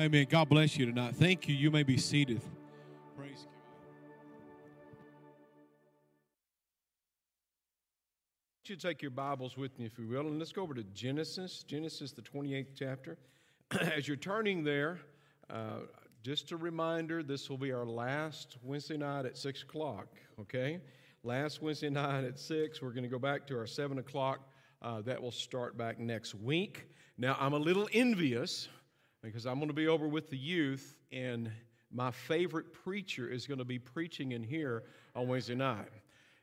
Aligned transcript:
Amen. 0.00 0.26
God 0.30 0.48
bless 0.48 0.78
you 0.78 0.86
tonight. 0.86 1.14
Thank 1.14 1.46
you. 1.46 1.54
You 1.54 1.70
may 1.70 1.82
be 1.82 1.98
seated. 1.98 2.40
Praise 3.18 3.44
God. 3.44 3.48
You 8.64 8.76
take 8.76 9.02
your 9.02 9.10
Bibles 9.10 9.58
with 9.58 9.78
me, 9.78 9.84
if 9.84 9.98
you 9.98 10.08
will, 10.08 10.22
and 10.22 10.38
let's 10.38 10.52
go 10.52 10.62
over 10.62 10.72
to 10.72 10.84
Genesis, 10.94 11.64
Genesis, 11.64 12.12
the 12.12 12.22
28th 12.22 12.68
chapter. 12.74 13.18
As 13.94 14.08
you're 14.08 14.16
turning 14.16 14.64
there, 14.64 15.00
uh, 15.50 15.80
just 16.22 16.50
a 16.52 16.56
reminder 16.56 17.22
this 17.22 17.50
will 17.50 17.58
be 17.58 17.70
our 17.70 17.84
last 17.84 18.56
Wednesday 18.62 18.96
night 18.96 19.26
at 19.26 19.36
6 19.36 19.64
o'clock, 19.64 20.06
okay? 20.40 20.80
Last 21.24 21.60
Wednesday 21.60 21.90
night 21.90 22.24
at 22.24 22.38
6. 22.38 22.80
We're 22.80 22.92
going 22.92 23.02
to 23.02 23.10
go 23.10 23.18
back 23.18 23.46
to 23.48 23.58
our 23.58 23.66
7 23.66 23.98
o'clock. 23.98 24.48
Uh, 24.80 25.02
that 25.02 25.20
will 25.20 25.30
start 25.30 25.76
back 25.76 25.98
next 25.98 26.34
week. 26.34 26.86
Now, 27.18 27.36
I'm 27.38 27.52
a 27.52 27.58
little 27.58 27.86
envious 27.92 28.70
because 29.22 29.46
I'm 29.46 29.56
going 29.56 29.68
to 29.68 29.74
be 29.74 29.88
over 29.88 30.08
with 30.08 30.30
the 30.30 30.36
youth, 30.36 30.96
and 31.12 31.50
my 31.92 32.10
favorite 32.10 32.72
preacher 32.72 33.28
is 33.28 33.46
going 33.46 33.58
to 33.58 33.64
be 33.64 33.78
preaching 33.78 34.32
in 34.32 34.42
here 34.42 34.84
on 35.14 35.28
Wednesday 35.28 35.54
night. 35.54 35.88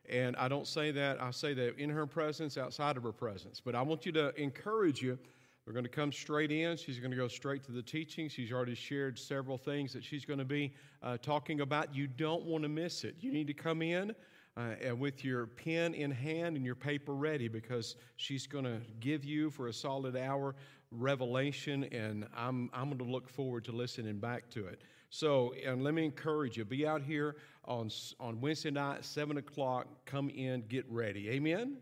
And 0.08 0.36
I 0.36 0.48
don't 0.48 0.66
say 0.66 0.90
that, 0.92 1.20
I 1.20 1.30
say 1.30 1.54
that 1.54 1.78
in 1.78 1.90
her 1.90 2.06
presence, 2.06 2.56
outside 2.56 2.96
of 2.96 3.02
her 3.02 3.12
presence. 3.12 3.60
But 3.60 3.74
I 3.74 3.82
want 3.82 4.06
you 4.06 4.12
to 4.12 4.34
encourage 4.40 5.02
you. 5.02 5.18
We're 5.66 5.74
going 5.74 5.84
to 5.84 5.90
come 5.90 6.12
straight 6.12 6.50
in. 6.50 6.78
She's 6.78 6.98
going 6.98 7.10
to 7.10 7.16
go 7.16 7.28
straight 7.28 7.62
to 7.64 7.72
the 7.72 7.82
teaching. 7.82 8.28
She's 8.30 8.52
already 8.52 8.74
shared 8.74 9.18
several 9.18 9.58
things 9.58 9.92
that 9.92 10.02
she's 10.02 10.24
going 10.24 10.38
to 10.38 10.44
be 10.46 10.72
uh, 11.02 11.18
talking 11.18 11.60
about. 11.60 11.94
You 11.94 12.06
don't 12.06 12.44
want 12.44 12.62
to 12.62 12.70
miss 12.70 13.04
it. 13.04 13.16
You 13.20 13.32
need 13.32 13.48
to 13.48 13.52
come 13.52 13.82
in 13.82 14.14
uh, 14.58 14.74
and 14.82 14.98
with 14.98 15.24
your 15.24 15.46
pen 15.46 15.94
in 15.94 16.10
hand 16.10 16.56
and 16.56 16.64
your 16.64 16.74
paper 16.74 17.14
ready 17.14 17.48
because 17.48 17.96
she's 18.16 18.46
going 18.46 18.64
to 18.64 18.80
give 18.98 19.24
you 19.24 19.50
for 19.50 19.68
a 19.68 19.72
solid 19.72 20.16
hour 20.16 20.54
revelation, 20.90 21.84
and 21.84 22.26
I'm, 22.36 22.70
I'm 22.72 22.86
going 22.86 22.98
to 22.98 23.04
look 23.04 23.28
forward 23.28 23.64
to 23.66 23.72
listening 23.72 24.18
back 24.18 24.50
to 24.50 24.66
it. 24.66 24.82
So, 25.10 25.54
and 25.64 25.82
let 25.82 25.94
me 25.94 26.04
encourage 26.04 26.56
you 26.56 26.64
be 26.64 26.86
out 26.86 27.02
here 27.02 27.36
on, 27.64 27.90
on 28.20 28.40
Wednesday 28.40 28.70
night, 28.70 29.04
7 29.04 29.38
o'clock. 29.38 29.86
Come 30.04 30.28
in, 30.30 30.64
get 30.68 30.84
ready. 30.90 31.30
Amen? 31.30 31.78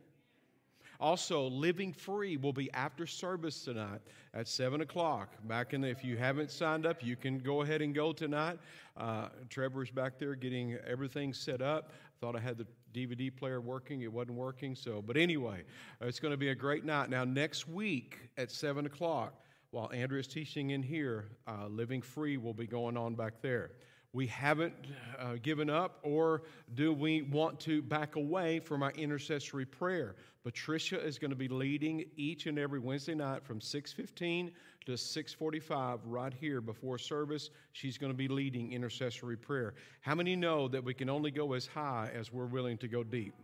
Also, 0.98 1.48
Living 1.48 1.92
Free 1.92 2.36
will 2.36 2.52
be 2.52 2.72
after 2.72 3.06
service 3.06 3.64
tonight 3.64 4.00
at 4.32 4.48
7 4.48 4.80
o'clock. 4.80 5.28
Back 5.44 5.74
in, 5.74 5.82
the, 5.82 5.88
if 5.88 6.04
you 6.04 6.16
haven't 6.16 6.50
signed 6.50 6.86
up, 6.86 7.02
you 7.02 7.16
can 7.16 7.38
go 7.38 7.62
ahead 7.62 7.82
and 7.82 7.94
go 7.94 8.12
tonight. 8.12 8.58
Uh, 8.96 9.28
Trevor's 9.50 9.90
back 9.90 10.18
there 10.18 10.34
getting 10.34 10.78
everything 10.86 11.34
set 11.34 11.60
up. 11.60 11.92
Thought 12.20 12.36
I 12.36 12.40
had 12.40 12.56
the 12.56 12.66
DVD 12.96 13.34
player 13.34 13.60
working, 13.60 14.00
it 14.00 14.12
wasn't 14.12 14.38
working. 14.38 14.74
So, 14.74 15.02
but 15.02 15.16
anyway, 15.16 15.62
it's 16.00 16.18
going 16.18 16.32
to 16.32 16.38
be 16.38 16.48
a 16.48 16.54
great 16.54 16.84
night. 16.84 17.10
Now, 17.10 17.24
next 17.24 17.68
week 17.68 18.18
at 18.38 18.50
7 18.50 18.86
o'clock, 18.86 19.34
while 19.70 19.90
Andrew 19.92 20.18
is 20.18 20.26
teaching 20.26 20.70
in 20.70 20.82
here, 20.82 21.26
uh, 21.46 21.66
Living 21.66 22.00
Free 22.00 22.36
will 22.38 22.54
be 22.54 22.66
going 22.66 22.96
on 22.96 23.14
back 23.14 23.42
there 23.42 23.72
we 24.16 24.26
haven't 24.26 24.72
uh, 25.18 25.34
given 25.42 25.68
up 25.68 25.98
or 26.02 26.42
do 26.74 26.90
we 26.90 27.20
want 27.20 27.60
to 27.60 27.82
back 27.82 28.16
away 28.16 28.58
from 28.58 28.82
our 28.82 28.92
intercessory 28.92 29.66
prayer 29.66 30.16
patricia 30.42 30.98
is 30.98 31.18
going 31.18 31.30
to 31.30 31.36
be 31.36 31.48
leading 31.48 32.02
each 32.16 32.46
and 32.46 32.58
every 32.58 32.78
wednesday 32.78 33.14
night 33.14 33.44
from 33.44 33.60
6.15 33.60 34.52
to 34.86 34.92
6.45 34.92 36.00
right 36.04 36.32
here 36.32 36.60
before 36.60 36.98
service 36.98 37.50
she's 37.72 37.98
going 37.98 38.12
to 38.12 38.16
be 38.16 38.28
leading 38.28 38.72
intercessory 38.72 39.36
prayer 39.36 39.74
how 40.00 40.14
many 40.14 40.34
know 40.34 40.68
that 40.68 40.82
we 40.82 40.94
can 40.94 41.10
only 41.10 41.30
go 41.30 41.52
as 41.52 41.66
high 41.66 42.10
as 42.14 42.32
we're 42.32 42.46
willing 42.46 42.78
to 42.78 42.88
go 42.88 43.04
deep 43.04 43.34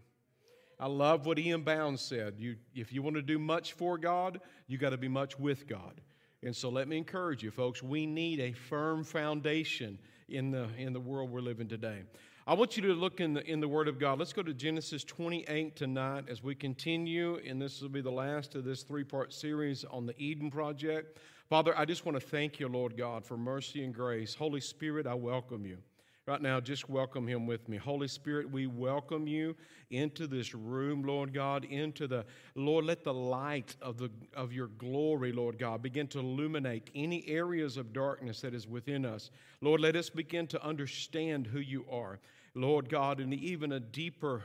I 0.81 0.87
love 0.87 1.27
what 1.27 1.39
E.M. 1.39 1.63
Bounds 1.63 2.01
said. 2.01 2.35
You, 2.39 2.57
if 2.75 2.93
you 2.93 3.03
want 3.03 3.15
to 3.15 3.23
do 3.23 3.39
much 3.39 3.75
for 3.75 3.97
God, 3.97 4.41
you 4.67 4.79
got 4.79 4.91
to 4.91 4.97
be 4.97 5.07
much 5.07 5.39
with 5.39 5.69
God. 5.69 6.01
And 6.43 6.57
so 6.57 6.71
let 6.71 6.89
me 6.89 6.97
encourage 6.97 7.45
you, 7.45 7.53
folks, 7.53 7.85
we 7.85 8.05
need 8.05 8.41
a 8.41 8.51
firm 8.51 9.05
foundation 9.05 9.97
in 10.29 10.51
the, 10.51 10.69
in 10.77 10.93
the 10.93 10.99
world 10.99 11.31
we're 11.31 11.41
living 11.41 11.69
today. 11.69 12.03
I 12.45 12.55
want 12.55 12.77
you 12.77 12.83
to 12.83 12.95
look 12.95 13.21
in 13.21 13.35
the, 13.35 13.49
in 13.49 13.61
the 13.61 13.69
Word 13.69 13.87
of 13.87 14.01
God. 14.01 14.19
Let's 14.19 14.33
go 14.33 14.43
to 14.43 14.53
Genesis 14.53 15.05
28 15.05 15.77
tonight 15.77 16.25
as 16.29 16.43
we 16.43 16.57
continue, 16.57 17.39
and 17.47 17.63
this 17.63 17.81
will 17.81 17.89
be 17.89 18.01
the 18.01 18.11
last 18.11 18.57
of 18.57 18.65
this 18.65 18.83
three 18.83 19.05
part 19.05 19.33
series 19.33 19.85
on 19.85 20.07
the 20.07 20.15
Eden 20.21 20.51
Project. 20.51 21.19
Father, 21.49 21.73
I 21.79 21.85
just 21.85 22.05
want 22.05 22.19
to 22.19 22.27
thank 22.27 22.59
you, 22.59 22.67
Lord 22.67 22.97
God, 22.97 23.25
for 23.25 23.37
mercy 23.37 23.85
and 23.85 23.95
grace. 23.95 24.35
Holy 24.35 24.61
Spirit, 24.61 25.07
I 25.07 25.15
welcome 25.15 25.65
you. 25.65 25.79
Right 26.25 26.41
now, 26.41 26.61
just 26.61 26.89
welcome 26.89 27.27
him 27.27 27.49
with 27.49 27.69
me. 27.69 27.77
Holy 27.77 28.07
Spirit, 28.07 28.49
we 28.49 28.69
welcome 28.69 29.27
you 29.27 29.57
into 29.91 30.29
this 30.29 30.55
room, 30.55 31.03
Lord 31.03 31.35
God, 31.35 31.65
into 31.65 32.07
the, 32.07 32.25
Lord, 32.55 32.85
let 32.85 33.03
the 33.03 33.13
light 33.13 33.75
of, 33.83 33.99
the, 33.99 34.09
of 34.33 34.53
your 34.53 34.69
glory, 34.69 35.33
Lord 35.33 35.59
God, 35.59 35.83
begin 35.83 36.07
to 36.09 36.21
illuminate 36.21 36.91
any 36.95 37.27
areas 37.27 37.77
of 37.77 37.93
darkness 37.93 38.41
that 38.43 38.55
is 38.55 38.69
within 38.69 39.05
us. 39.05 39.33
Lord, 39.63 39.81
let 39.81 39.97
us 39.97 40.11
begin 40.11 40.47
to 40.49 40.65
understand 40.65 41.49
who 41.49 41.59
you 41.59 41.85
are, 41.91 42.21
Lord 42.55 42.89
God, 42.89 43.19
in 43.19 43.33
even 43.33 43.73
a 43.73 43.81
deeper, 43.81 44.45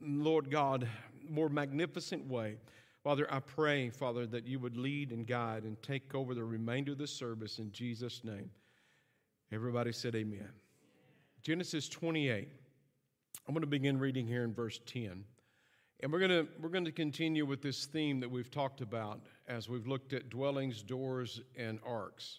Lord 0.00 0.50
God, 0.50 0.88
more 1.30 1.48
magnificent 1.48 2.26
way. 2.26 2.56
Father, 3.04 3.32
I 3.32 3.38
pray, 3.38 3.90
Father, 3.90 4.26
that 4.26 4.44
you 4.44 4.58
would 4.58 4.76
lead 4.76 5.12
and 5.12 5.24
guide 5.24 5.62
and 5.62 5.80
take 5.84 6.16
over 6.16 6.34
the 6.34 6.42
remainder 6.42 6.92
of 6.92 6.98
the 6.98 7.06
service 7.06 7.60
in 7.60 7.70
Jesus' 7.70 8.24
name. 8.24 8.50
Everybody 9.52 9.92
said, 9.92 10.16
Amen. 10.16 10.48
Genesis 11.42 11.88
28. 11.88 12.48
I'm 13.48 13.54
going 13.54 13.62
to 13.62 13.66
begin 13.66 13.98
reading 13.98 14.28
here 14.28 14.44
in 14.44 14.54
verse 14.54 14.78
10. 14.86 15.24
And 15.98 16.12
we're 16.12 16.20
going 16.20 16.30
to, 16.30 16.46
we're 16.60 16.68
going 16.68 16.84
to 16.84 16.92
continue 16.92 17.44
with 17.44 17.60
this 17.60 17.86
theme 17.86 18.20
that 18.20 18.30
we've 18.30 18.50
talked 18.50 18.80
about 18.80 19.20
as 19.48 19.68
we've 19.68 19.88
looked 19.88 20.12
at 20.12 20.30
dwellings, 20.30 20.84
doors, 20.84 21.40
and 21.56 21.80
arks. 21.84 22.38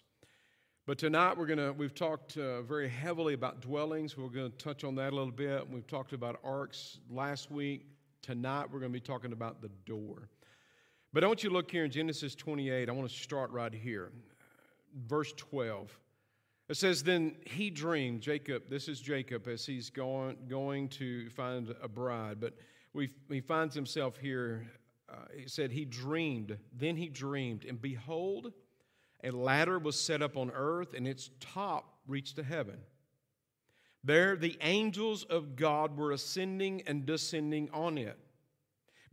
But 0.86 0.96
tonight 0.96 1.36
we're 1.36 1.46
going 1.46 1.58
to, 1.58 1.72
we've 1.72 1.94
talked 1.94 2.38
uh, 2.38 2.62
very 2.62 2.88
heavily 2.88 3.34
about 3.34 3.60
dwellings. 3.60 4.16
We're 4.16 4.28
going 4.28 4.50
to 4.50 4.56
touch 4.56 4.84
on 4.84 4.94
that 4.94 5.12
a 5.12 5.16
little 5.16 5.30
bit. 5.30 5.68
We've 5.68 5.86
talked 5.86 6.14
about 6.14 6.40
arks 6.42 6.98
last 7.10 7.50
week. 7.50 7.84
Tonight 8.22 8.68
we're 8.72 8.80
going 8.80 8.92
to 8.92 8.98
be 8.98 9.04
talking 9.04 9.32
about 9.32 9.60
the 9.60 9.70
door. 9.84 10.30
But 11.12 11.24
I 11.24 11.26
want 11.26 11.42
you 11.42 11.50
to 11.50 11.54
look 11.54 11.70
here 11.70 11.84
in 11.84 11.90
Genesis 11.90 12.34
28. 12.34 12.88
I 12.88 12.92
want 12.92 13.10
to 13.10 13.14
start 13.14 13.50
right 13.50 13.72
here. 13.72 14.12
Verse 15.06 15.34
12. 15.34 15.94
It 16.68 16.76
says, 16.76 17.02
Then 17.02 17.36
he 17.44 17.70
dreamed, 17.70 18.22
Jacob, 18.22 18.68
this 18.68 18.88
is 18.88 19.00
Jacob 19.00 19.46
as 19.48 19.66
he's 19.66 19.90
going, 19.90 20.36
going 20.48 20.88
to 20.90 21.28
find 21.30 21.74
a 21.82 21.88
bride, 21.88 22.40
but 22.40 22.54
he 23.28 23.40
finds 23.40 23.74
himself 23.74 24.16
here. 24.16 24.66
Uh, 25.08 25.16
he 25.36 25.48
said, 25.48 25.70
He 25.70 25.84
dreamed, 25.84 26.56
then 26.72 26.96
he 26.96 27.08
dreamed, 27.08 27.64
and 27.64 27.80
behold, 27.80 28.52
a 29.22 29.30
ladder 29.30 29.78
was 29.78 29.98
set 29.98 30.22
up 30.22 30.36
on 30.36 30.50
earth, 30.54 30.94
and 30.94 31.06
its 31.06 31.30
top 31.40 31.98
reached 32.06 32.36
to 32.36 32.42
heaven. 32.42 32.78
There, 34.02 34.36
the 34.36 34.58
angels 34.60 35.24
of 35.24 35.56
God 35.56 35.96
were 35.96 36.12
ascending 36.12 36.82
and 36.86 37.06
descending 37.06 37.70
on 37.72 37.96
it. 37.96 38.18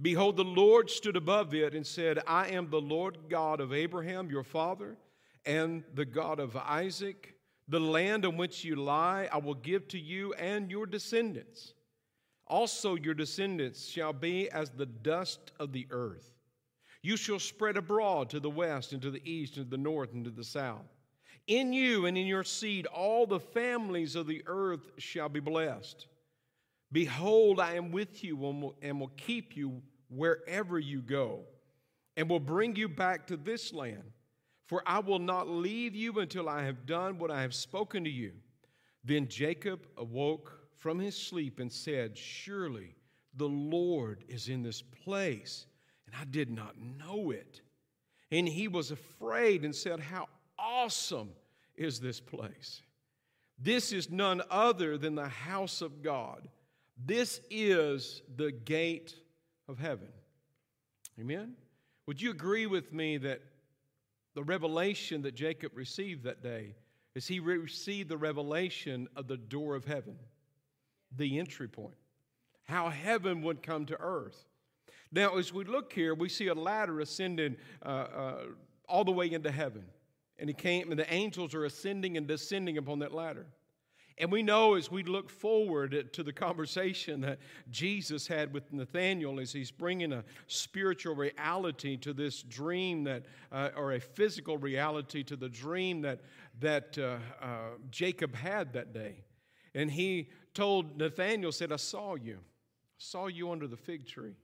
Behold, 0.02 0.36
the 0.36 0.44
Lord 0.44 0.90
stood 0.90 1.16
above 1.16 1.54
it 1.54 1.74
and 1.74 1.86
said, 1.86 2.20
I 2.28 2.50
am 2.50 2.70
the 2.70 2.82
Lord 2.82 3.18
God 3.30 3.62
of 3.62 3.72
Abraham, 3.72 4.30
your 4.30 4.44
father, 4.44 4.98
and 5.46 5.84
the 5.94 6.06
God 6.06 6.40
of 6.40 6.58
Isaac. 6.58 7.36
The 7.72 7.80
land 7.80 8.26
on 8.26 8.36
which 8.36 8.66
you 8.66 8.76
lie, 8.76 9.30
I 9.32 9.38
will 9.38 9.54
give 9.54 9.88
to 9.90 9.98
you 9.98 10.34
and 10.34 10.70
your 10.70 10.86
descendants. 10.86 11.74
Also, 12.46 12.96
your 12.96 13.14
descendants 13.14 13.88
shall 13.88 14.12
be 14.12 14.50
as 14.50 14.72
the 14.72 14.86
dust 14.86 15.54
of 15.58 15.72
the 15.72 15.88
earth. 15.90 16.34
You 17.02 17.16
shall 17.16 17.40
spread 17.40 17.78
abroad 17.78 18.30
to 18.32 18.42
the 18.42 18.50
west, 18.50 18.92
and 18.92 19.02
to 19.04 19.10
the 19.10 19.22
east, 19.24 19.56
and 19.56 19.68
to 19.68 19.70
the 19.72 19.82
north, 19.82 20.12
and 20.12 20.26
to 20.26 20.32
the 20.32 20.44
south. 20.44 20.86
In 21.48 21.72
you 21.72 22.08
and 22.08 22.18
in 22.18 22.28
your 22.28 22.44
seed, 22.44 22.88
all 22.88 23.26
the 23.26 23.40
families 23.40 24.18
of 24.18 24.28
the 24.28 24.44
earth 24.48 24.92
shall 24.98 25.30
be 25.30 25.40
blessed. 25.40 26.08
Behold, 26.92 27.62
I 27.62 27.76
am 27.76 27.92
with 27.92 28.22
you 28.22 28.36
and 28.48 28.62
will, 28.62 28.76
and 28.82 29.00
will 29.00 29.14
keep 29.16 29.56
you 29.56 29.82
wherever 30.10 30.78
you 30.78 31.02
go, 31.02 31.46
and 32.18 32.30
will 32.30 32.42
bring 32.42 32.76
you 32.76 32.90
back 32.90 33.28
to 33.28 33.38
this 33.38 33.72
land 33.72 34.12
for 34.72 34.82
I 34.86 35.00
will 35.00 35.20
not 35.20 35.50
leave 35.50 35.98
you 35.98 36.20
until 36.20 36.48
I 36.48 36.64
have 36.64 36.86
done 36.86 37.20
what 37.20 37.30
I 37.30 37.42
have 37.42 37.54
spoken 37.54 38.06
to 38.06 38.10
you. 38.10 38.32
Then 39.04 39.28
Jacob 39.28 39.86
awoke 39.98 40.62
from 40.78 40.98
his 40.98 41.14
sleep 41.14 41.60
and 41.60 41.70
said, 41.70 42.18
Surely 42.18 42.96
the 43.36 43.50
Lord 43.50 44.24
is 44.30 44.48
in 44.48 44.64
this 44.64 44.82
place, 44.82 45.66
and 46.06 46.16
I 46.16 46.24
did 46.24 46.50
not 46.50 46.78
know 46.80 47.32
it. 47.32 47.60
And 48.32 48.48
he 48.48 48.70
was 48.70 48.92
afraid 48.92 49.66
and 49.66 49.76
said, 49.76 50.00
How 50.00 50.30
awesome 50.58 51.32
is 51.76 52.00
this 52.00 52.22
place! 52.22 52.82
This 53.60 53.92
is 53.92 54.10
none 54.10 54.42
other 54.50 54.98
than 54.98 55.16
the 55.16 55.28
house 55.28 55.82
of 55.82 56.02
God. 56.02 56.48
This 56.98 57.42
is 57.50 58.22
the 58.38 58.54
gate 58.54 59.16
of 59.68 59.80
heaven. 59.80 60.14
Amen? 61.20 61.56
Would 62.08 62.22
you 62.22 62.32
agree 62.32 62.68
with 62.68 62.94
me 62.94 63.18
that 63.18 63.42
the 64.34 64.44
revelation 64.44 65.22
that 65.24 65.36
Jacob 65.36 65.72
received 65.76 66.24
that 66.24 66.42
day 66.42 66.76
is 67.16 67.28
he 67.28 67.40
received 67.40 68.10
the 68.10 68.18
revelation 68.18 69.08
of 69.16 69.28
the 69.28 69.38
door 69.38 69.76
of 69.76 69.86
heaven, 69.86 70.16
the 71.18 71.40
entry 71.40 71.68
point, 71.68 71.96
how 72.64 72.90
heaven 72.90 73.42
would 73.42 73.62
come 73.62 73.86
to 73.86 73.98
earth. 74.00 74.46
Now, 75.12 75.38
as 75.38 75.52
we 75.52 75.66
look 75.66 75.92
here, 75.92 76.16
we 76.16 76.30
see 76.30 76.48
a 76.48 76.54
ladder 76.54 77.02
ascending 77.02 77.58
uh, 77.86 77.90
uh, 77.90 78.44
all 78.88 79.04
the 79.04 79.12
way 79.12 79.32
into 79.32 79.52
heaven. 79.52 79.84
And 80.40 80.50
he 80.50 80.54
came, 80.54 80.90
and 80.90 81.00
the 81.00 81.14
angels 81.14 81.54
are 81.54 81.66
ascending 81.66 82.16
and 82.18 82.26
descending 82.26 82.78
upon 82.78 83.00
that 83.00 83.14
ladder. 83.14 83.46
And 84.18 84.32
we 84.32 84.44
know 84.44 84.76
as 84.76 84.92
we 84.92 85.04
look 85.04 85.30
forward 85.30 86.10
to 86.14 86.24
the 86.24 86.34
conversation 86.34 87.22
that 87.22 87.40
Jesus 87.70 88.28
had 88.28 88.54
with 88.54 88.72
Nathaniel 88.72 89.40
as 89.40 89.52
he's 89.52 89.72
bringing 89.72 90.14
a 90.14 90.24
spiritual 90.48 91.16
reality 91.16 91.98
to 91.98 92.14
this 92.14 92.44
dream 92.44 93.04
that, 93.06 93.26
uh, 93.52 93.70
or 93.76 93.94
a 93.94 94.00
physical 94.00 94.58
reality 94.58 95.24
to 95.24 95.36
the 95.36 95.50
dream 95.50 96.02
that, 96.02 96.22
that 96.60 96.98
uh, 96.98 97.18
uh, 97.42 97.48
Jacob 97.90 98.36
had 98.36 98.74
that 98.74 98.94
day. 98.94 99.24
And 99.74 99.90
he 99.90 100.30
told 100.54 100.98
Nathaniel, 100.98 101.52
said, 101.52 101.72
I 101.72 101.78
saw 101.78 102.16
you. 102.16 102.38
I 102.38 102.98
saw 102.98 103.28
you 103.28 103.52
under 103.52 103.68
the 103.68 103.78
fig 103.78 104.06
tree. 104.08 104.36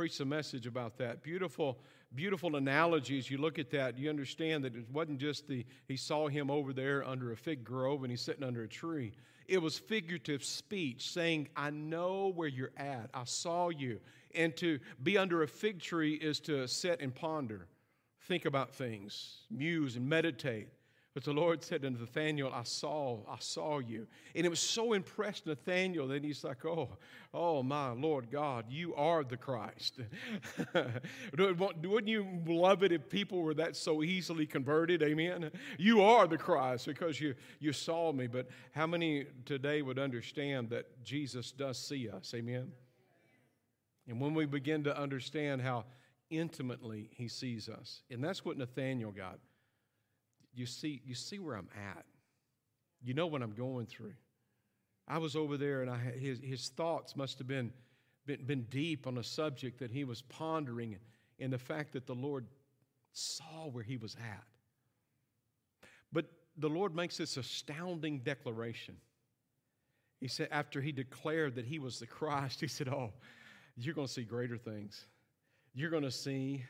Preached 0.00 0.20
a 0.20 0.24
message 0.24 0.66
about 0.66 0.96
that. 0.96 1.22
Beautiful 1.22 1.78
beautiful 2.14 2.56
analogies. 2.56 3.30
you 3.30 3.36
look 3.36 3.58
at 3.58 3.68
that. 3.72 3.98
You 3.98 4.08
understand 4.08 4.64
that 4.64 4.74
it 4.74 4.86
wasn't 4.90 5.18
just 5.18 5.46
the, 5.46 5.66
he 5.88 5.98
saw 5.98 6.26
him 6.26 6.50
over 6.50 6.72
there 6.72 7.06
under 7.06 7.32
a 7.32 7.36
fig 7.36 7.64
grove 7.64 8.02
and 8.02 8.10
he's 8.10 8.22
sitting 8.22 8.42
under 8.42 8.62
a 8.62 8.66
tree. 8.66 9.12
It 9.46 9.60
was 9.60 9.78
figurative 9.78 10.42
speech 10.42 11.10
saying, 11.10 11.48
I 11.54 11.68
know 11.68 12.32
where 12.34 12.48
you're 12.48 12.72
at. 12.78 13.10
I 13.12 13.24
saw 13.24 13.68
you. 13.68 14.00
And 14.34 14.56
to 14.56 14.78
be 15.02 15.18
under 15.18 15.42
a 15.42 15.46
fig 15.46 15.82
tree 15.82 16.14
is 16.14 16.40
to 16.40 16.66
sit 16.66 17.02
and 17.02 17.14
ponder, 17.14 17.66
think 18.22 18.46
about 18.46 18.74
things, 18.74 19.40
muse 19.50 19.96
and 19.96 20.08
meditate. 20.08 20.68
But 21.20 21.34
the 21.34 21.38
Lord 21.38 21.62
said 21.62 21.82
to 21.82 21.90
Nathaniel, 21.90 22.50
I 22.50 22.62
saw, 22.62 23.18
I 23.28 23.36
saw 23.40 23.78
you. 23.78 24.06
And 24.34 24.46
it 24.46 24.48
was 24.48 24.58
so 24.58 24.94
impressed 24.94 25.44
Nathaniel 25.44 26.08
that 26.08 26.24
he's 26.24 26.42
like, 26.42 26.64
Oh, 26.64 26.96
oh 27.34 27.62
my 27.62 27.90
Lord 27.90 28.30
God, 28.30 28.64
you 28.70 28.94
are 28.94 29.22
the 29.22 29.36
Christ. 29.36 30.00
Wouldn't 31.36 32.08
you 32.08 32.26
love 32.46 32.82
it 32.82 32.92
if 32.92 33.10
people 33.10 33.42
were 33.42 33.52
that 33.52 33.76
so 33.76 34.02
easily 34.02 34.46
converted? 34.46 35.02
Amen. 35.02 35.50
You 35.76 36.00
are 36.00 36.26
the 36.26 36.38
Christ 36.38 36.86
because 36.86 37.20
you, 37.20 37.34
you 37.58 37.74
saw 37.74 38.12
me. 38.12 38.26
But 38.26 38.48
how 38.72 38.86
many 38.86 39.26
today 39.44 39.82
would 39.82 39.98
understand 39.98 40.70
that 40.70 41.04
Jesus 41.04 41.52
does 41.52 41.78
see 41.78 42.08
us? 42.08 42.32
Amen. 42.34 42.72
And 44.08 44.18
when 44.18 44.32
we 44.32 44.46
begin 44.46 44.84
to 44.84 44.98
understand 44.98 45.60
how 45.60 45.84
intimately 46.30 47.10
he 47.12 47.28
sees 47.28 47.68
us, 47.68 48.04
and 48.10 48.24
that's 48.24 48.42
what 48.42 48.56
Nathaniel 48.56 49.10
got 49.10 49.38
you 50.54 50.66
see, 50.66 51.00
you 51.04 51.14
see 51.14 51.38
where 51.38 51.56
I'm 51.56 51.68
at. 51.94 52.04
You 53.02 53.14
know 53.14 53.26
what 53.26 53.42
I'm 53.42 53.54
going 53.54 53.86
through. 53.86 54.14
I 55.08 55.18
was 55.18 55.34
over 55.34 55.56
there, 55.56 55.82
and 55.82 55.90
I, 55.90 55.98
his, 55.98 56.38
his 56.40 56.68
thoughts 56.68 57.16
must 57.16 57.38
have 57.38 57.48
been, 57.48 57.72
been, 58.26 58.44
been 58.44 58.62
deep 58.64 59.06
on 59.06 59.18
a 59.18 59.24
subject 59.24 59.78
that 59.80 59.90
he 59.90 60.04
was 60.04 60.22
pondering, 60.22 60.96
and 61.38 61.52
the 61.52 61.58
fact 61.58 61.92
that 61.94 62.06
the 62.06 62.14
Lord 62.14 62.46
saw 63.12 63.68
where 63.70 63.82
he 63.82 63.96
was 63.96 64.14
at. 64.16 64.44
But 66.12 66.26
the 66.56 66.68
Lord 66.68 66.94
makes 66.94 67.16
this 67.16 67.36
astounding 67.36 68.20
declaration. 68.20 68.96
He 70.20 70.28
said, 70.28 70.48
after 70.50 70.80
he 70.80 70.92
declared 70.92 71.54
that 71.54 71.64
he 71.64 71.78
was 71.78 71.98
the 71.98 72.06
Christ, 72.06 72.60
he 72.60 72.68
said, 72.68 72.88
Oh, 72.88 73.12
you're 73.76 73.94
going 73.94 74.06
to 74.06 74.12
see 74.12 74.22
greater 74.22 74.58
things. 74.58 75.06
You're 75.74 75.90
going 75.90 76.02
to 76.02 76.10
see 76.10 76.64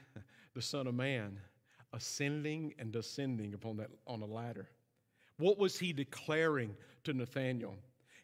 the 0.55 0.63
Son 0.63 0.87
of 0.87 0.95
Man 0.95 1.39
ascending 1.93 2.75
and 2.79 2.93
descending 2.93 3.55
upon 3.55 3.77
that 3.79 3.91
on 4.07 4.23
a 4.23 4.27
ladder. 4.27 4.69
What 5.39 5.59
was 5.59 5.79
he 5.79 5.93
declaring 5.93 6.77
to 7.05 7.13
Nathaniel? 7.13 7.77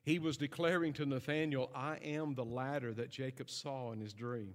He 0.02 0.18
was 0.18 0.36
declaring 0.36 0.92
to 0.94 1.06
Nathaniel, 1.06 1.70
I 1.74 1.96
am 1.96 2.34
the 2.34 2.44
ladder 2.44 2.94
that 2.94 3.10
Jacob 3.10 3.50
saw 3.50 3.92
in 3.92 4.00
his 4.00 4.12
dream. 4.12 4.54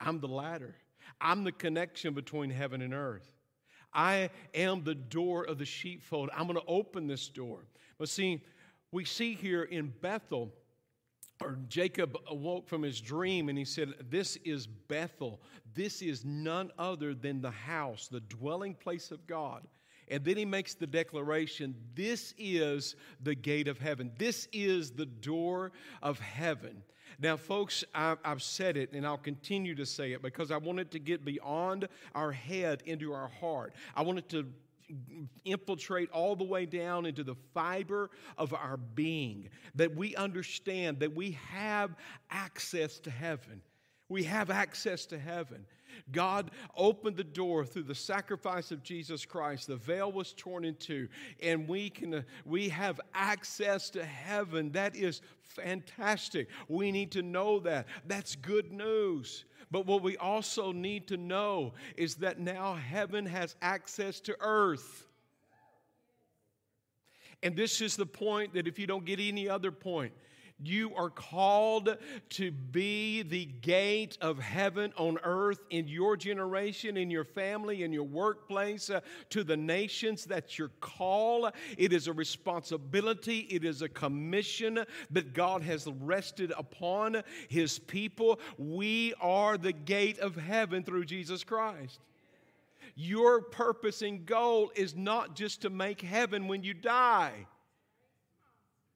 I'm 0.00 0.20
the 0.20 0.28
ladder. 0.28 0.74
I'm 1.20 1.44
the 1.44 1.52
connection 1.52 2.14
between 2.14 2.50
heaven 2.50 2.80
and 2.82 2.94
earth. 2.94 3.30
I 3.92 4.30
am 4.54 4.82
the 4.82 4.94
door 4.94 5.44
of 5.44 5.58
the 5.58 5.64
sheepfold. 5.64 6.30
I'm 6.34 6.46
going 6.46 6.58
to 6.58 6.66
open 6.66 7.06
this 7.06 7.28
door. 7.28 7.66
But 7.98 8.08
see, 8.08 8.42
we 8.92 9.04
see 9.04 9.34
here 9.34 9.62
in 9.62 9.92
Bethel, 10.00 10.52
or 11.42 11.58
Jacob 11.68 12.16
awoke 12.28 12.66
from 12.68 12.82
his 12.82 13.00
dream 13.00 13.48
and 13.48 13.58
he 13.58 13.64
said, 13.64 13.92
This 14.08 14.36
is 14.44 14.66
Bethel. 14.66 15.40
This 15.74 16.00
is 16.00 16.24
none 16.24 16.70
other 16.78 17.14
than 17.14 17.42
the 17.42 17.50
house, 17.50 18.08
the 18.08 18.20
dwelling 18.20 18.74
place 18.74 19.10
of 19.10 19.26
God. 19.26 19.62
And 20.08 20.24
then 20.24 20.36
he 20.36 20.44
makes 20.44 20.74
the 20.74 20.86
declaration 20.86 21.74
this 21.94 22.32
is 22.38 22.94
the 23.20 23.34
gate 23.34 23.68
of 23.68 23.78
heaven. 23.78 24.12
This 24.18 24.48
is 24.52 24.92
the 24.92 25.06
door 25.06 25.72
of 26.02 26.20
heaven. 26.20 26.82
Now, 27.18 27.36
folks, 27.36 27.84
I've 27.94 28.42
said 28.42 28.76
it 28.76 28.92
and 28.92 29.06
I'll 29.06 29.16
continue 29.16 29.74
to 29.76 29.86
say 29.86 30.12
it 30.12 30.22
because 30.22 30.50
I 30.50 30.58
want 30.58 30.80
it 30.80 30.90
to 30.92 30.98
get 30.98 31.24
beyond 31.24 31.88
our 32.14 32.32
head 32.32 32.82
into 32.86 33.12
our 33.12 33.28
heart. 33.28 33.74
I 33.94 34.02
want 34.02 34.18
it 34.18 34.28
to 34.30 34.46
infiltrate 35.44 36.10
all 36.10 36.36
the 36.36 36.44
way 36.44 36.66
down 36.66 37.06
into 37.06 37.24
the 37.24 37.34
fiber 37.54 38.10
of 38.38 38.52
our 38.54 38.76
being, 38.76 39.48
that 39.74 39.94
we 39.94 40.14
understand 40.16 41.00
that 41.00 41.14
we 41.14 41.32
have 41.50 41.94
access 42.30 42.98
to 43.00 43.10
heaven. 43.10 43.60
We 44.08 44.24
have 44.24 44.50
access 44.50 45.06
to 45.06 45.18
heaven. 45.18 45.66
God 46.12 46.50
opened 46.76 47.16
the 47.16 47.24
door 47.24 47.64
through 47.64 47.84
the 47.84 47.94
sacrifice 47.94 48.70
of 48.70 48.82
Jesus 48.82 49.24
Christ. 49.24 49.66
The 49.66 49.76
veil 49.76 50.12
was 50.12 50.32
torn 50.32 50.64
in 50.64 50.74
two, 50.76 51.08
and 51.42 51.68
we 51.68 51.90
can 51.90 52.14
uh, 52.14 52.22
we 52.44 52.68
have 52.68 53.00
access 53.14 53.90
to 53.90 54.04
heaven. 54.04 54.72
That 54.72 54.96
is 54.96 55.20
fantastic. 55.42 56.48
We 56.68 56.92
need 56.92 57.12
to 57.12 57.22
know 57.22 57.60
that. 57.60 57.86
That's 58.06 58.36
good 58.36 58.72
news. 58.72 59.44
But 59.70 59.86
what 59.86 60.02
we 60.02 60.16
also 60.16 60.72
need 60.72 61.08
to 61.08 61.16
know 61.16 61.74
is 61.96 62.16
that 62.16 62.38
now 62.38 62.74
heaven 62.74 63.26
has 63.26 63.56
access 63.60 64.20
to 64.20 64.36
earth. 64.40 65.06
And 67.42 67.56
this 67.56 67.80
is 67.80 67.96
the 67.96 68.06
point 68.06 68.54
that 68.54 68.66
if 68.66 68.78
you 68.78 68.86
don't 68.86 69.04
get 69.04 69.20
any 69.20 69.48
other 69.48 69.70
point, 69.70 70.12
you 70.62 70.94
are 70.94 71.10
called 71.10 71.98
to 72.30 72.50
be 72.50 73.22
the 73.22 73.44
gate 73.44 74.16
of 74.22 74.38
heaven 74.38 74.92
on 74.96 75.18
earth 75.22 75.60
in 75.68 75.86
your 75.86 76.16
generation, 76.16 76.96
in 76.96 77.10
your 77.10 77.24
family, 77.24 77.82
in 77.82 77.92
your 77.92 78.04
workplace, 78.04 78.88
uh, 78.88 79.00
to 79.30 79.44
the 79.44 79.56
nations. 79.56 80.24
That's 80.24 80.58
your 80.58 80.70
call. 80.80 81.50
It 81.76 81.92
is 81.92 82.06
a 82.06 82.12
responsibility, 82.12 83.40
it 83.50 83.64
is 83.64 83.82
a 83.82 83.88
commission 83.88 84.84
that 85.10 85.34
God 85.34 85.62
has 85.62 85.86
rested 86.00 86.52
upon 86.56 87.22
His 87.48 87.78
people. 87.78 88.40
We 88.56 89.12
are 89.20 89.58
the 89.58 89.72
gate 89.72 90.18
of 90.20 90.36
heaven 90.36 90.82
through 90.84 91.04
Jesus 91.04 91.44
Christ. 91.44 92.00
Your 92.94 93.42
purpose 93.42 94.00
and 94.00 94.24
goal 94.24 94.72
is 94.74 94.96
not 94.96 95.36
just 95.36 95.62
to 95.62 95.70
make 95.70 96.00
heaven 96.00 96.48
when 96.48 96.62
you 96.62 96.72
die. 96.72 97.46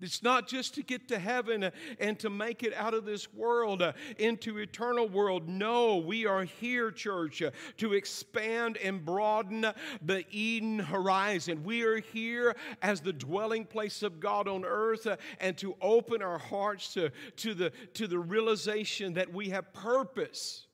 It's 0.00 0.23
not 0.23 0.49
just 0.49 0.75
to 0.75 0.83
get 0.83 1.09
to 1.09 1.19
heaven 1.19 1.71
and 1.99 2.19
to 2.21 2.30
make 2.30 2.62
it 2.62 2.75
out 2.75 2.95
of 2.95 3.04
this 3.04 3.33
world 3.35 3.83
uh, 3.83 3.92
into 4.19 4.59
eternal 4.59 5.09
world. 5.09 5.49
No, 5.49 5.99
we 5.99 6.26
are 6.26 6.45
here, 6.45 6.90
church, 6.90 7.42
uh, 7.42 7.50
to 7.76 7.92
expand 7.92 8.78
and 8.78 9.04
broaden 9.04 9.66
the 10.02 10.25
Eden 10.30 10.78
horizon. 10.78 11.64
We 11.64 11.83
are 11.83 12.00
here 12.00 12.57
as 12.80 13.00
the 13.00 13.12
dwelling 13.12 13.66
place 13.66 14.02
of 14.02 14.21
God 14.21 14.49
on 14.49 14.64
earth 14.64 15.07
uh, 15.07 15.16
and 15.38 15.57
to 15.59 15.75
open 15.83 16.23
our 16.23 16.38
hearts 16.38 16.95
to, 16.95 17.11
to, 17.37 17.54
the, 17.54 17.71
to 17.95 18.07
the 18.07 18.19
realization 18.19 19.14
that 19.14 19.33
we 19.33 19.50
have 19.50 19.73
purpose. 19.75 20.66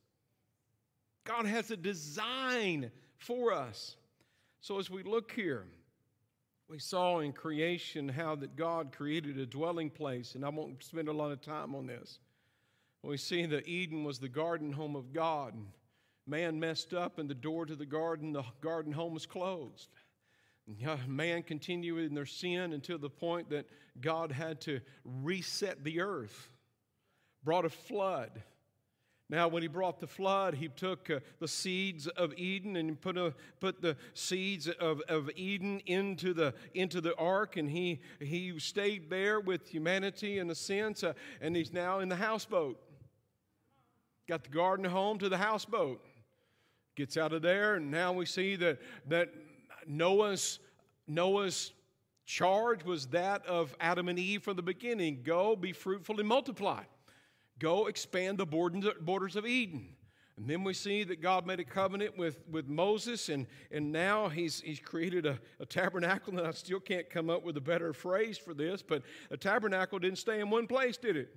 God 1.25 1.47
has 1.47 1.71
a 1.73 1.77
design 1.77 2.93
for 3.19 3.53
us. 3.53 3.97
So 4.61 4.79
as 4.79 4.89
we 4.89 5.03
look 5.03 5.33
here, 5.33 5.67
we 6.69 6.79
saw 6.79 7.21
in 7.21 7.33
creation 7.33 8.09
how 8.09 8.35
that 8.37 8.57
God 8.57 8.93
created 8.93 9.39
a 9.39 9.47
dwelling 9.47 9.91
place, 9.91 10.35
and 10.35 10.45
I 10.45 10.49
won't 10.49 10.83
spend 10.83 11.09
a 11.09 11.13
lot 11.13 11.31
of 11.31 11.41
time 11.41 11.75
on 11.75 11.87
this. 11.87 12.19
We 13.03 13.17
see 13.17 13.47
that 13.47 13.69
Eden 13.69 14.03
was 14.03 14.19
the 14.19 14.29
garden 14.29 14.73
home 14.73 14.97
of 14.97 15.13
God. 15.13 15.55
Man 16.27 16.59
messed 16.59 16.93
up, 16.93 17.19
and 17.21 17.31
the 17.31 17.35
door 17.35 17.67
to 17.67 17.77
the 17.77 17.87
garden, 17.87 18.33
the 18.33 18.43
garden 18.61 18.93
home 18.93 19.15
was 19.15 19.27
closed. 19.27 19.89
Man 21.07 21.45
continued 21.45 22.05
in 22.05 22.15
their 22.15 22.27
sin 22.27 22.73
until 22.73 22.99
the 22.99 23.09
point 23.09 23.51
that 23.51 23.69
God 24.01 24.33
had 24.33 24.61
to 24.63 24.81
reset 25.05 25.85
the 25.85 26.01
earth, 26.01 26.51
brought 27.45 27.65
a 27.65 27.71
flood 27.71 28.43
now, 29.29 29.49
when 29.49 29.63
he 29.63 29.69
brought 29.69 29.99
the 29.99 30.07
flood, 30.07 30.55
he 30.55 30.69
took 30.69 31.11
uh, 31.11 31.19
the 31.41 31.49
seeds 31.49 32.07
of 32.07 32.33
Eden 32.39 32.77
and 32.77 33.01
put, 33.01 33.19
a, 33.19 33.35
put 33.59 33.83
the 33.83 33.97
seeds 34.15 34.69
of, 34.69 35.01
of 35.09 35.29
Eden 35.35 35.81
into 35.87 36.33
the, 36.33 36.55
into 36.75 37.01
the 37.01 37.17
ark, 37.17 37.57
and 37.57 37.69
he, 37.69 38.01
he 38.21 38.57
stayed 38.61 39.11
there 39.11 39.41
with 39.41 39.69
humanity 39.69 40.39
in 40.39 40.49
a 40.49 40.55
sense, 40.55 41.03
uh, 41.03 41.13
and 41.41 41.57
he's 41.57 41.73
now 41.73 41.99
in 41.99 42.09
the 42.09 42.17
houseboat. 42.17 42.81
Got 44.29 44.45
the 44.45 44.51
garden 44.51 44.85
home 44.85 45.19
to 45.19 45.29
the 45.29 45.39
houseboat. 45.39 46.01
Gets 46.95 47.17
out 47.17 47.33
of 47.33 47.43
there, 47.43 47.75
and 47.75 47.91
now 47.91 48.13
we 48.13 48.27
see 48.27 48.55
that, 48.55 48.79
that 49.09 49.31
Noah's, 49.89 50.61
Noah's 51.09 51.73
charge 52.27 52.85
was 52.85 53.07
that 53.09 53.45
of 53.47 53.75
Adam 53.81 54.09
and 54.09 54.21
Eve 54.21 54.45
from 54.45 54.55
the 54.55 54.63
beginning 54.63 55.23
go, 55.25 55.57
be 55.57 55.73
fruitful, 55.73 56.21
and 56.21 56.29
multiply. 56.29 56.85
Go 57.59 57.87
expand 57.87 58.39
the 58.39 58.47
borders 58.47 59.37
of 59.37 59.47
Eden. 59.47 59.97
And 60.37 60.47
then 60.47 60.65
we 60.65 60.75
see 60.75 61.03
that 61.05 61.23
God 61.23 61.47
made 61.47 61.61
a 61.61 61.65
covenant 61.65 62.19
with, 62.19 62.41
with 62.51 62.69
Moses, 62.69 63.31
and, 63.31 63.47
and 63.71 63.91
now 63.91 64.29
he's, 64.29 64.61
he's 64.61 64.81
created 64.81 65.25
a, 65.25 65.39
a 65.61 65.65
tabernacle. 65.65 66.39
And 66.39 66.47
I 66.47 66.51
still 66.51 66.81
can't 66.81 67.09
come 67.09 67.31
up 67.31 67.43
with 67.43 67.57
a 67.57 67.61
better 67.61 67.95
phrase 67.95 68.37
for 68.37 68.53
this, 68.53 68.83
but 68.83 69.03
a 69.31 69.39
tabernacle 69.39 69.99
didn't 69.99 70.19
stay 70.19 70.41
in 70.41 70.51
one 70.51 70.67
place, 70.67 70.99
did 70.99 71.17
it? 71.17 71.35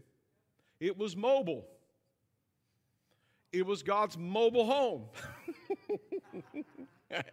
It 0.81 0.97
was 0.97 1.15
mobile. 1.15 1.65
It 3.53 3.65
was 3.65 3.83
God's 3.83 4.17
mobile 4.17 4.65
home. 4.65 5.05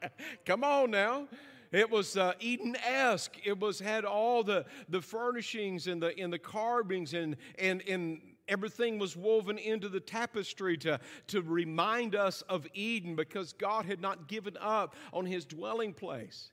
Come 0.46 0.62
on 0.62 0.92
now. 0.92 1.26
It 1.72 1.90
was 1.90 2.16
uh, 2.16 2.34
Eden-esque. 2.38 3.36
It 3.44 3.58
was 3.58 3.80
had 3.80 4.04
all 4.04 4.44
the, 4.44 4.64
the 4.88 5.02
furnishings 5.02 5.88
and 5.88 6.00
the 6.00 6.16
and 6.18 6.32
the 6.32 6.38
carvings 6.38 7.12
and 7.12 7.36
and 7.58 7.82
and 7.88 8.20
everything 8.48 8.98
was 8.98 9.16
woven 9.16 9.58
into 9.58 9.88
the 9.88 10.00
tapestry 10.00 10.76
to, 10.78 11.00
to 11.28 11.42
remind 11.42 12.14
us 12.14 12.42
of 12.42 12.66
Eden 12.74 13.16
because 13.16 13.52
God 13.52 13.86
had 13.86 14.00
not 14.00 14.28
given 14.28 14.56
up 14.60 14.94
on 15.12 15.26
his 15.26 15.44
dwelling 15.44 15.92
place. 15.92 16.50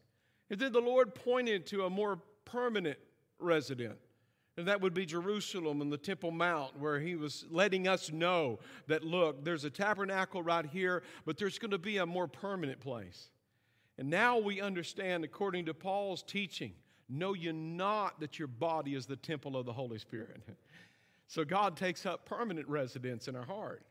And 0.50 0.60
then 0.60 0.72
the 0.72 0.82
Lord 0.82 1.16
pointed 1.16 1.66
to 1.68 1.86
a 1.86 1.90
more 1.90 2.20
permanent 2.46 2.98
resident. 3.40 3.98
And 4.56 4.68
that 4.68 4.82
would 4.82 4.94
be 4.94 5.06
Jerusalem 5.06 5.82
and 5.82 5.92
the 5.92 5.98
Temple 5.98 6.30
Mount, 6.30 6.80
where 6.80 7.00
he 7.00 7.16
was 7.16 7.46
letting 7.50 7.88
us 7.88 8.12
know 8.12 8.60
that, 8.88 9.04
look, 9.04 9.44
there's 9.44 9.64
a 9.64 9.70
tabernacle 9.70 10.44
right 10.44 10.66
here, 10.66 11.02
but 11.26 11.38
there's 11.38 11.58
going 11.58 11.72
to 11.72 11.80
be 11.80 11.98
a 11.98 12.06
more 12.06 12.28
permanent 12.28 12.80
place. 12.80 13.30
And 13.98 14.10
now 14.10 14.38
we 14.38 14.62
understand, 14.62 15.24
according 15.24 15.66
to 15.66 15.74
Paul's 15.74 16.22
teaching, 16.22 16.74
know 17.10 17.34
you 17.34 17.52
not 17.52 18.20
that 18.20 18.38
your 18.38 18.48
body 18.48 18.94
is 18.94 19.08
the 19.08 19.16
temple 19.16 19.58
of 19.58 19.66
the 19.66 19.74
Holy 19.74 19.98
Spirit. 19.98 20.42
So 21.34 21.44
God 21.44 21.76
takes 21.76 22.06
up 22.06 22.28
permanent 22.28 22.68
residence 22.68 23.28
in 23.28 23.36
our 23.36 23.46
heart. 23.46 23.82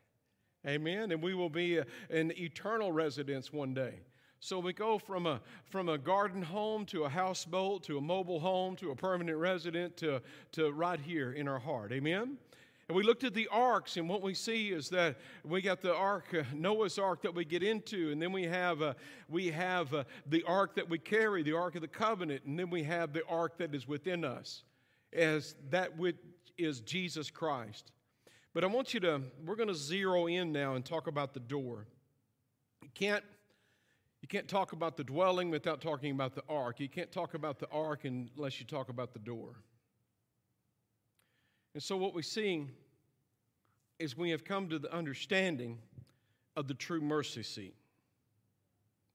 Amen. 0.64 1.10
And 1.10 1.20
we 1.20 1.34
will 1.34 1.50
be 1.50 1.78
an 1.78 2.32
eternal 2.38 2.92
residence 2.92 3.52
one 3.52 3.74
day. 3.74 3.94
So 4.38 4.60
we 4.60 4.72
go 4.72 4.96
from 4.96 5.26
a, 5.26 5.40
from 5.64 5.88
a 5.88 5.98
garden 5.98 6.40
home 6.40 6.86
to 6.86 7.02
a 7.02 7.08
houseboat 7.08 7.82
to 7.82 7.98
a 7.98 8.00
mobile 8.00 8.38
home 8.38 8.76
to 8.76 8.92
a 8.92 8.94
permanent 8.94 9.38
resident 9.38 9.96
to, 9.96 10.22
to 10.52 10.70
right 10.70 11.00
here 11.00 11.32
in 11.32 11.48
our 11.48 11.58
heart. 11.58 11.90
Amen? 11.90 12.38
And 12.86 12.96
we 12.96 13.02
looked 13.02 13.24
at 13.24 13.34
the 13.34 13.48
arks, 13.50 13.96
and 13.96 14.08
what 14.08 14.22
we 14.22 14.34
see 14.34 14.68
is 14.68 14.88
that 14.90 15.16
we 15.44 15.62
got 15.62 15.80
the 15.80 15.96
ark, 15.96 16.32
uh, 16.32 16.44
Noah's 16.54 16.96
ark 16.96 17.22
that 17.22 17.34
we 17.34 17.44
get 17.44 17.64
into, 17.64 18.12
and 18.12 18.22
then 18.22 18.30
we 18.30 18.44
have, 18.44 18.82
uh, 18.82 18.94
we 19.28 19.48
have 19.48 19.92
uh, 19.92 20.04
the 20.28 20.44
ark 20.44 20.76
that 20.76 20.88
we 20.88 20.98
carry, 20.98 21.42
the 21.42 21.56
ark 21.56 21.74
of 21.74 21.80
the 21.80 21.88
covenant, 21.88 22.44
and 22.44 22.56
then 22.56 22.70
we 22.70 22.84
have 22.84 23.12
the 23.12 23.24
ark 23.28 23.58
that 23.58 23.74
is 23.74 23.88
within 23.88 24.24
us, 24.24 24.62
as 25.12 25.56
that 25.70 25.98
which 25.98 26.16
is 26.58 26.80
Jesus 26.80 27.30
Christ. 27.30 27.92
But 28.54 28.64
I 28.64 28.66
want 28.66 28.92
you 28.92 29.00
to, 29.00 29.22
we're 29.44 29.56
going 29.56 29.68
to 29.68 29.74
zero 29.74 30.26
in 30.26 30.52
now 30.52 30.74
and 30.74 30.84
talk 30.84 31.06
about 31.06 31.34
the 31.34 31.40
door. 31.40 31.86
You 32.82 32.90
can't 32.94 33.24
you 34.22 34.28
can't 34.28 34.46
talk 34.46 34.72
about 34.72 34.96
the 34.96 35.02
dwelling 35.02 35.50
without 35.50 35.80
talking 35.80 36.12
about 36.12 36.36
the 36.36 36.44
ark. 36.48 36.78
You 36.78 36.88
can't 36.88 37.10
talk 37.10 37.34
about 37.34 37.58
the 37.58 37.68
ark 37.72 38.04
unless 38.04 38.60
you 38.60 38.66
talk 38.66 38.88
about 38.88 39.12
the 39.12 39.18
door. 39.18 39.56
And 41.74 41.82
so, 41.82 41.96
what 41.96 42.14
we're 42.14 42.22
seeing 42.22 42.70
is 43.98 44.16
we 44.16 44.30
have 44.30 44.44
come 44.44 44.68
to 44.68 44.78
the 44.78 44.92
understanding 44.94 45.78
of 46.56 46.68
the 46.68 46.74
true 46.74 47.00
mercy 47.00 47.42
seat. 47.42 47.74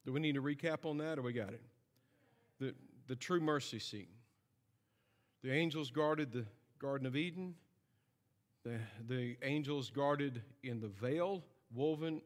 Do 0.06 0.12
we 0.12 0.20
need 0.20 0.36
to 0.36 0.42
recap 0.42 0.86
on 0.86 0.98
that, 0.98 1.18
or 1.18 1.22
we 1.22 1.34
got 1.34 1.54
it? 1.54 1.62
The, 2.60 2.76
the 3.08 3.16
true 3.16 3.40
mercy 3.40 3.80
seat. 3.80 4.10
The 5.44 5.54
angels 5.54 5.90
guarded 5.90 6.34
the 6.34 6.46
Garden 6.80 7.08
of 7.08 7.16
Eden. 7.16 7.56
The, 8.64 8.80
the 9.08 9.38
angels 9.44 9.90
guarded 9.90 10.42
in 10.64 10.80
the 10.80 10.88
veil 10.88 11.44
woven 11.74 12.22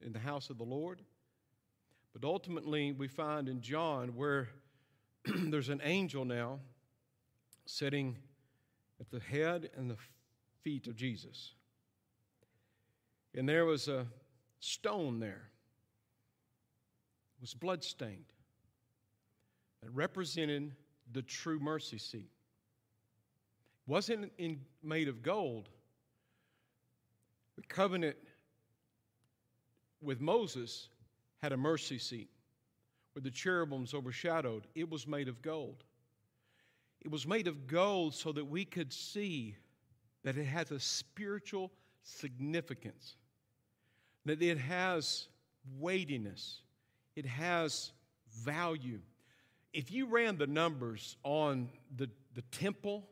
in 0.00 0.12
the 0.12 0.18
house 0.18 0.50
of 0.50 0.58
the 0.58 0.64
Lord. 0.64 1.02
But 2.12 2.26
ultimately, 2.26 2.92
we 2.92 3.08
find 3.08 3.48
in 3.48 3.60
John 3.60 4.14
where 4.14 4.48
there's 5.24 5.68
an 5.68 5.80
angel 5.84 6.24
now 6.24 6.60
sitting 7.66 8.16
at 9.00 9.10
the 9.10 9.20
head 9.20 9.70
and 9.76 9.90
the 9.90 9.96
feet 10.62 10.86
of 10.86 10.96
Jesus. 10.96 11.54
And 13.34 13.48
there 13.48 13.64
was 13.64 13.88
a 13.88 14.06
stone 14.60 15.20
there. 15.20 15.50
It 17.36 17.40
was 17.40 17.54
bloodstained. 17.54 18.32
That 19.82 19.90
represented 19.90 20.72
the 21.12 21.22
true 21.22 21.60
mercy 21.60 21.98
seat. 21.98 22.30
Wasn't 23.88 24.30
in, 24.36 24.60
made 24.82 25.08
of 25.08 25.22
gold. 25.22 25.70
The 27.56 27.62
covenant 27.62 28.18
with 30.02 30.20
Moses 30.20 30.90
had 31.38 31.52
a 31.52 31.56
mercy 31.56 31.98
seat 31.98 32.28
where 33.14 33.22
the 33.22 33.30
cherubims 33.30 33.94
overshadowed. 33.94 34.66
It 34.74 34.90
was 34.90 35.06
made 35.06 35.26
of 35.26 35.40
gold. 35.40 35.84
It 37.00 37.10
was 37.10 37.26
made 37.26 37.48
of 37.48 37.66
gold 37.66 38.14
so 38.14 38.30
that 38.32 38.44
we 38.44 38.66
could 38.66 38.92
see 38.92 39.56
that 40.22 40.36
it 40.36 40.44
has 40.44 40.70
a 40.70 40.78
spiritual 40.78 41.72
significance, 42.02 43.16
that 44.26 44.42
it 44.42 44.58
has 44.58 45.28
weightiness, 45.78 46.60
it 47.16 47.24
has 47.24 47.92
value. 48.44 49.00
If 49.72 49.90
you 49.90 50.06
ran 50.08 50.36
the 50.36 50.46
numbers 50.46 51.16
on 51.24 51.70
the, 51.96 52.10
the 52.34 52.42
temple 52.50 53.08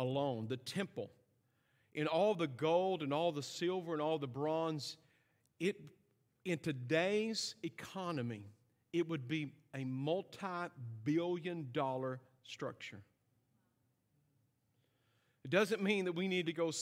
alone, 0.00 0.46
the 0.48 0.56
temple, 0.56 1.10
in 1.94 2.06
all 2.06 2.34
the 2.34 2.46
gold 2.46 3.02
and 3.02 3.12
all 3.12 3.32
the 3.32 3.42
silver 3.42 3.92
and 3.92 4.02
all 4.02 4.18
the 4.18 4.26
bronze, 4.26 4.96
it 5.58 5.80
in 6.44 6.58
today's 6.58 7.54
economy, 7.62 8.42
it 8.92 9.06
would 9.08 9.28
be 9.28 9.52
a 9.74 9.84
multi 9.84 10.70
billion 11.04 11.68
dollar 11.72 12.18
structure. 12.44 13.00
It 15.44 15.50
doesn't 15.50 15.82
mean 15.82 16.06
that 16.06 16.12
we 16.12 16.28
need 16.28 16.46
to 16.46 16.52
go 16.52 16.72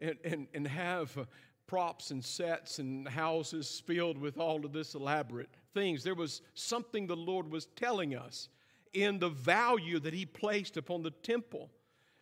and, 0.00 0.16
and, 0.24 0.46
and 0.52 0.68
have 0.68 1.26
props 1.66 2.10
and 2.10 2.24
sets 2.24 2.78
and 2.78 3.08
houses 3.08 3.82
filled 3.86 4.18
with 4.18 4.38
all 4.38 4.64
of 4.64 4.72
this 4.72 4.94
elaborate 4.94 5.50
things. 5.74 6.04
There 6.04 6.14
was 6.14 6.42
something 6.54 7.06
the 7.06 7.16
Lord 7.16 7.50
was 7.50 7.66
telling 7.76 8.14
us 8.14 8.48
in 8.92 9.18
the 9.18 9.28
value 9.28 9.98
that 10.00 10.14
He 10.14 10.26
placed 10.26 10.76
upon 10.76 11.02
the 11.02 11.10
temple. 11.10 11.70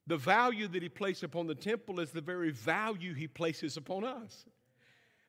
The 0.06 0.16
value 0.16 0.68
that 0.68 0.82
He 0.82 0.88
placed 0.88 1.22
upon 1.22 1.46
the 1.46 1.54
temple 1.54 2.00
is 2.00 2.10
the 2.10 2.20
very 2.20 2.50
value 2.50 3.14
He 3.14 3.28
places 3.28 3.76
upon 3.76 4.04
us. 4.04 4.46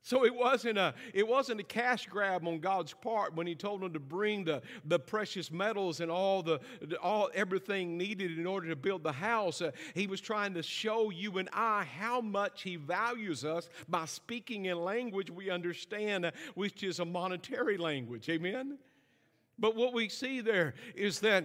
So 0.08 0.24
it 0.24 0.34
wasn't 0.34 0.78
a 0.78 0.94
it 1.14 1.28
wasn't 1.28 1.60
a 1.60 1.66
cash 1.66 2.06
grab 2.06 2.48
on 2.48 2.60
God's 2.60 2.94
part 2.94 3.36
when 3.36 3.46
he 3.46 3.56
told 3.56 3.82
them 3.82 3.92
to 3.92 4.00
bring 4.00 4.46
the, 4.46 4.62
the 4.86 4.98
precious 4.98 5.52
metals 5.52 6.00
and 6.00 6.10
all 6.10 6.42
the 6.42 6.62
all 7.04 7.30
everything 7.34 7.98
needed 7.98 8.40
in 8.40 8.48
order 8.48 8.70
to 8.70 8.76
build 8.78 9.04
the 9.04 9.12
house. 9.12 9.62
Uh, 9.62 9.72
he 9.96 10.08
was 10.08 10.22
trying 10.22 10.54
to 10.54 10.64
show 10.64 11.10
you 11.10 11.40
and 11.40 11.50
I 11.52 11.84
how 11.84 12.22
much 12.22 12.62
he 12.62 12.78
values 12.78 13.44
us 13.44 13.68
by 13.90 14.06
speaking 14.06 14.68
in 14.68 14.82
language 14.82 15.30
we 15.30 15.50
understand, 15.50 16.26
uh, 16.26 16.32
which 16.56 16.84
is 16.84 17.00
a 17.00 17.06
monetary 17.06 17.76
language. 17.76 18.30
Amen. 18.30 18.78
But 19.60 19.76
what 19.76 19.94
we 19.94 20.08
see 20.08 20.40
there 20.40 20.76
is 20.96 21.20
that 21.20 21.44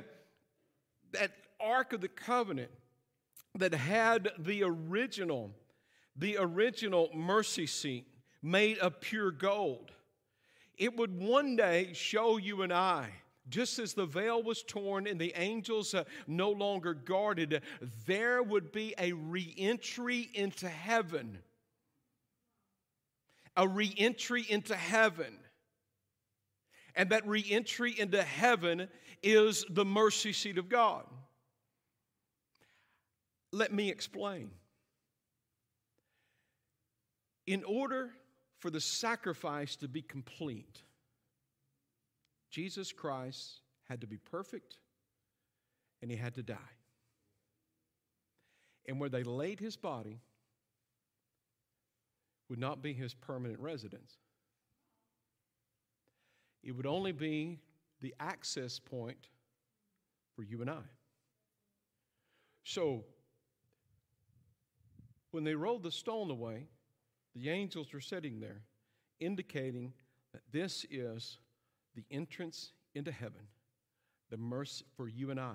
that 1.10 1.32
Ark 1.58 1.94
of 1.94 2.00
the 2.00 2.06
Covenant 2.06 2.70
that 3.54 3.74
had 3.74 4.30
the 4.38 4.62
original, 4.64 5.50
the 6.16 6.36
original 6.38 7.10
mercy 7.14 7.66
seat 7.66 8.06
made 8.42 8.78
of 8.78 9.00
pure 9.00 9.30
gold. 9.30 9.90
It 10.76 10.96
would 10.96 11.20
one 11.20 11.56
day 11.56 11.90
show 11.92 12.38
you 12.38 12.62
and 12.62 12.72
I, 12.72 13.10
just 13.48 13.78
as 13.78 13.94
the 13.94 14.06
veil 14.06 14.42
was 14.42 14.62
torn 14.62 15.06
and 15.06 15.20
the 15.20 15.34
angels 15.36 15.94
uh, 15.94 16.04
no 16.26 16.50
longer 16.50 16.94
guarded, 16.94 17.62
there 18.06 18.42
would 18.42 18.72
be 18.72 18.94
a 18.98 19.12
re 19.12 19.54
entry 19.58 20.30
into 20.34 20.68
heaven. 20.68 21.38
A 23.56 23.68
re 23.68 23.92
entry 23.98 24.46
into 24.48 24.74
heaven. 24.74 25.38
And 26.94 27.10
that 27.10 27.26
re 27.26 27.44
entry 27.50 27.98
into 27.98 28.22
heaven 28.22 28.88
is 29.22 29.64
the 29.68 29.84
mercy 29.84 30.32
seat 30.32 30.58
of 30.58 30.68
God. 30.68 31.04
Let 33.52 33.72
me 33.72 33.90
explain. 33.90 34.50
In 37.46 37.64
order 37.64 38.10
for 38.60 38.70
the 38.70 38.80
sacrifice 38.80 39.76
to 39.76 39.88
be 39.88 40.00
complete, 40.00 40.82
Jesus 42.50 42.92
Christ 42.92 43.60
had 43.88 44.00
to 44.00 44.06
be 44.06 44.16
perfect 44.16 44.78
and 46.00 46.10
he 46.10 46.16
had 46.16 46.34
to 46.36 46.42
die. 46.42 46.56
And 48.86 48.98
where 48.98 49.08
they 49.08 49.22
laid 49.22 49.60
his 49.60 49.76
body 49.76 50.20
would 52.48 52.58
not 52.58 52.82
be 52.82 52.92
his 52.92 53.14
permanent 53.14 53.60
residence, 53.60 54.18
it 56.62 56.72
would 56.72 56.86
only 56.86 57.12
be 57.12 57.58
the 58.00 58.14
access 58.20 58.78
point 58.78 59.28
for 60.36 60.42
you 60.42 60.60
and 60.60 60.70
I. 60.70 60.82
So, 62.64 63.04
when 65.32 65.44
they 65.44 65.54
rolled 65.54 65.82
the 65.82 65.90
stone 65.90 66.30
away, 66.30 66.68
the 67.34 67.50
angels 67.50 67.92
were 67.92 68.00
sitting 68.00 68.40
there. 68.40 68.62
indicating 69.22 69.92
that 70.32 70.42
this 70.50 70.84
is 70.90 71.38
the 71.94 72.04
entrance 72.10 72.72
into 72.94 73.12
heaven, 73.12 73.42
the 74.30 74.36
mercy 74.36 74.84
for 74.96 75.08
you 75.08 75.30
and 75.30 75.40
I. 75.40 75.54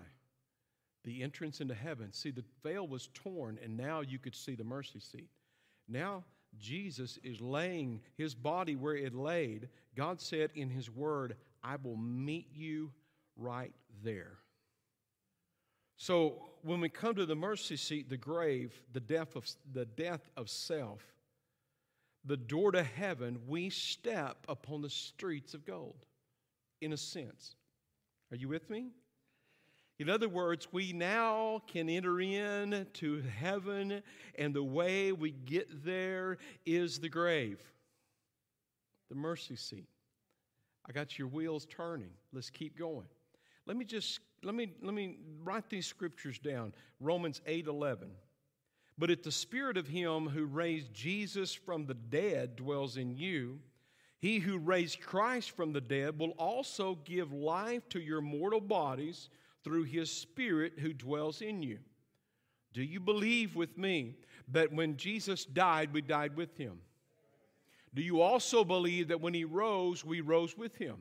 The 1.03 1.23
entrance 1.23 1.61
into 1.61 1.73
heaven. 1.73 2.11
See, 2.11 2.31
the 2.31 2.43
veil 2.63 2.87
was 2.87 3.09
torn, 3.13 3.59
and 3.63 3.77
now 3.77 4.01
you 4.01 4.19
could 4.19 4.35
see 4.35 4.55
the 4.55 4.63
mercy 4.63 4.99
seat. 4.99 5.29
Now, 5.87 6.23
Jesus 6.57 7.17
is 7.23 7.39
laying 7.39 8.01
his 8.17 8.33
body 8.33 8.75
where 8.75 8.95
it 8.95 9.13
laid. 9.13 9.69
God 9.95 10.19
said 10.19 10.49
in 10.55 10.69
his 10.69 10.89
word, 10.89 11.35
I 11.63 11.77
will 11.81 11.97
meet 11.97 12.47
you 12.53 12.91
right 13.37 13.73
there. 14.03 14.39
So 15.97 16.49
when 16.61 16.79
we 16.79 16.89
come 16.89 17.15
to 17.15 17.25
the 17.25 17.35
mercy 17.35 17.75
seat, 17.75 18.09
the 18.09 18.17
grave, 18.17 18.73
the 18.93 18.99
death 18.99 19.35
of, 19.35 19.45
the 19.73 19.85
death 19.85 20.29
of 20.37 20.49
self, 20.49 21.01
the 22.23 22.37
door 22.37 22.71
to 22.71 22.83
heaven, 22.83 23.39
we 23.47 23.69
step 23.69 24.37
upon 24.47 24.81
the 24.81 24.89
streets 24.89 25.53
of 25.53 25.65
gold, 25.65 26.05
in 26.81 26.93
a 26.93 26.97
sense. 26.97 27.55
Are 28.31 28.35
you 28.35 28.47
with 28.47 28.69
me? 28.69 28.91
In 29.99 30.09
other 30.09 30.29
words, 30.29 30.67
we 30.71 30.93
now 30.93 31.63
can 31.67 31.89
enter 31.89 32.21
in 32.21 32.85
to 32.93 33.23
heaven, 33.39 34.03
and 34.35 34.53
the 34.53 34.63
way 34.63 35.11
we 35.11 35.31
get 35.31 35.83
there 35.83 36.37
is 36.65 36.99
the 36.99 37.09
grave, 37.09 37.59
the 39.09 39.15
mercy 39.15 39.55
seat. 39.55 39.87
I 40.87 40.91
got 40.91 41.17
your 41.17 41.27
wheels 41.27 41.65
turning. 41.65 42.11
Let's 42.31 42.51
keep 42.51 42.77
going. 42.77 43.07
Let 43.65 43.75
me 43.75 43.85
just 43.85 44.19
let 44.43 44.55
me 44.55 44.71
let 44.81 44.93
me 44.93 45.17
write 45.43 45.69
these 45.69 45.87
scriptures 45.87 46.39
down. 46.39 46.73
Romans 46.99 47.41
8:11. 47.45 48.09
But 48.97 49.11
if 49.11 49.21
the 49.21 49.31
spirit 49.31 49.77
of 49.77 49.87
him 49.87 50.27
who 50.27 50.45
raised 50.45 50.93
Jesus 50.93 51.53
from 51.53 51.85
the 51.85 51.93
dead 51.93 52.55
dwells 52.55 52.97
in 52.97 53.15
you, 53.15 53.59
he 54.19 54.39
who 54.39 54.57
raised 54.57 55.01
Christ 55.01 55.51
from 55.51 55.71
the 55.71 55.81
dead 55.81 56.17
will 56.17 56.31
also 56.31 56.95
give 56.95 57.31
life 57.31 57.87
to 57.89 57.99
your 57.99 58.21
mortal 58.21 58.61
bodies 58.61 59.29
through 59.63 59.83
his 59.83 60.09
spirit 60.09 60.79
who 60.79 60.93
dwells 60.93 61.41
in 61.41 61.61
you. 61.61 61.79
Do 62.73 62.81
you 62.81 62.99
believe 62.99 63.55
with 63.55 63.77
me 63.77 64.15
that 64.49 64.71
when 64.71 64.97
Jesus 64.97 65.45
died, 65.45 65.93
we 65.93 66.01
died 66.01 66.35
with 66.35 66.57
him? 66.57 66.79
Do 67.93 68.01
you 68.01 68.21
also 68.21 68.63
believe 68.63 69.09
that 69.09 69.21
when 69.21 69.33
he 69.33 69.45
rose, 69.45 70.03
we 70.03 70.21
rose 70.21 70.57
with 70.57 70.75
him? 70.75 70.97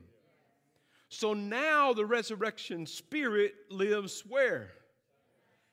So 1.09 1.33
now 1.33 1.93
the 1.93 2.05
resurrection 2.05 2.85
spirit 2.85 3.55
lives 3.69 4.23
where? 4.27 4.71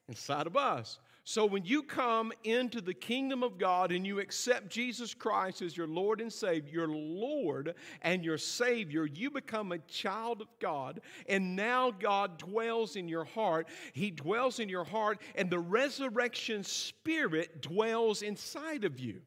Inside 0.08 0.46
of 0.46 0.56
us. 0.56 0.98
So 1.26 1.46
when 1.46 1.64
you 1.64 1.82
come 1.82 2.32
into 2.44 2.82
the 2.82 2.92
kingdom 2.92 3.42
of 3.42 3.56
God 3.56 3.92
and 3.92 4.06
you 4.06 4.20
accept 4.20 4.68
Jesus 4.68 5.14
Christ 5.14 5.62
as 5.62 5.74
your 5.74 5.86
Lord 5.86 6.20
and 6.20 6.30
Savior, 6.30 6.70
your 6.70 6.88
Lord 6.88 7.74
and 8.02 8.22
your 8.22 8.36
Savior, 8.36 9.06
you 9.06 9.30
become 9.30 9.72
a 9.72 9.78
child 9.78 10.42
of 10.42 10.48
God. 10.60 11.00
And 11.26 11.56
now 11.56 11.90
God 11.90 12.36
dwells 12.36 12.96
in 12.96 13.08
your 13.08 13.24
heart. 13.24 13.68
He 13.94 14.10
dwells 14.10 14.58
in 14.58 14.68
your 14.68 14.84
heart, 14.84 15.18
and 15.34 15.48
the 15.48 15.58
resurrection 15.58 16.62
spirit 16.62 17.62
dwells 17.62 18.20
inside 18.20 18.84
of 18.84 19.00
you. 19.00 19.22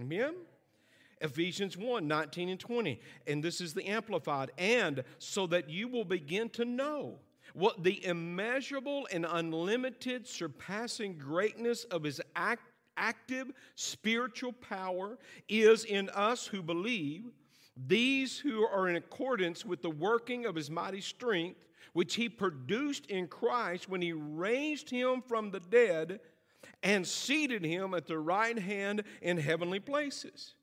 Amen? 0.00 0.34
Ephesians 1.24 1.76
1 1.76 2.06
19 2.06 2.50
and 2.50 2.60
20. 2.60 3.00
And 3.26 3.42
this 3.42 3.60
is 3.60 3.74
the 3.74 3.86
Amplified. 3.86 4.52
And 4.58 5.02
so 5.18 5.46
that 5.48 5.68
you 5.68 5.88
will 5.88 6.04
begin 6.04 6.50
to 6.50 6.64
know 6.64 7.18
what 7.54 7.82
the 7.82 8.04
immeasurable 8.04 9.08
and 9.12 9.26
unlimited, 9.28 10.26
surpassing 10.26 11.16
greatness 11.16 11.84
of 11.84 12.02
his 12.04 12.20
act, 12.36 12.62
active 12.96 13.50
spiritual 13.74 14.52
power 14.52 15.18
is 15.48 15.84
in 15.84 16.08
us 16.10 16.46
who 16.46 16.62
believe, 16.62 17.24
these 17.86 18.38
who 18.38 18.64
are 18.66 18.88
in 18.88 18.96
accordance 18.96 19.64
with 19.64 19.82
the 19.82 19.90
working 19.90 20.46
of 20.46 20.54
his 20.54 20.70
mighty 20.70 21.00
strength, 21.00 21.64
which 21.92 22.14
he 22.14 22.28
produced 22.28 23.06
in 23.06 23.26
Christ 23.26 23.88
when 23.88 24.00
he 24.00 24.12
raised 24.12 24.90
him 24.90 25.22
from 25.22 25.50
the 25.50 25.60
dead 25.60 26.20
and 26.82 27.06
seated 27.06 27.64
him 27.64 27.94
at 27.94 28.06
the 28.06 28.18
right 28.18 28.58
hand 28.58 29.02
in 29.22 29.36
heavenly 29.36 29.80
places. 29.80 30.54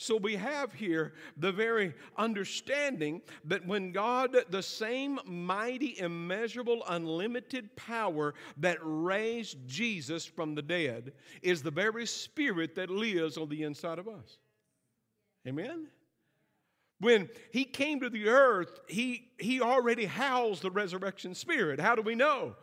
So 0.00 0.16
we 0.16 0.36
have 0.36 0.72
here 0.72 1.12
the 1.36 1.50
very 1.50 1.92
understanding 2.16 3.20
that 3.46 3.66
when 3.66 3.90
God, 3.90 4.36
the 4.48 4.62
same 4.62 5.18
mighty, 5.26 5.98
immeasurable, 5.98 6.84
unlimited 6.88 7.74
power 7.74 8.34
that 8.58 8.78
raised 8.80 9.58
Jesus 9.66 10.24
from 10.24 10.54
the 10.54 10.62
dead, 10.62 11.14
is 11.42 11.64
the 11.64 11.72
very 11.72 12.06
spirit 12.06 12.76
that 12.76 12.90
lives 12.90 13.36
on 13.36 13.48
the 13.48 13.64
inside 13.64 13.98
of 13.98 14.06
us. 14.06 14.38
Amen? 15.48 15.88
When 17.00 17.28
he 17.50 17.64
came 17.64 17.98
to 17.98 18.08
the 18.08 18.28
earth, 18.28 18.78
he, 18.86 19.32
he 19.36 19.60
already 19.60 20.04
housed 20.04 20.62
the 20.62 20.70
resurrection 20.70 21.34
spirit. 21.34 21.80
How 21.80 21.96
do 21.96 22.02
we 22.02 22.14
know? 22.14 22.54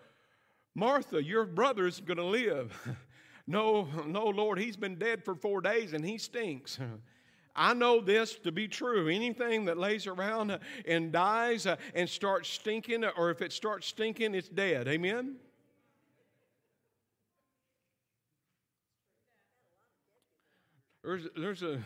Martha, 0.74 1.22
your 1.22 1.44
brother 1.44 1.86
is 1.86 2.00
going 2.00 2.16
to 2.16 2.24
live. 2.24 2.96
no, 3.46 3.90
no, 4.08 4.28
Lord, 4.28 4.58
he's 4.58 4.78
been 4.78 4.96
dead 4.96 5.26
for 5.26 5.36
four 5.36 5.60
days 5.60 5.92
and 5.92 6.06
he 6.06 6.18
stinks. 6.18 6.80
I 7.56 7.74
know 7.74 8.02
this 8.02 8.36
to 8.44 8.52
be 8.52 8.68
true. 8.68 9.08
Anything 9.08 9.66
that 9.66 9.78
lays 9.78 10.08
around 10.08 10.60
and 10.86 11.12
dies 11.12 11.66
uh, 11.66 11.78
and 11.94 12.10
starts 12.10 12.50
stinking, 12.50 13.06
or 13.18 13.32
if 13.32 13.42
it 13.42 13.54
starts 13.54 13.88
stinking, 13.88 14.36
it's 14.36 14.50
dead. 14.50 14.88
Amen? 14.88 15.36
There's, 21.04 21.28
there's 21.38 21.62
a, 21.62 21.80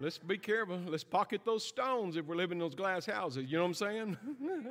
let's 0.00 0.18
be 0.18 0.38
careful. 0.38 0.78
Let's 0.86 1.02
pocket 1.02 1.40
those 1.44 1.64
stones 1.64 2.16
if 2.16 2.26
we're 2.26 2.36
living 2.36 2.56
in 2.56 2.60
those 2.60 2.74
glass 2.74 3.06
houses. 3.06 3.50
You 3.50 3.56
know 3.56 3.64
what 3.64 3.68
I'm 3.68 3.74
saying? 3.74 4.16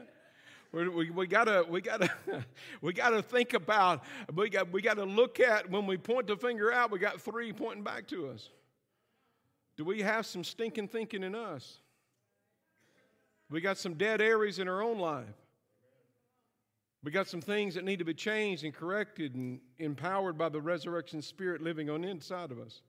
We, 0.72 0.88
we, 0.88 1.10
we, 1.10 1.26
gotta 1.26 1.66
we 1.68 1.82
gotta 1.82 2.12
we 2.84 2.94
gotta 2.94 3.24
think 3.24 3.56
about 3.56 4.04
we 4.36 4.52
got 4.52 4.72
we 4.72 4.84
gotta 4.84 5.04
look 5.04 5.40
at 5.40 5.68
when 5.68 5.88
we 5.88 5.98
point 5.98 6.28
the 6.28 6.38
finger 6.38 6.72
out 6.72 6.92
we 6.92 7.00
got 7.00 7.20
three 7.20 7.52
pointing 7.52 7.84
back 7.84 8.06
to 8.10 8.28
us 8.28 8.50
do 9.80 9.86
we 9.86 10.02
have 10.02 10.26
some 10.26 10.44
stinking 10.44 10.90
thinking 10.90 11.24
in 11.24 11.34
us? 11.34 11.78
We 13.50 13.62
got 13.62 13.78
some 13.78 13.94
dead 13.94 14.20
areas 14.20 14.60
in 14.60 14.68
our 14.68 14.84
own 14.84 15.00
life. 15.00 15.24
We 17.02 17.14
got 17.14 17.30
some 17.30 17.40
things 17.40 17.76
that 17.76 17.86
need 17.86 18.00
to 18.00 18.06
be 18.06 18.14
changed 18.14 18.66
and 18.66 18.74
corrected 18.74 19.36
and 19.36 19.62
empowered 19.78 20.38
by 20.38 20.50
the 20.50 20.60
resurrection 20.60 21.22
spirit 21.22 21.62
living 21.62 21.90
on 21.90 22.02
the 22.02 22.10
inside 22.10 22.52
of 22.52 22.60
us. 22.60 22.82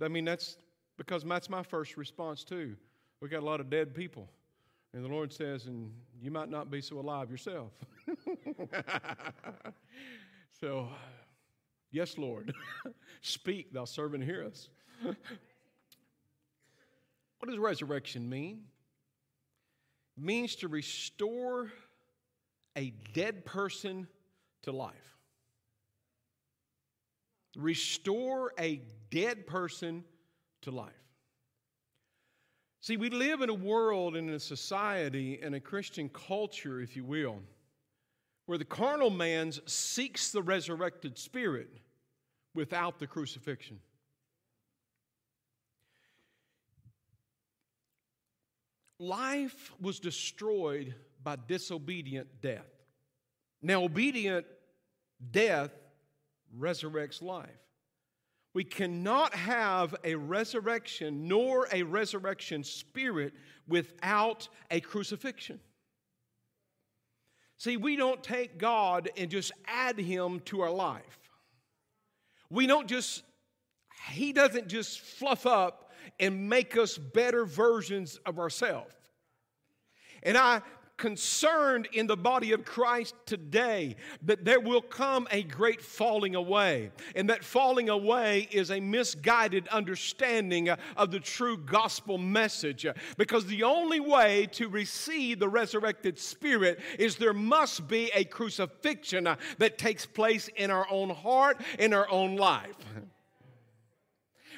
I 0.00 0.06
mean, 0.06 0.24
that's 0.24 0.56
because 0.96 1.24
that's 1.24 1.50
my 1.50 1.64
first 1.64 1.96
response 1.96 2.44
too. 2.44 2.76
We 3.20 3.28
got 3.28 3.42
a 3.42 3.46
lot 3.46 3.58
of 3.58 3.68
dead 3.68 3.92
people. 3.92 4.28
And 4.94 5.04
the 5.04 5.08
Lord 5.08 5.32
says, 5.32 5.66
and 5.66 5.90
you 6.22 6.30
might 6.30 6.48
not 6.48 6.70
be 6.70 6.80
so 6.80 7.00
alive 7.00 7.28
yourself. 7.28 7.72
so, 10.60 10.90
yes, 11.90 12.18
Lord, 12.18 12.54
speak, 13.20 13.72
thou 13.72 13.84
servant, 13.84 14.22
hear 14.22 14.44
us. 14.44 14.68
what 17.38 17.48
does 17.48 17.58
resurrection 17.58 18.28
mean? 18.28 18.64
It 20.16 20.24
means 20.24 20.56
to 20.56 20.68
restore 20.68 21.70
a 22.76 22.92
dead 23.14 23.44
person 23.44 24.06
to 24.62 24.72
life. 24.72 24.94
Restore 27.56 28.52
a 28.58 28.80
dead 29.10 29.46
person 29.46 30.04
to 30.62 30.70
life. 30.70 30.92
See, 32.80 32.96
we 32.96 33.10
live 33.10 33.42
in 33.42 33.50
a 33.50 33.54
world 33.54 34.16
and 34.16 34.28
in 34.28 34.34
a 34.34 34.40
society 34.40 35.40
and 35.42 35.54
a 35.54 35.60
Christian 35.60 36.08
culture, 36.08 36.80
if 36.80 36.96
you 36.96 37.04
will, 37.04 37.40
where 38.46 38.56
the 38.56 38.64
carnal 38.64 39.10
man 39.10 39.52
seeks 39.66 40.30
the 40.30 40.42
resurrected 40.42 41.18
spirit 41.18 41.68
without 42.54 42.98
the 42.98 43.06
crucifixion. 43.06 43.78
Life 49.00 49.72
was 49.80 49.98
destroyed 49.98 50.94
by 51.22 51.36
disobedient 51.48 52.28
death. 52.40 52.66
Now, 53.62 53.84
obedient 53.84 54.46
death 55.30 55.70
resurrects 56.58 57.22
life. 57.22 57.48
We 58.52 58.64
cannot 58.64 59.34
have 59.34 59.94
a 60.02 60.16
resurrection 60.16 61.28
nor 61.28 61.68
a 61.72 61.82
resurrection 61.82 62.64
spirit 62.64 63.32
without 63.68 64.48
a 64.70 64.80
crucifixion. 64.80 65.60
See, 67.58 67.76
we 67.76 67.94
don't 67.96 68.22
take 68.22 68.58
God 68.58 69.10
and 69.16 69.30
just 69.30 69.52
add 69.66 69.98
Him 69.98 70.40
to 70.46 70.62
our 70.62 70.70
life. 70.70 71.18
We 72.48 72.66
don't 72.66 72.88
just, 72.88 73.22
He 74.10 74.32
doesn't 74.32 74.68
just 74.68 74.98
fluff 74.98 75.46
up 75.46 75.89
and 76.18 76.48
make 76.48 76.76
us 76.76 76.98
better 76.98 77.44
versions 77.44 78.18
of 78.26 78.38
ourselves. 78.38 78.94
And 80.22 80.36
I 80.36 80.62
concerned 81.00 81.88
in 81.92 82.06
the 82.06 82.16
body 82.16 82.52
of 82.52 82.64
Christ 82.64 83.14
today 83.24 83.96
that 84.22 84.44
there 84.44 84.60
will 84.60 84.82
come 84.82 85.26
a 85.30 85.42
great 85.42 85.80
falling 85.80 86.34
away. 86.34 86.92
And 87.16 87.30
that 87.30 87.42
falling 87.42 87.88
away 87.88 88.48
is 88.52 88.70
a 88.70 88.80
misguided 88.80 89.66
understanding 89.68 90.68
of 90.68 91.10
the 91.10 91.18
true 91.18 91.56
gospel 91.56 92.18
message. 92.18 92.86
Because 93.16 93.46
the 93.46 93.62
only 93.62 93.98
way 93.98 94.46
to 94.52 94.68
receive 94.68 95.38
the 95.38 95.48
resurrected 95.48 96.18
spirit 96.18 96.78
is 96.98 97.16
there 97.16 97.32
must 97.32 97.88
be 97.88 98.10
a 98.14 98.24
crucifixion 98.24 99.26
that 99.58 99.78
takes 99.78 100.04
place 100.04 100.48
in 100.54 100.70
our 100.70 100.86
own 100.90 101.08
heart, 101.08 101.62
in 101.78 101.94
our 101.94 102.08
own 102.10 102.36
life 102.36 102.76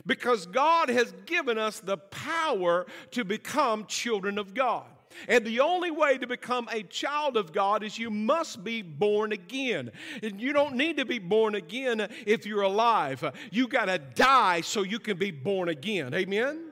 because 0.06 0.46
God 0.46 0.88
has 0.88 1.12
given 1.26 1.58
us 1.58 1.80
the 1.80 1.96
power 1.96 2.86
to 3.12 3.24
become 3.24 3.86
children 3.86 4.38
of 4.38 4.54
God. 4.54 4.86
And 5.28 5.44
the 5.44 5.60
only 5.60 5.90
way 5.90 6.18
to 6.18 6.26
become 6.26 6.68
a 6.72 6.82
child 6.82 7.36
of 7.36 7.52
God 7.52 7.82
is 7.82 7.98
you 7.98 8.10
must 8.10 8.64
be 8.64 8.82
born 8.82 9.32
again. 9.32 9.90
And 10.22 10.40
you 10.40 10.52
don't 10.52 10.76
need 10.76 10.96
to 10.96 11.04
be 11.04 11.18
born 11.18 11.54
again 11.54 12.08
if 12.26 12.46
you're 12.46 12.62
alive. 12.62 13.24
You 13.50 13.68
got 13.68 13.86
to 13.86 13.98
die 13.98 14.62
so 14.62 14.82
you 14.82 14.98
can 14.98 15.18
be 15.18 15.30
born 15.30 15.68
again. 15.68 16.14
Amen? 16.14 16.71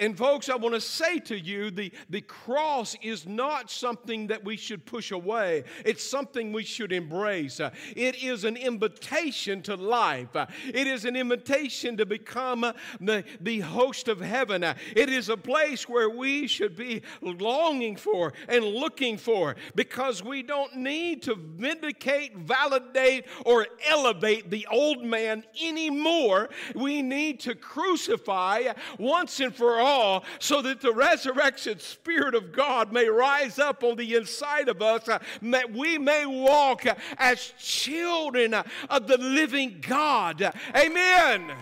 And, 0.00 0.16
folks, 0.16 0.48
I 0.48 0.56
want 0.56 0.74
to 0.74 0.80
say 0.80 1.18
to 1.18 1.38
you 1.38 1.70
the, 1.70 1.92
the 2.08 2.22
cross 2.22 2.96
is 3.02 3.26
not 3.26 3.70
something 3.70 4.28
that 4.28 4.42
we 4.42 4.56
should 4.56 4.86
push 4.86 5.10
away, 5.10 5.64
it's 5.84 6.02
something 6.02 6.52
we 6.52 6.64
should 6.64 6.90
embrace. 6.90 7.60
It 7.94 8.22
is 8.22 8.44
an 8.44 8.56
invitation 8.56 9.60
to 9.62 9.74
life, 9.76 10.34
it 10.34 10.86
is 10.86 11.04
an 11.04 11.16
invitation 11.16 11.98
to 11.98 12.06
become 12.06 12.72
the, 12.98 13.24
the 13.42 13.60
host 13.60 14.08
of 14.08 14.20
heaven. 14.20 14.64
It 14.64 15.10
is 15.10 15.28
a 15.28 15.36
place 15.36 15.86
where 15.86 16.08
we 16.08 16.46
should 16.46 16.76
be 16.76 17.02
longing 17.20 17.96
for 17.96 18.32
and 18.48 18.64
looking 18.64 19.18
for 19.18 19.56
because 19.74 20.24
we 20.24 20.42
don't 20.42 20.76
need 20.76 21.22
to 21.24 21.34
vindicate, 21.34 22.38
validate, 22.38 23.26
or 23.44 23.66
elevate 23.86 24.50
the 24.50 24.66
old 24.70 25.04
man 25.04 25.44
anymore. 25.62 26.48
We 26.74 27.02
need 27.02 27.40
to 27.40 27.54
crucify 27.54 28.72
once 28.98 29.40
and 29.40 29.54
for 29.54 29.78
all 29.78 29.89
all 29.90 30.24
so 30.38 30.62
that 30.62 30.80
the 30.80 30.92
resurrection 30.92 31.78
Spirit 31.78 32.34
of 32.34 32.52
God 32.52 32.92
may 32.92 33.08
rise 33.08 33.58
up 33.58 33.82
on 33.82 33.96
the 33.96 34.14
inside 34.14 34.68
of 34.68 34.80
us, 34.80 35.08
uh, 35.08 35.18
that 35.42 35.72
we 35.72 35.98
may 35.98 36.24
walk 36.26 36.84
as 37.18 37.52
children 37.58 38.54
of 38.54 39.06
the 39.06 39.18
living 39.18 39.82
God. 39.86 40.52
Amen. 40.76 41.52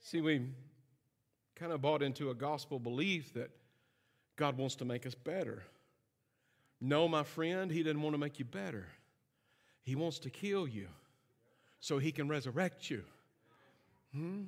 See, 0.00 0.20
we 0.20 0.42
kind 1.56 1.72
of 1.72 1.80
bought 1.80 2.02
into 2.02 2.30
a 2.30 2.34
gospel 2.34 2.78
belief 2.78 3.32
that 3.34 3.50
God 4.36 4.56
wants 4.58 4.76
to 4.76 4.84
make 4.84 5.06
us 5.06 5.14
better. 5.14 5.62
No, 6.80 7.08
my 7.08 7.22
friend, 7.22 7.70
He 7.70 7.82
doesn't 7.82 8.02
want 8.02 8.14
to 8.14 8.18
make 8.18 8.38
you 8.38 8.44
better. 8.44 8.88
He 9.84 9.94
wants 9.94 10.18
to 10.20 10.30
kill 10.30 10.66
you 10.68 10.88
so 11.80 11.98
He 11.98 12.12
can 12.12 12.28
resurrect 12.28 12.90
you. 12.90 13.04
Hmm? 14.12 14.42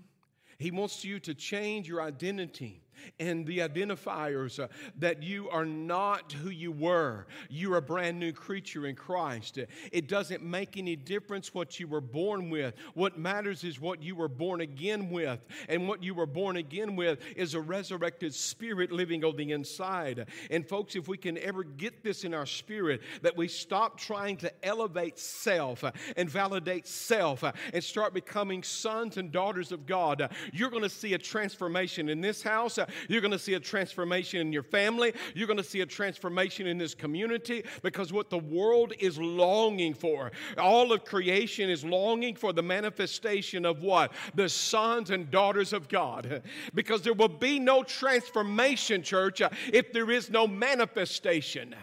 He 0.59 0.71
wants 0.71 1.05
you 1.05 1.19
to 1.21 1.35
change 1.35 1.88
your 1.88 2.01
identity 2.01 2.84
and 3.19 3.47
the 3.47 3.59
identifiers 3.59 4.63
uh, 4.63 4.69
that 4.99 5.23
you 5.23 5.49
are 5.51 5.65
not 5.65 6.33
who 6.33 6.51
you 6.51 6.73
were. 6.73 7.27
You're 7.49 7.77
a 7.77 7.83
brand 7.83 8.19
new 8.19 8.33
creature 8.33 8.87
in 8.87 8.97
Christ. 8.97 9.59
It 9.93 10.09
doesn't 10.09 10.43
make 10.43 10.77
any 10.77 10.97
difference 10.97 11.55
what 11.55 11.79
you 11.79 11.87
were 11.87 12.01
born 12.01 12.51
with. 12.51 12.75
What 12.95 13.19
matters 13.19 13.65
is 13.65 13.81
what 13.81 14.03
you 14.03 14.15
were 14.15 14.29
born 14.29 14.61
again 14.61 15.11
with. 15.11 15.45
And 15.69 15.89
what 15.89 16.03
you 16.03 16.15
were 16.15 16.27
born 16.27 16.57
again 16.57 16.97
with 16.97 17.21
is 17.37 17.55
a 17.55 17.61
resurrected 17.61 18.35
spirit 18.35 18.93
living 18.93 19.25
on 19.25 19.37
the 19.37 19.53
inside. 19.53 20.29
And 20.51 20.67
folks, 20.67 20.97
if 20.97 21.09
we 21.09 21.17
can 21.17 21.39
ever 21.39 21.65
get 21.65 22.03
this 22.03 22.25
in 22.25 22.35
our 22.35 22.47
spirit, 22.47 23.03
that 23.23 23.37
we 23.37 23.49
stop 23.49 23.99
trying 23.99 24.37
to 24.39 24.53
elevate 24.65 25.19
self 25.19 25.85
uh, 25.85 25.93
and 26.17 26.29
validate 26.29 26.87
self 26.87 27.45
uh, 27.45 27.53
and 27.73 27.83
start 27.83 28.15
becoming 28.15 28.63
sons 28.63 29.17
and 29.17 29.33
daughters 29.33 29.73
of 29.73 29.87
God, 29.87 30.23
uh, 30.23 30.29
you're 30.53 30.71
going 30.71 30.83
to 30.83 30.89
see 30.89 31.15
a 31.15 31.19
transformation 31.19 32.09
in 32.09 32.21
this 32.21 32.43
house 32.43 32.79
you're 33.09 33.20
going 33.20 33.31
to 33.31 33.38
see 33.38 33.55
a 33.55 33.61
transformation 33.61 34.40
in 34.40 34.53
your 34.53 34.62
family. 34.62 35.12
You're 35.35 35.47
going 35.47 35.57
to 35.59 35.64
see 35.64 35.81
a 35.81 35.87
transformation 35.87 36.66
in 36.66 36.79
this 36.79 36.94
community 36.94 37.64
because 37.83 38.12
what 38.12 38.31
the 38.31 38.38
world 38.38 38.92
is 38.99 39.18
longing 39.18 39.94
for, 39.94 40.33
all 40.59 40.92
of 40.92 41.05
creation 41.05 41.70
is 41.70 41.85
longing 41.85 42.35
for 42.35 42.53
the 42.53 42.62
manifestation 42.62 43.64
of 43.64 43.83
what? 43.83 44.12
The 44.35 44.49
sons 44.49 45.11
and 45.11 45.31
daughters 45.31 45.73
of 45.73 45.88
God. 45.88 46.42
Because 46.75 47.03
there 47.03 47.14
will 47.14 47.29
be 47.29 47.59
no 47.59 47.83
transformation, 47.83 49.03
church, 49.03 49.40
uh, 49.40 49.51
if 49.73 49.92
there 49.92 50.11
is 50.11 50.31
no 50.31 50.47
manifestation. 50.47 51.75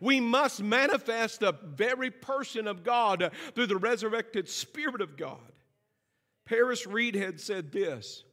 We 0.00 0.20
must 0.20 0.62
manifest 0.62 1.40
the 1.40 1.54
very 1.64 2.10
person 2.10 2.66
of 2.66 2.84
God 2.84 3.22
uh, 3.22 3.30
through 3.54 3.66
the 3.66 3.76
resurrected 3.76 4.48
Spirit 4.48 5.00
of 5.00 5.16
God. 5.16 5.38
Paris 6.44 6.86
Reidhead 6.86 7.40
said 7.40 7.72
this 7.72 8.24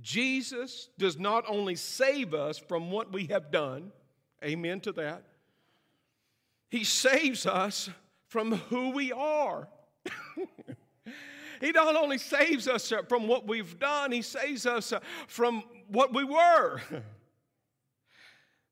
Jesus 0.00 0.88
does 0.98 1.18
not 1.18 1.44
only 1.48 1.74
save 1.74 2.34
us 2.34 2.58
from 2.58 2.90
what 2.90 3.12
we 3.12 3.26
have 3.26 3.50
done, 3.50 3.92
amen 4.44 4.80
to 4.80 4.92
that, 4.92 5.24
He 6.70 6.84
saves 6.84 7.46
us 7.46 7.88
from 8.28 8.52
who 8.52 8.90
we 8.90 9.12
are. 9.12 9.68
he 11.60 11.70
not 11.72 11.96
only 11.96 12.18
saves 12.18 12.68
us 12.68 12.92
from 13.08 13.26
what 13.26 13.46
we've 13.46 13.78
done, 13.78 14.12
He 14.12 14.22
saves 14.22 14.66
us 14.66 14.92
from 15.26 15.62
what 15.88 16.12
we 16.12 16.24
were. 16.24 16.80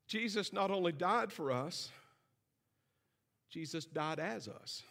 Jesus 0.07 0.53
not 0.53 0.71
only 0.71 0.93
died 0.93 1.33
for 1.33 1.51
us, 1.51 1.91
Jesus 3.51 3.87
died 3.87 4.19
as 4.19 4.49
us. 4.49 4.83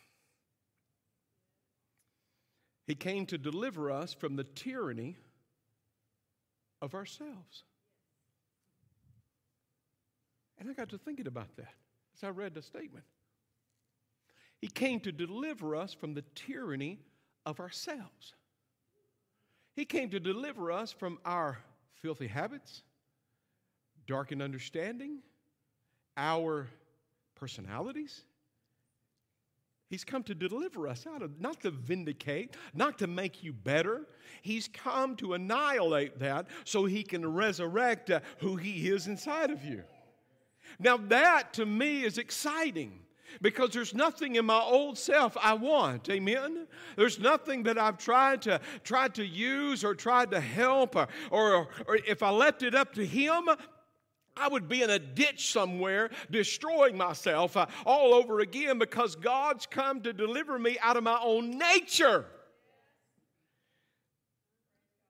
He 2.88 2.96
came 2.96 3.26
to 3.28 3.38
deliver 3.38 3.92
us 3.92 4.14
from 4.14 4.36
the 4.36 4.44
tyranny 4.44 5.18
of 6.84 6.94
ourselves. 6.94 7.64
And 10.60 10.70
I 10.70 10.74
got 10.74 10.90
to 10.90 10.98
thinking 10.98 11.28
about 11.28 11.56
that 11.56 11.74
as 12.16 12.24
I 12.24 12.30
read 12.30 12.54
the 12.54 12.62
statement. 12.62 13.06
He 14.60 14.68
came 14.68 15.00
to 15.00 15.12
deliver 15.12 15.78
us 15.78 15.94
from 15.94 16.14
the 16.14 16.24
tyranny 16.36 17.00
of 17.46 17.62
ourselves. 17.62 18.34
He 19.76 19.86
came 19.86 20.10
to 20.10 20.20
deliver 20.20 20.72
us 20.74 20.92
from 20.92 21.20
our 21.26 21.58
filthy 22.02 22.28
habits, 22.28 22.84
darkened 24.06 24.42
understanding, 24.42 25.20
our 26.18 26.68
personalities, 27.36 28.24
He's 29.94 30.04
come 30.04 30.24
to 30.24 30.34
deliver 30.34 30.88
us 30.88 31.06
out 31.06 31.22
of, 31.22 31.40
not 31.40 31.62
to 31.62 31.70
vindicate, 31.70 32.56
not 32.74 32.98
to 32.98 33.06
make 33.06 33.44
you 33.44 33.54
better. 33.54 34.08
He's 34.42 34.68
come 34.68 35.16
to 35.18 35.36
annihilate 35.36 36.18
that 36.18 36.48
so 36.64 36.86
he 36.86 37.04
can 37.04 37.32
resurrect 37.32 38.10
uh, 38.10 38.22
who 38.40 38.56
he 38.56 38.90
is 38.90 39.06
inside 39.06 39.52
of 39.52 39.64
you. 39.64 39.84
Now, 40.80 40.98
that 40.98 41.54
to 41.54 41.68
me 41.68 42.04
is 42.04 42.18
exciting 42.18 43.02
because 43.40 43.70
there's 43.70 43.94
nothing 43.94 44.36
in 44.36 44.46
my 44.46 44.60
old 44.60 44.98
self 44.98 45.38
I 45.40 45.54
want. 45.54 46.10
Amen. 46.10 46.66
There's 46.96 47.20
nothing 47.20 47.62
that 47.64 47.78
I've 47.78 48.00
tried 48.00 48.42
to 48.44 48.62
tried 48.84 49.14
to 49.14 49.24
use 49.24 49.84
or 49.84 49.94
tried 49.94 50.32
to 50.32 50.40
help 50.40 50.96
or, 50.96 51.08
or, 51.30 51.68
or 51.88 52.00
if 52.08 52.24
I 52.24 52.32
left 52.32 52.64
it 52.64 52.74
up 52.74 52.96
to 52.96 53.06
him, 53.06 53.48
I 54.36 54.48
would 54.48 54.68
be 54.68 54.82
in 54.82 54.90
a 54.90 55.00
ditch 55.00 55.52
somewhere 55.52 56.10
destroying 56.32 56.98
myself 56.98 57.56
uh, 57.56 57.68
all 57.86 58.14
over 58.14 58.40
again 58.40 58.80
because 58.80 59.16
God's 59.16 59.66
come 59.66 60.02
to 60.02 60.14
deliver 60.14 60.58
me 60.58 60.78
out 60.82 60.98
of 60.98 61.04
my 61.04 61.20
own 61.22 61.58
nature. 61.58 62.26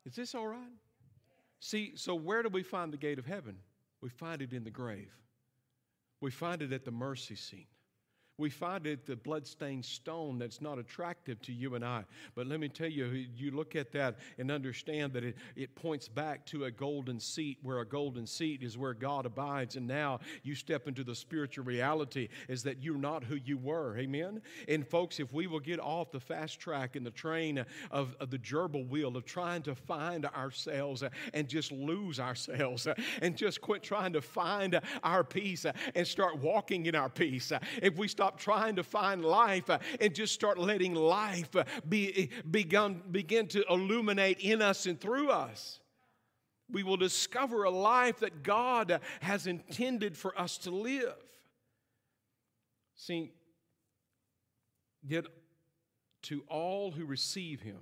Is 0.06 0.16
this 0.16 0.36
all 0.36 0.48
right? 0.48 0.60
See, 1.60 1.94
so 1.96 2.14
where 2.14 2.44
do 2.44 2.50
we 2.50 2.64
find 2.64 2.92
the 2.92 2.98
gate 2.98 3.20
of 3.20 3.26
heaven? 3.26 3.58
We 4.02 4.10
find 4.10 4.42
it 4.42 4.52
in 4.52 4.66
the 4.66 4.72
grave, 4.72 5.12
we 6.20 6.30
find 6.30 6.62
it 6.62 6.74
at 6.74 6.84
the 6.84 6.92
mercy 6.92 7.36
seat. 7.36 7.68
We 8.44 8.50
find 8.50 8.86
it 8.88 9.06
the 9.06 9.16
bloodstained 9.16 9.86
stone 9.86 10.38
that's 10.38 10.60
not 10.60 10.78
attractive 10.78 11.42
to 11.44 11.54
you 11.54 11.76
and 11.76 11.86
I. 11.86 12.04
But 12.36 12.46
let 12.46 12.60
me 12.60 12.68
tell 12.68 12.90
you, 12.90 13.06
you 13.38 13.52
look 13.52 13.74
at 13.74 13.94
that 13.94 14.18
and 14.38 14.52
understand 14.52 15.14
that 15.14 15.24
it, 15.24 15.38
it 15.56 15.74
points 15.76 16.10
back 16.10 16.46
to 16.48 16.66
a 16.66 16.72
golden 16.72 17.22
seat, 17.22 17.60
where 17.62 17.80
a 17.80 17.88
golden 17.88 18.28
seat 18.28 18.62
is 18.62 18.78
where 18.78 18.94
God 18.94 19.26
abides. 19.26 19.78
And 19.78 19.88
now 19.88 20.20
you 20.44 20.56
step 20.56 20.90
into 20.90 21.06
the 21.06 21.16
spiritual 21.16 21.64
reality 21.64 22.28
is 22.50 22.64
that 22.64 22.84
you're 22.84 22.98
not 22.98 23.24
who 23.24 23.36
you 23.36 23.58
were. 23.58 23.98
Amen? 23.98 24.42
And 24.68 24.86
folks, 24.86 25.22
if 25.22 25.32
we 25.32 25.48
will 25.48 25.62
get 25.62 25.80
off 25.80 26.12
the 26.12 26.20
fast 26.20 26.60
track 26.60 26.98
in 26.98 27.06
the 27.06 27.12
train 27.12 27.64
of, 27.92 28.14
of 28.20 28.30
the 28.30 28.40
gerbil 28.40 28.90
wheel 28.90 29.16
of 29.16 29.24
trying 29.24 29.62
to 29.62 29.74
find 29.74 30.26
ourselves 30.26 31.02
and 31.34 31.48
just 31.48 31.72
lose 31.72 32.20
ourselves 32.20 32.90
and 33.22 33.38
just 33.38 33.62
quit 33.62 33.84
trying 33.84 34.12
to 34.12 34.22
find 34.22 34.82
our 35.02 35.24
peace 35.24 35.66
and 35.96 36.06
start 36.06 36.40
walking 36.40 36.88
in 36.88 36.94
our 36.94 37.08
peace, 37.08 37.54
if 37.82 37.96
we 37.96 38.10
start 38.10 38.33
stop 38.34 38.40
trying 38.40 38.76
to 38.76 38.84
find 38.84 39.24
life 39.24 39.70
uh, 39.70 39.80
and 40.00 40.14
just 40.14 40.34
start 40.34 40.58
letting 40.58 40.94
life 40.94 41.56
uh, 41.56 41.64
be, 41.88 42.30
begun, 42.50 43.02
begin 43.12 43.48
to 43.48 43.64
illuminate 43.70 44.40
in 44.40 44.62
us 44.62 44.86
and 44.86 45.00
through 45.00 45.30
us. 45.30 45.80
We 46.72 46.84
will 46.84 46.98
discover 46.98 47.64
a 47.64 47.70
life 47.70 48.20
that 48.20 48.44
God 48.44 49.00
has 49.22 49.48
intended 49.48 50.18
for 50.18 50.40
us 50.40 50.58
to 50.60 50.72
live. 50.72 51.16
See, 52.96 53.32
yet 55.06 55.26
to 56.24 56.44
all 56.48 56.92
who 56.92 57.06
receive 57.06 57.62
him, 57.62 57.80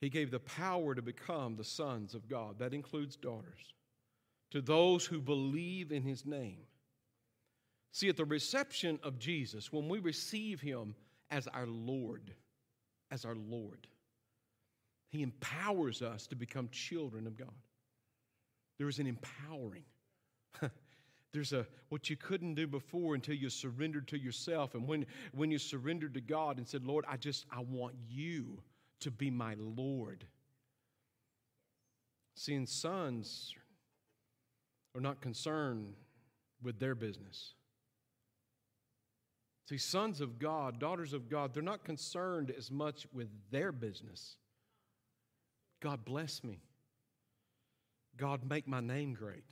he 0.00 0.08
gave 0.08 0.30
the 0.30 0.40
power 0.40 0.94
to 0.94 1.02
become 1.02 1.56
the 1.56 1.64
sons 1.64 2.14
of 2.14 2.28
God. 2.28 2.58
That 2.58 2.74
includes 2.74 3.16
daughters. 3.16 3.72
To 4.50 4.60
those 4.60 5.06
who 5.06 5.20
believe 5.20 5.92
in 5.92 6.02
his 6.02 6.24
name. 6.24 6.58
See, 7.94 8.08
at 8.08 8.16
the 8.16 8.24
reception 8.24 8.98
of 9.04 9.20
Jesus, 9.20 9.72
when 9.72 9.88
we 9.88 10.00
receive 10.00 10.60
him 10.60 10.96
as 11.30 11.46
our 11.46 11.68
Lord, 11.68 12.34
as 13.12 13.24
our 13.24 13.36
Lord, 13.36 13.86
he 15.10 15.22
empowers 15.22 16.02
us 16.02 16.26
to 16.26 16.34
become 16.34 16.68
children 16.70 17.24
of 17.28 17.38
God. 17.38 17.54
There 18.78 18.88
is 18.88 18.98
an 18.98 19.06
empowering. 19.06 19.84
There's 21.32 21.52
a 21.52 21.68
what 21.88 22.10
you 22.10 22.16
couldn't 22.16 22.54
do 22.54 22.66
before 22.66 23.14
until 23.14 23.36
you 23.36 23.48
surrendered 23.48 24.08
to 24.08 24.18
yourself. 24.18 24.74
And 24.74 24.88
when, 24.88 25.06
when 25.30 25.52
you 25.52 25.58
surrendered 25.58 26.14
to 26.14 26.20
God 26.20 26.58
and 26.58 26.66
said, 26.66 26.82
Lord, 26.82 27.04
I 27.08 27.16
just 27.16 27.46
I 27.52 27.60
want 27.60 27.94
you 28.08 28.60
to 29.02 29.12
be 29.12 29.30
my 29.30 29.54
Lord. 29.56 30.26
Seeing 32.34 32.66
sons 32.66 33.54
are 34.96 35.00
not 35.00 35.20
concerned 35.20 35.94
with 36.60 36.80
their 36.80 36.96
business. 36.96 37.54
See, 39.66 39.78
sons 39.78 40.20
of 40.20 40.38
God, 40.38 40.78
daughters 40.78 41.12
of 41.14 41.28
God, 41.30 41.54
they're 41.54 41.62
not 41.62 41.84
concerned 41.84 42.52
as 42.56 42.70
much 42.70 43.06
with 43.12 43.28
their 43.50 43.72
business. 43.72 44.36
God 45.80 46.04
bless 46.04 46.44
me. 46.44 46.60
God 48.16 48.48
make 48.48 48.68
my 48.68 48.80
name 48.80 49.14
great. 49.14 49.44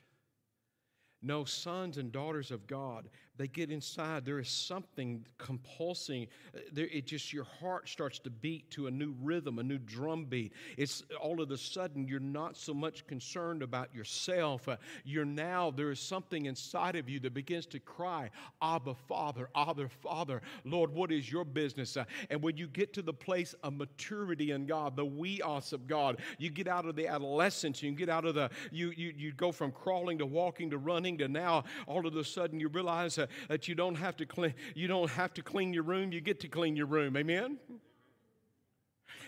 No, 1.22 1.44
sons 1.44 1.98
and 1.98 2.12
daughters 2.12 2.51
of 2.51 2.66
God, 2.66 3.09
they 3.38 3.49
get 3.49 3.71
inside. 3.71 4.25
There 4.25 4.38
is 4.38 4.49
something 4.49 5.25
compulsing. 5.38 6.29
There, 6.73 6.87
it 6.92 7.07
just, 7.07 7.33
your 7.33 7.45
heart 7.45 7.88
starts 7.88 8.18
to 8.21 8.31
beat 8.31 8.71
to 8.73 8.88
a 8.88 8.90
new 8.90 9.14
rhythm, 9.23 9.59
a 9.59 9.62
new 9.62 9.79
drum 9.79 10.27
beat. 10.27 10.53
It's 10.77 11.03
all 11.21 11.40
of 11.40 11.51
a 11.51 11.57
sudden, 11.57 12.07
you're 12.07 12.21
not 12.21 12.57
so 12.57 12.75
much 12.75 13.07
concerned 13.07 13.62
about 13.62 13.95
yourself. 13.95 14.68
Uh, 14.68 14.77
you're 15.05 15.25
now, 15.25 15.71
there 15.71 15.90
is 15.90 16.01
something 16.01 16.47
inside 16.47 16.95
of 16.97 17.09
you 17.09 17.21
that 17.21 17.33
begins 17.33 17.66
to 17.66 17.81
cry, 17.81 18.31
Abba, 18.61 18.95
Father, 19.09 19.49
Abba, 19.55 19.88
Father, 19.88 20.42
Lord, 20.64 20.92
what 20.92 21.11
is 21.11 21.31
your 21.31 21.45
business? 21.45 21.97
Uh, 21.97 22.05
and 22.29 22.42
when 22.42 22.57
you 22.57 22.68
get 22.68 22.92
to 22.95 23.03
the 23.03 23.14
place 23.14 23.55
of 23.62 23.73
maturity 23.73 24.51
in 24.51 24.66
God, 24.66 24.95
the 24.95 25.07
weos 25.07 25.73
of 25.73 25.87
God, 25.87 26.21
you 26.38 26.51
get 26.51 26.68
out 26.68 26.85
of 26.85 26.97
the 26.97 27.09
adolescence, 27.09 27.83
you 27.83 27.92
get 27.92 28.11
out 28.11 28.27
of 28.27 28.35
the, 28.35 28.51
you, 28.71 28.90
you, 28.90 29.14
you 29.16 29.33
go 29.33 29.53
from 29.53 29.73
crawling 29.73 30.18
to 30.18 30.27
walking 30.27 30.71
to 30.71 30.79
running 30.79 31.16
to 31.18 31.29
now 31.29 31.64
all 31.87 32.07
of 32.07 32.14
a 32.16 32.25
sudden 32.25 32.61
you 32.61 32.68
realize 32.68 33.18
uh, 33.18 33.27
that 33.49 33.68
you 33.68 33.75
don't 33.75 33.95
have 33.95 34.16
to 34.16 34.27
clean 34.27 34.55
you 34.75 34.88
don't 34.88 35.11
have 35.11 35.33
to 35.35 35.42
clean 35.42 35.73
your 35.73 35.83
room 35.83 36.12
you 36.12 36.21
get 36.21 36.40
to 36.40 36.49
clean 36.49 36.77
your 36.77 36.87
room 36.87 37.16
amen 37.16 37.59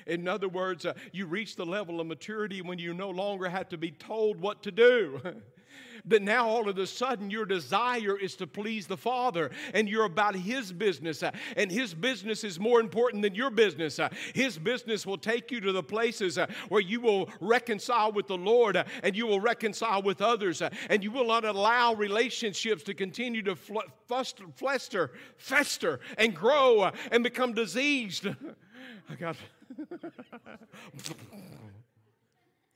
in 0.07 0.29
other 0.29 0.49
words, 0.49 0.85
uh, 0.85 0.93
you 1.13 1.27
reach 1.27 1.57
the 1.57 1.65
level 1.65 2.01
of 2.01 2.07
maturity 2.07 2.61
when 2.63 2.79
you 2.79 2.93
no 2.93 3.11
longer 3.11 3.49
have 3.49 3.69
to 3.71 3.79
be 3.79 3.91
told 3.91 4.41
what 4.41 4.63
to 4.65 4.71
do. 4.71 5.21
that 6.07 6.23
now 6.23 6.49
all 6.49 6.69
of 6.69 6.79
a 6.79 6.87
sudden 6.87 7.31
your 7.31 7.47
desire 7.47 8.19
is 8.19 8.37
to 8.37 8.47
please 8.47 8.87
the 8.87 8.97
Father 8.97 9.51
and 9.73 9.89
you're 9.89 10.05
about 10.05 10.35
His 10.35 10.73
business. 10.73 11.23
Uh, 11.23 11.31
and 11.57 11.71
His 11.71 11.95
business 11.95 12.45
is 12.45 12.61
more 12.61 12.81
important 12.81 13.23
than 13.23 13.35
your 13.35 13.51
business. 13.51 13.99
Uh, 13.99 14.09
His 14.35 14.59
business 14.59 15.07
will 15.07 15.19
take 15.19 15.51
you 15.51 15.61
to 15.61 15.73
the 15.73 15.83
places 15.83 16.39
uh, 16.39 16.47
where 16.69 16.81
you 16.81 17.01
will 17.01 17.29
reconcile 17.41 18.13
with 18.13 18.27
the 18.27 18.37
Lord 18.37 18.83
and 19.03 19.17
you 19.17 19.27
will 19.27 19.41
reconcile 19.41 20.03
with 20.03 20.21
others 20.21 20.63
and 20.91 21.03
you 21.03 21.11
will 21.11 21.27
not 21.27 21.45
allow 21.45 21.95
relationships 21.95 22.83
to 22.85 22.95
continue 22.95 23.43
to 23.43 23.57
fester, 24.07 25.11
fester 25.37 26.01
and 26.19 26.35
grow 26.35 26.91
and 27.11 27.25
become 27.25 27.53
diseased. 27.53 28.27
I 29.09 29.15
got. 29.15 29.37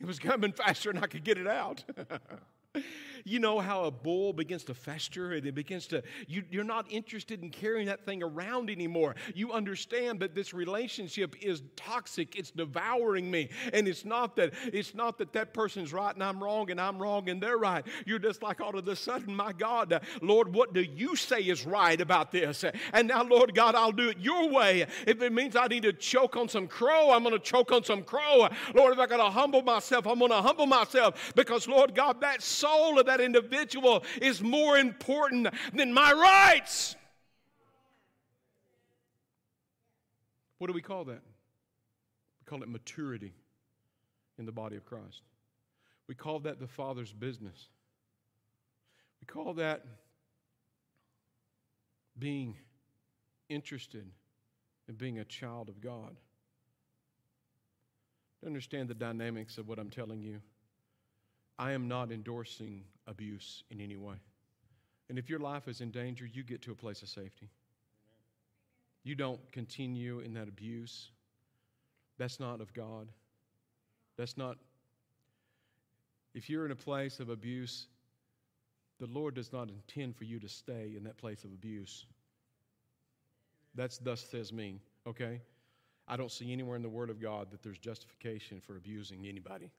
it 0.00 0.06
was 0.06 0.18
coming 0.18 0.52
faster 0.52 0.92
than 0.92 1.02
I 1.02 1.06
could 1.06 1.24
get 1.24 1.38
it 1.38 1.46
out. 1.46 1.84
You 3.28 3.40
know 3.40 3.60
how 3.60 3.84
a 3.84 3.90
bull 3.90 4.32
begins 4.32 4.64
to 4.64 4.74
fester 4.74 5.32
and 5.32 5.46
it 5.46 5.54
begins 5.54 5.86
to, 5.88 6.02
you, 6.26 6.44
you're 6.50 6.64
not 6.64 6.86
interested 6.90 7.42
in 7.42 7.50
carrying 7.50 7.86
that 7.86 8.06
thing 8.06 8.22
around 8.22 8.70
anymore. 8.70 9.16
You 9.34 9.52
understand 9.52 10.20
that 10.20 10.34
this 10.34 10.54
relationship 10.54 11.36
is 11.42 11.62
toxic, 11.76 12.36
it's 12.36 12.50
devouring 12.50 13.30
me. 13.30 13.50
And 13.74 13.86
it's 13.86 14.06
not 14.06 14.34
that, 14.36 14.54
it's 14.72 14.94
not 14.94 15.18
that 15.18 15.34
that 15.34 15.52
person's 15.52 15.92
right 15.92 16.14
and 16.14 16.24
I'm 16.24 16.42
wrong 16.42 16.70
and 16.70 16.80
I'm 16.80 16.98
wrong 16.98 17.28
and 17.28 17.42
they're 17.42 17.58
right. 17.58 17.86
You're 18.06 18.18
just 18.18 18.42
like 18.42 18.62
all 18.62 18.78
of 18.78 18.88
a 18.88 18.96
sudden, 18.96 19.34
my 19.34 19.52
God, 19.52 20.00
Lord, 20.22 20.54
what 20.54 20.72
do 20.72 20.80
you 20.80 21.14
say 21.14 21.40
is 21.40 21.66
right 21.66 22.00
about 22.00 22.32
this? 22.32 22.64
And 22.94 23.08
now, 23.08 23.24
Lord 23.24 23.54
God, 23.54 23.74
I'll 23.74 23.92
do 23.92 24.08
it 24.08 24.18
your 24.18 24.48
way. 24.48 24.86
If 25.06 25.20
it 25.20 25.32
means 25.32 25.54
I 25.54 25.66
need 25.66 25.82
to 25.82 25.92
choke 25.92 26.36
on 26.36 26.48
some 26.48 26.66
crow, 26.66 27.10
I'm 27.10 27.22
going 27.22 27.34
to 27.34 27.38
choke 27.38 27.72
on 27.72 27.84
some 27.84 28.02
crow. 28.02 28.48
Lord, 28.74 28.92
if 28.92 28.98
I 28.98 29.06
got 29.06 29.18
to 29.18 29.30
humble 29.30 29.62
myself, 29.62 30.06
I'm 30.06 30.18
going 30.18 30.30
to 30.30 30.40
humble 30.40 30.66
myself 30.66 31.32
because, 31.34 31.68
Lord 31.68 31.94
God, 31.94 32.20
that 32.22 32.42
soul 32.58 32.98
of 32.98 33.06
that 33.06 33.20
individual 33.20 34.04
is 34.20 34.42
more 34.42 34.76
important 34.78 35.48
than 35.72 35.92
my 35.92 36.12
rights. 36.12 36.96
What 40.58 40.66
do 40.66 40.72
we 40.72 40.82
call 40.82 41.04
that? 41.04 41.22
We 42.40 42.46
call 42.46 42.62
it 42.62 42.68
maturity 42.68 43.32
in 44.38 44.46
the 44.46 44.52
body 44.52 44.76
of 44.76 44.84
Christ. 44.84 45.22
We 46.08 46.14
call 46.14 46.40
that 46.40 46.58
the 46.58 46.66
Father's 46.66 47.12
business. 47.12 47.68
We 49.20 49.26
call 49.26 49.54
that 49.54 49.84
being 52.18 52.56
interested 53.48 54.06
in 54.88 54.94
being 54.94 55.18
a 55.18 55.24
child 55.24 55.68
of 55.68 55.80
God. 55.80 56.16
To 58.40 58.46
understand 58.46 58.88
the 58.88 58.94
dynamics 58.94 59.58
of 59.58 59.68
what 59.68 59.78
I'm 59.78 59.90
telling 59.90 60.22
you, 60.22 60.40
I 61.58 61.72
am 61.72 61.88
not 61.88 62.12
endorsing 62.12 62.84
abuse 63.06 63.64
in 63.70 63.80
any 63.80 63.96
way. 63.96 64.16
And 65.08 65.18
if 65.18 65.28
your 65.28 65.38
life 65.38 65.68
is 65.68 65.80
in 65.80 65.90
danger, 65.90 66.26
you 66.26 66.42
get 66.42 66.62
to 66.62 66.72
a 66.72 66.74
place 66.74 67.02
of 67.02 67.08
safety. 67.08 67.48
You 69.02 69.14
don't 69.14 69.40
continue 69.52 70.20
in 70.20 70.34
that 70.34 70.48
abuse. 70.48 71.10
That's 72.18 72.38
not 72.38 72.60
of 72.60 72.72
God. 72.74 73.08
That's 74.16 74.36
not, 74.36 74.58
if 76.34 76.50
you're 76.50 76.66
in 76.66 76.72
a 76.72 76.76
place 76.76 77.20
of 77.20 77.28
abuse, 77.28 77.86
the 79.00 79.06
Lord 79.06 79.34
does 79.34 79.52
not 79.52 79.70
intend 79.70 80.16
for 80.16 80.24
you 80.24 80.38
to 80.40 80.48
stay 80.48 80.92
in 80.96 81.04
that 81.04 81.16
place 81.16 81.44
of 81.44 81.52
abuse. 81.52 82.04
That's 83.74 83.98
thus 83.98 84.20
says 84.20 84.52
me, 84.52 84.80
okay? 85.06 85.40
I 86.06 86.16
don't 86.16 86.32
see 86.32 86.52
anywhere 86.52 86.76
in 86.76 86.82
the 86.82 86.88
Word 86.88 87.10
of 87.10 87.20
God 87.20 87.50
that 87.52 87.62
there's 87.62 87.78
justification 87.78 88.60
for 88.60 88.76
abusing 88.76 89.26
anybody. 89.26 89.70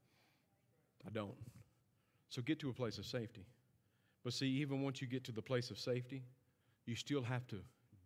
I 1.06 1.10
don't. 1.12 1.36
So 2.30 2.42
get 2.42 2.60
to 2.60 2.70
a 2.70 2.74
place 2.74 2.98
of 2.98 3.06
safety. 3.06 3.46
But 4.24 4.34
see, 4.34 4.48
even 4.48 4.82
once 4.82 5.02
you 5.02 5.08
get 5.08 5.24
to 5.26 5.32
the 5.32 5.42
place 5.42 5.72
of 5.72 5.80
safety, 5.80 6.24
you 6.86 6.96
still 6.96 7.24
have 7.24 7.48
to 7.48 7.58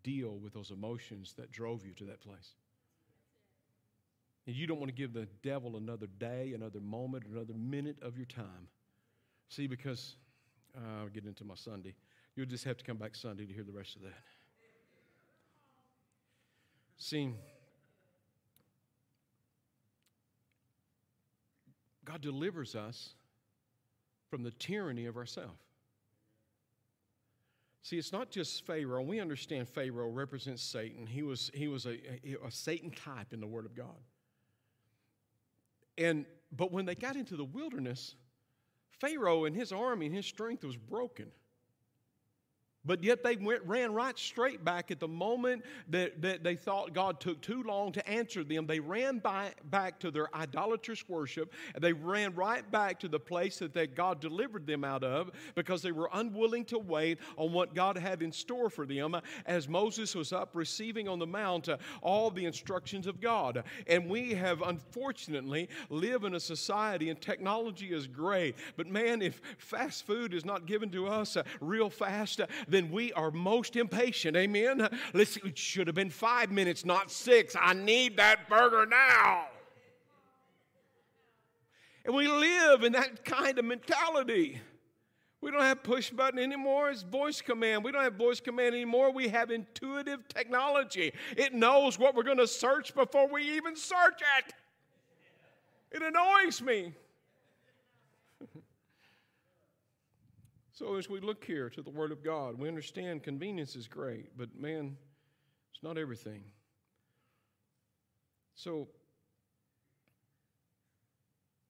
deal 0.03 0.38
with 0.38 0.53
those 0.53 0.71
emotions 0.71 1.33
that 1.38 1.51
drove 1.51 1.86
you 1.86 1.93
to 1.93 2.05
that 2.05 2.21
place. 2.21 2.55
And 4.45 4.55
you 4.55 4.67
don't 4.67 4.79
want 4.79 4.89
to 4.89 4.95
give 4.95 5.13
the 5.13 5.27
devil 5.41 5.77
another 5.77 6.07
day, 6.19 6.53
another 6.53 6.81
moment, 6.81 7.25
another 7.25 7.53
minute 7.53 7.97
of 8.01 8.17
your 8.17 8.25
time. 8.25 8.67
See, 9.47 9.67
because 9.67 10.15
uh, 10.75 11.01
I'll 11.01 11.09
get 11.09 11.25
into 11.25 11.45
my 11.45 11.55
Sunday. 11.55 11.95
You'll 12.36 12.47
just 12.47 12.65
have 12.65 12.77
to 12.77 12.83
come 12.83 12.97
back 12.97 13.15
Sunday 13.15 13.45
to 13.45 13.53
hear 13.53 13.63
the 13.63 13.71
rest 13.71 13.95
of 13.95 14.01
that. 14.01 14.13
See, 16.97 17.33
God 22.05 22.21
delivers 22.21 22.75
us 22.75 23.13
from 24.34 24.41
the 24.41 24.50
tyranny 24.50 25.06
of 25.06 25.15
ourself. 25.15 25.60
See, 27.84 28.00
it's 28.00 28.12
not 28.12 28.32
just 28.32 28.65
Pharaoh. 28.65 29.04
We 29.04 29.19
understand 29.19 29.69
Pharaoh 29.69 30.10
represents 30.10 30.63
Satan. 30.63 31.06
He 31.06 31.22
was, 31.22 31.52
he 31.54 31.67
was 31.67 31.86
a, 31.86 32.00
a, 32.26 32.48
a 32.48 32.50
Satan 32.50 32.89
type 32.89 33.32
in 33.32 33.39
the 33.39 33.46
Word 33.46 33.67
of 33.67 33.76
God. 33.76 34.02
And, 36.00 36.26
but 36.52 36.72
when 36.72 36.88
they 36.88 36.96
got 36.96 37.15
into 37.15 37.36
the 37.36 37.46
wilderness, 37.46 38.15
Pharaoh 38.89 39.46
and 39.46 39.56
his 39.56 39.72
army 39.72 40.08
and 40.08 40.15
his 40.15 40.26
strength 40.26 40.63
was 40.63 40.78
broken. 40.78 41.28
But 42.86 43.02
yet 43.02 43.24
they 43.24 43.38
went, 43.38 43.63
ran 43.65 43.93
right 43.93 44.17
straight 44.19 44.65
back 44.65 44.91
at 44.91 45.00
the 45.00 45.08
moment 45.08 45.63
that, 45.89 46.22
that 46.22 46.43
they 46.43 46.56
thought 46.56 46.93
God 46.93 47.22
took 47.22 47.39
too 47.41 47.63
long 47.63 47.93
to 47.93 48.10
answer 48.10 48.43
them. 48.43 48.67
They 48.67 48.82
ran 48.82 49.19
by, 49.19 49.52
back 49.65 50.00
to 50.00 50.12
their 50.12 50.36
idolatrous 50.36 51.08
worship. 51.08 51.54
They 51.80 51.93
ran 51.93 52.36
right 52.36 52.69
back 52.69 53.00
to 53.00 53.08
the 53.08 53.19
place 53.19 53.60
that, 53.60 53.74
that 53.74 53.96
God 53.96 54.19
delivered 54.19 54.67
them 54.67 54.84
out 54.84 55.04
of 55.04 55.32
because 55.56 55.82
they 55.82 55.93
were 55.93 56.10
unwilling 56.12 56.65
to 56.65 56.80
wait 56.80 57.19
on 57.38 57.54
what 57.54 57.74
God 57.74 57.98
had 57.98 58.22
in 58.22 58.34
store 58.34 58.69
for 58.69 58.86
them 58.86 59.15
as 59.46 59.69
Moses 59.69 60.13
was 60.13 60.34
up 60.34 60.50
receiving 60.54 61.08
on 61.08 61.19
the 61.19 61.28
mount 61.28 61.69
uh, 61.69 61.78
all 62.02 62.30
the 62.32 62.46
instructions 62.46 63.08
of 63.08 63.22
God. 63.22 63.63
And 63.88 64.10
we 64.10 64.34
have 64.34 64.62
unfortunately 64.62 65.69
live 65.89 66.26
in 66.26 66.36
a 66.36 66.39
society 66.39 67.10
and 67.10 67.22
technology 67.22 67.93
is 67.93 68.08
great. 68.08 68.56
But 68.76 68.88
man, 68.88 69.22
if 69.22 69.41
fast 69.58 70.06
food 70.06 70.34
is 70.34 70.43
not 70.43 70.65
given 70.65 70.89
to 70.89 71.08
us 71.08 71.38
uh, 71.38 71.43
real 71.62 71.89
fast, 71.89 72.41
uh, 72.41 72.48
then 72.73 72.91
we 72.91 73.13
are 73.13 73.31
most 73.31 73.75
impatient. 73.75 74.36
Amen. 74.36 74.89
Listen, 75.13 75.43
it 75.45 75.57
should 75.57 75.88
have 75.88 75.95
been 75.95 76.09
five 76.09 76.51
minutes, 76.51 76.83
not 76.86 77.12
six. 77.12 77.55
I 77.59 77.73
need 77.73 78.17
that 78.17 78.49
burger 78.49 78.86
now. 78.86 79.45
And 82.05 82.15
we 82.15 82.27
live 82.27 82.83
in 82.83 82.93
that 82.93 83.23
kind 83.23 83.57
of 83.57 83.65
mentality. 83.65 84.59
We 85.39 85.51
don't 85.51 85.62
have 85.62 85.83
push 85.83 86.09
button 86.09 86.39
anymore. 86.39 86.89
It's 86.89 87.03
voice 87.03 87.41
command. 87.41 87.83
We 87.83 87.91
don't 87.91 88.03
have 88.03 88.15
voice 88.15 88.39
command 88.39 88.75
anymore. 88.75 89.12
We 89.12 89.27
have 89.27 89.51
intuitive 89.51 90.27
technology. 90.29 91.13
It 91.36 91.53
knows 91.53 91.99
what 91.99 92.15
we're 92.15 92.23
going 92.23 92.38
to 92.38 92.47
search 92.47 92.95
before 92.95 93.27
we 93.27 93.43
even 93.55 93.75
search 93.75 94.21
it. 94.39 94.53
It 95.91 96.01
annoys 96.01 96.62
me. 96.62 96.93
So, 100.73 100.95
as 100.95 101.07
we 101.07 101.19
look 101.19 101.45
here 101.45 101.69
to 101.69 101.83
the 101.83 101.91
Word 101.91 102.12
of 102.12 102.23
God, 102.23 102.57
we 102.57 102.67
understand 102.67 103.21
convenience 103.21 103.75
is 103.75 103.88
great, 103.88 104.36
but 104.36 104.59
man, 104.59 104.97
it's 105.71 105.83
not 105.83 105.99
everything. 105.99 106.43
So, 108.55 108.88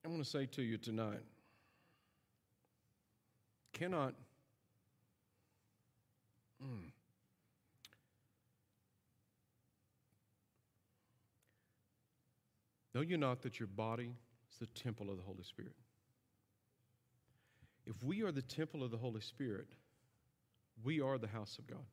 I 0.06 0.08
want 0.08 0.24
to 0.24 0.30
say 0.30 0.46
to 0.46 0.62
you 0.62 0.78
tonight 0.78 1.20
cannot. 3.74 4.14
Mm, 6.64 6.92
know 12.96 13.02
you 13.02 13.18
not 13.18 13.42
that 13.42 13.60
your 13.60 13.68
body 13.68 14.16
is 14.50 14.60
the 14.60 14.68
temple 14.68 15.10
of 15.10 15.18
the 15.18 15.24
Holy 15.24 15.44
Spirit? 15.44 15.74
If 17.86 18.02
we 18.04 18.22
are 18.24 18.32
the 18.32 18.42
temple 18.42 18.84
of 18.84 18.92
the 18.92 18.98
Holy 18.98 19.22
Spirit, 19.22 19.68
we 20.84 21.02
are 21.02 21.18
the 21.18 21.28
house 21.28 21.58
of 21.60 21.68
God. 21.68 21.86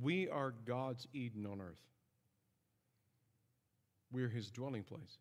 We 0.00 0.28
are 0.28 0.52
God's 0.64 1.06
Eden 1.12 1.46
on 1.46 1.60
earth. 1.60 1.80
We're 4.12 4.28
his 4.28 4.50
dwelling 4.50 4.82
place. 4.82 5.18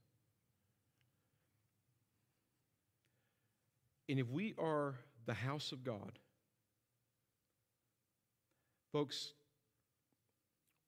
And 4.08 4.20
if 4.20 4.28
we 4.30 4.56
are 4.58 4.96
the 5.28 5.36
house 5.36 5.72
of 5.72 5.84
God, 5.84 6.18
folks, 8.92 9.34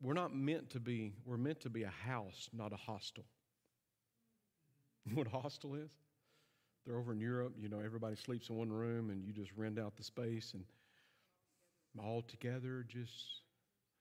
we're 0.02 0.16
not 0.16 0.36
meant 0.36 0.72
to 0.72 0.80
be, 0.80 1.14
we're 1.26 1.38
meant 1.38 1.60
to 1.62 1.70
be 1.70 1.84
a 1.84 1.94
house, 2.04 2.50
not 2.52 2.74
a 2.74 2.78
hostel. 2.78 3.26
what 5.14 5.28
a 5.28 5.30
hostel 5.30 5.76
is? 5.76 5.92
They're 6.86 6.98
over 6.98 7.12
in 7.12 7.20
Europe, 7.20 7.54
you 7.60 7.70
know, 7.70 7.80
everybody 7.80 8.16
sleeps 8.16 8.50
in 8.50 8.56
one 8.56 8.72
room 8.72 9.10
and 9.12 9.24
you 9.24 9.34
just 9.34 9.52
rent 9.56 9.78
out 9.78 9.96
the 9.96 10.04
space 10.04 10.54
and 10.54 10.64
all 12.00 12.22
together 12.24 12.86
just 12.88 13.42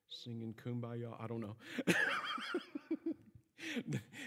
singing 0.09 0.55
kumbaya. 0.55 1.13
I 1.21 1.27
don't 1.27 1.41
know. 1.41 1.57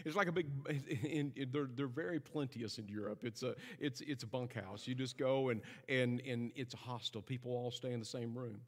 it's 0.05 0.15
like 0.15 0.27
a 0.27 0.31
big 0.31 0.47
in, 0.69 1.31
in, 1.35 1.49
they're, 1.51 1.69
they're 1.73 1.87
very 1.87 2.19
plenteous 2.19 2.77
in 2.77 2.87
europe. 2.87 3.23
It's 3.23 3.41
a 3.41 3.55
it's 3.79 4.01
it's 4.01 4.23
a 4.23 4.27
bunkhouse. 4.27 4.87
You 4.87 4.93
just 4.93 5.17
go 5.17 5.49
and 5.49 5.61
and 5.89 6.21
and 6.21 6.51
it's 6.55 6.75
a 6.75 6.77
hostel. 6.77 7.21
People 7.21 7.51
all 7.51 7.71
stay 7.71 7.91
in 7.91 7.99
the 7.99 8.05
same 8.05 8.37
room. 8.37 8.61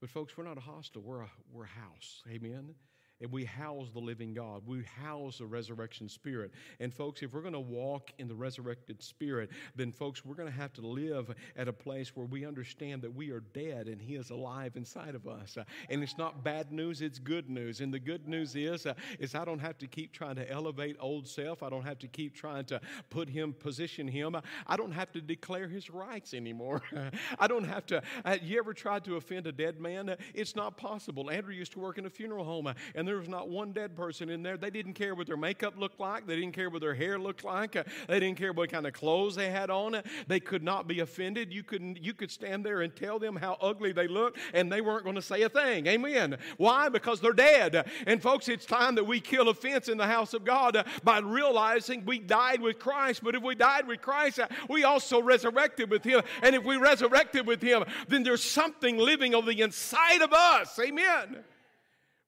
But 0.00 0.10
folks 0.10 0.36
we're 0.36 0.44
not 0.44 0.58
a 0.58 0.62
hostel. 0.62 1.02
We're 1.02 1.22
a 1.22 1.30
we're 1.52 1.64
a 1.64 1.68
house. 1.68 2.22
Amen 2.28 2.74
and 3.22 3.30
we 3.30 3.44
house 3.44 3.88
the 3.94 4.00
living 4.00 4.34
God. 4.34 4.62
We 4.66 4.82
house 5.00 5.38
the 5.38 5.46
resurrection 5.46 6.08
spirit. 6.08 6.50
And 6.80 6.92
folks, 6.92 7.22
if 7.22 7.32
we're 7.32 7.40
going 7.40 7.54
to 7.54 7.60
walk 7.60 8.10
in 8.18 8.26
the 8.26 8.34
resurrected 8.34 9.00
spirit, 9.00 9.50
then 9.76 9.92
folks, 9.92 10.24
we're 10.24 10.34
going 10.34 10.50
to 10.50 10.54
have 10.54 10.72
to 10.74 10.80
live 10.80 11.32
at 11.56 11.68
a 11.68 11.72
place 11.72 12.16
where 12.16 12.26
we 12.26 12.44
understand 12.44 13.00
that 13.02 13.14
we 13.14 13.30
are 13.30 13.44
dead 13.54 13.86
and 13.86 14.02
He 14.02 14.16
is 14.16 14.30
alive 14.30 14.76
inside 14.76 15.14
of 15.14 15.28
us. 15.28 15.56
And 15.88 16.02
it's 16.02 16.18
not 16.18 16.42
bad 16.42 16.72
news; 16.72 17.00
it's 17.00 17.20
good 17.20 17.48
news. 17.48 17.80
And 17.80 17.94
the 17.94 18.00
good 18.00 18.26
news 18.26 18.56
is, 18.56 18.86
uh, 18.86 18.94
is 19.20 19.36
I 19.36 19.44
don't 19.44 19.60
have 19.60 19.78
to 19.78 19.86
keep 19.86 20.12
trying 20.12 20.36
to 20.36 20.50
elevate 20.50 20.96
old 20.98 21.28
self. 21.28 21.62
I 21.62 21.70
don't 21.70 21.84
have 21.84 22.00
to 22.00 22.08
keep 22.08 22.34
trying 22.34 22.64
to 22.66 22.80
put 23.08 23.28
Him, 23.28 23.52
position 23.52 24.08
Him. 24.08 24.36
I 24.66 24.76
don't 24.76 24.92
have 24.92 25.12
to 25.12 25.20
declare 25.20 25.68
His 25.68 25.90
rights 25.90 26.34
anymore. 26.34 26.82
I 27.38 27.46
don't 27.46 27.64
have 27.64 27.86
to. 27.86 28.02
Uh, 28.24 28.38
you 28.42 28.58
ever 28.58 28.74
tried 28.74 29.04
to 29.04 29.14
offend 29.14 29.46
a 29.46 29.52
dead 29.52 29.80
man? 29.80 30.16
It's 30.34 30.56
not 30.56 30.76
possible. 30.76 31.30
Andrew 31.30 31.54
used 31.54 31.72
to 31.72 31.78
work 31.78 31.98
in 31.98 32.06
a 32.06 32.10
funeral 32.10 32.44
home, 32.44 32.66
uh, 32.66 32.74
and 32.96 33.11
there 33.12 33.18
was 33.18 33.28
not 33.28 33.50
one 33.50 33.72
dead 33.72 33.94
person 33.94 34.30
in 34.30 34.42
there. 34.42 34.56
They 34.56 34.70
didn't 34.70 34.94
care 34.94 35.14
what 35.14 35.26
their 35.26 35.36
makeup 35.36 35.74
looked 35.76 36.00
like. 36.00 36.26
They 36.26 36.34
didn't 36.34 36.54
care 36.54 36.70
what 36.70 36.80
their 36.80 36.94
hair 36.94 37.18
looked 37.18 37.44
like. 37.44 37.76
Uh, 37.76 37.84
they 38.08 38.18
didn't 38.18 38.38
care 38.38 38.54
what 38.54 38.70
kind 38.70 38.86
of 38.86 38.94
clothes 38.94 39.34
they 39.34 39.50
had 39.50 39.68
on. 39.68 40.00
They 40.28 40.40
could 40.40 40.62
not 40.62 40.88
be 40.88 41.00
offended. 41.00 41.52
You 41.52 41.62
couldn't. 41.62 42.02
You 42.02 42.14
could 42.14 42.30
stand 42.30 42.64
there 42.64 42.80
and 42.80 42.96
tell 42.96 43.18
them 43.18 43.36
how 43.36 43.58
ugly 43.60 43.92
they 43.92 44.08
looked, 44.08 44.38
and 44.54 44.72
they 44.72 44.80
weren't 44.80 45.04
going 45.04 45.16
to 45.16 45.20
say 45.20 45.42
a 45.42 45.50
thing. 45.50 45.86
Amen. 45.88 46.38
Why? 46.56 46.88
Because 46.88 47.20
they're 47.20 47.34
dead. 47.34 47.86
And 48.06 48.22
folks, 48.22 48.48
it's 48.48 48.64
time 48.64 48.94
that 48.94 49.04
we 49.04 49.20
kill 49.20 49.50
offense 49.50 49.88
in 49.88 49.98
the 49.98 50.06
house 50.06 50.32
of 50.32 50.42
God 50.42 50.74
uh, 50.74 50.84
by 51.04 51.18
realizing 51.18 52.06
we 52.06 52.18
died 52.18 52.62
with 52.62 52.78
Christ. 52.78 53.22
But 53.22 53.34
if 53.34 53.42
we 53.42 53.54
died 53.54 53.86
with 53.86 54.00
Christ, 54.00 54.38
uh, 54.38 54.48
we 54.70 54.84
also 54.84 55.20
resurrected 55.20 55.90
with 55.90 56.02
Him. 56.02 56.22
And 56.42 56.56
if 56.56 56.64
we 56.64 56.78
resurrected 56.78 57.46
with 57.46 57.60
Him, 57.60 57.84
then 58.08 58.22
there's 58.22 58.42
something 58.42 58.96
living 58.96 59.34
on 59.34 59.44
the 59.44 59.60
inside 59.60 60.22
of 60.22 60.32
us. 60.32 60.78
Amen. 60.78 61.44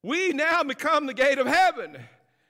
We 0.04 0.34
now 0.34 0.62
become 0.62 1.06
the 1.06 1.14
gate 1.14 1.38
of 1.38 1.46
heaven. 1.46 1.96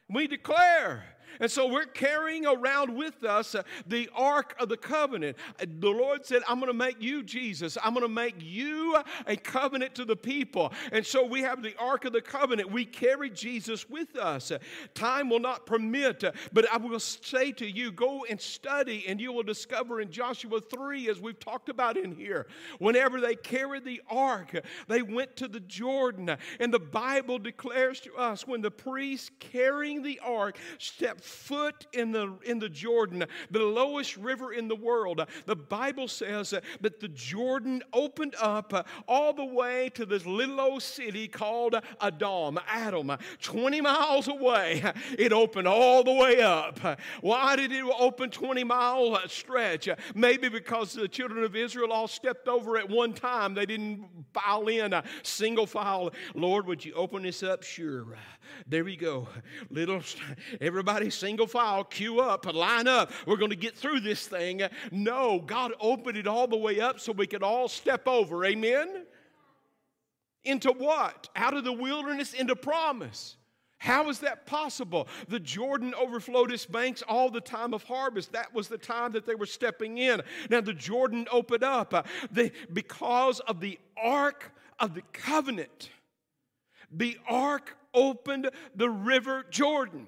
We 0.08 0.26
declare 0.26 1.04
and 1.40 1.50
so 1.50 1.66
we're 1.66 1.86
carrying 1.86 2.46
around 2.46 2.94
with 2.94 3.24
us 3.24 3.54
uh, 3.54 3.62
the 3.86 4.08
Ark 4.14 4.54
of 4.60 4.68
the 4.68 4.76
Covenant. 4.76 5.36
Uh, 5.60 5.66
the 5.80 5.90
Lord 5.90 6.24
said, 6.24 6.42
I'm 6.48 6.60
going 6.60 6.70
to 6.70 6.78
make 6.78 7.02
you, 7.02 7.22
Jesus, 7.22 7.76
I'm 7.82 7.94
going 7.94 8.06
to 8.06 8.12
make 8.12 8.36
you 8.38 8.98
a 9.26 9.36
covenant 9.36 9.94
to 9.96 10.04
the 10.04 10.16
people. 10.16 10.72
And 10.92 11.04
so 11.04 11.24
we 11.24 11.40
have 11.42 11.62
the 11.62 11.74
Ark 11.78 12.04
of 12.04 12.12
the 12.12 12.22
Covenant. 12.22 12.70
We 12.70 12.84
carry 12.84 13.30
Jesus 13.30 13.88
with 13.88 14.16
us. 14.16 14.52
Time 14.94 15.28
will 15.28 15.40
not 15.40 15.66
permit, 15.66 16.24
uh, 16.24 16.32
but 16.52 16.70
I 16.70 16.76
will 16.76 17.00
say 17.00 17.52
to 17.52 17.68
you, 17.68 17.92
go 17.92 18.24
and 18.28 18.40
study, 18.40 19.04
and 19.08 19.20
you 19.20 19.32
will 19.32 19.42
discover 19.42 20.00
in 20.00 20.10
Joshua 20.10 20.60
3, 20.60 21.08
as 21.08 21.20
we've 21.20 21.38
talked 21.38 21.68
about 21.68 21.96
in 21.96 22.14
here, 22.14 22.46
whenever 22.78 23.20
they 23.20 23.34
carried 23.34 23.84
the 23.84 24.00
Ark, 24.08 24.64
they 24.88 25.02
went 25.02 25.36
to 25.36 25.48
the 25.48 25.60
Jordan. 25.60 26.36
And 26.60 26.72
the 26.72 26.78
Bible 26.78 27.38
declares 27.38 28.00
to 28.00 28.14
us 28.14 28.46
when 28.46 28.62
the 28.62 28.70
priest 28.70 29.32
carrying 29.38 30.02
the 30.02 30.20
Ark 30.20 30.58
stepped 30.78 31.23
foot 31.24 31.86
in 31.92 32.12
the, 32.12 32.34
in 32.44 32.58
the 32.58 32.68
Jordan, 32.68 33.24
the 33.50 33.60
lowest 33.60 34.16
river 34.16 34.52
in 34.52 34.68
the 34.68 34.76
world, 34.76 35.26
the 35.46 35.56
Bible 35.56 36.08
says 36.08 36.50
that 36.80 37.00
the 37.00 37.08
Jordan 37.08 37.82
opened 37.92 38.34
up 38.40 38.86
all 39.08 39.32
the 39.32 39.44
way 39.44 39.90
to 39.94 40.06
this 40.06 40.26
little 40.26 40.60
old 40.60 40.82
city 40.82 41.28
called 41.28 41.76
Adam, 42.00 42.58
Adam, 42.68 43.12
20 43.40 43.80
miles 43.80 44.28
away. 44.28 44.82
It 45.18 45.32
opened 45.32 45.68
all 45.68 46.04
the 46.04 46.12
way 46.12 46.40
up. 46.40 46.78
Why 47.20 47.56
did 47.56 47.72
it 47.72 47.84
open 47.98 48.30
20 48.30 48.64
mile 48.64 49.18
stretch? 49.28 49.88
Maybe 50.14 50.48
because 50.48 50.92
the 50.92 51.08
children 51.08 51.44
of 51.44 51.56
Israel 51.56 51.92
all 51.92 52.08
stepped 52.08 52.48
over 52.48 52.76
at 52.76 52.88
one 52.88 53.12
time. 53.12 53.54
They 53.54 53.66
didn't 53.66 54.06
file 54.32 54.68
in 54.68 54.92
a 54.92 55.04
single 55.22 55.66
file. 55.66 56.10
Lord, 56.34 56.66
would 56.66 56.84
you 56.84 56.94
open 56.94 57.22
this 57.22 57.42
up? 57.42 57.62
Sure. 57.62 58.16
There 58.66 58.84
we 58.84 58.96
go. 58.96 59.28
Little, 59.70 60.02
everybody 60.60 61.10
single 61.10 61.46
file, 61.46 61.84
queue 61.84 62.20
up, 62.20 62.52
line 62.52 62.88
up. 62.88 63.12
We're 63.26 63.36
going 63.36 63.50
to 63.50 63.56
get 63.56 63.76
through 63.76 64.00
this 64.00 64.26
thing. 64.26 64.62
No, 64.90 65.40
God 65.40 65.72
opened 65.80 66.16
it 66.16 66.26
all 66.26 66.46
the 66.46 66.56
way 66.56 66.80
up 66.80 67.00
so 67.00 67.12
we 67.12 67.26
could 67.26 67.42
all 67.42 67.68
step 67.68 68.06
over. 68.06 68.44
Amen? 68.44 69.04
Into 70.44 70.72
what? 70.72 71.28
Out 71.34 71.54
of 71.54 71.64
the 71.64 71.72
wilderness 71.72 72.34
into 72.34 72.54
promise. 72.56 73.36
How 73.84 74.08
is 74.08 74.20
that 74.20 74.46
possible? 74.46 75.08
The 75.28 75.40
Jordan 75.40 75.94
overflowed 75.94 76.50
its 76.50 76.64
banks 76.64 77.02
all 77.02 77.30
the 77.30 77.40
time 77.40 77.74
of 77.74 77.82
harvest. 77.82 78.32
That 78.32 78.54
was 78.54 78.66
the 78.66 78.78
time 78.78 79.12
that 79.12 79.26
they 79.26 79.34
were 79.34 79.44
stepping 79.44 79.98
in. 79.98 80.22
Now, 80.48 80.62
the 80.62 80.72
Jordan 80.72 81.26
opened 81.30 81.64
up 81.64 81.92
uh, 81.92 82.02
because 82.72 83.40
of 83.40 83.60
the 83.60 83.78
Ark 84.02 84.52
of 84.80 84.94
the 84.94 85.02
Covenant. 85.12 85.90
The 86.90 87.18
Ark 87.28 87.76
opened 87.94 88.50
the 88.74 88.90
river 88.90 89.44
Jordan. 89.50 90.06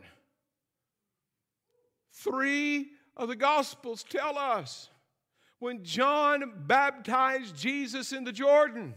Three 2.12 2.88
of 3.16 3.28
the 3.28 3.36
Gospels 3.36 4.04
tell 4.08 4.38
us 4.38 4.90
when 5.58 5.84
John 5.84 6.52
baptized 6.66 7.56
Jesus 7.56 8.12
in 8.12 8.24
the 8.24 8.32
Jordan, 8.32 8.94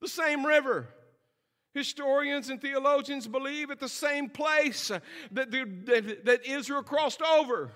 the 0.00 0.08
same 0.08 0.44
river. 0.44 0.88
Historians 1.74 2.48
and 2.48 2.60
theologians 2.60 3.28
believe 3.28 3.70
at 3.70 3.78
the 3.78 3.88
same 3.88 4.28
place 4.28 4.88
that, 5.30 5.50
the, 5.50 5.64
that, 5.84 6.24
that 6.24 6.46
Israel 6.46 6.82
crossed 6.82 7.22
over. 7.22 7.70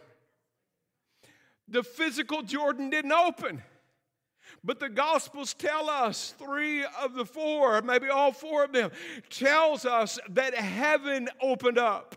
The 1.68 1.82
physical 1.82 2.42
Jordan 2.42 2.90
didn't 2.90 3.12
open. 3.12 3.62
But 4.64 4.80
the 4.80 4.88
Gospels 4.88 5.54
tell 5.54 5.90
us, 5.90 6.34
three 6.38 6.84
of 6.84 7.14
the 7.14 7.24
four, 7.24 7.82
maybe 7.82 8.08
all 8.08 8.32
four 8.32 8.64
of 8.64 8.72
them, 8.72 8.90
tells 9.30 9.84
us 9.84 10.18
that 10.30 10.54
heaven 10.54 11.28
opened 11.40 11.78
up. 11.78 12.16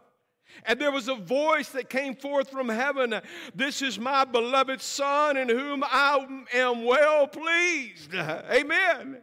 And 0.66 0.80
there 0.80 0.92
was 0.92 1.10
a 1.10 1.16
voice 1.16 1.70
that 1.70 1.90
came 1.90 2.16
forth 2.16 2.50
from 2.50 2.70
heaven 2.70 3.20
This 3.54 3.82
is 3.82 4.00
my 4.00 4.24
beloved 4.24 4.82
Son 4.82 5.36
in 5.38 5.50
whom 5.50 5.84
I 5.84 6.26
am 6.54 6.86
well 6.86 7.28
pleased. 7.28 8.14
Amen. 8.14 9.18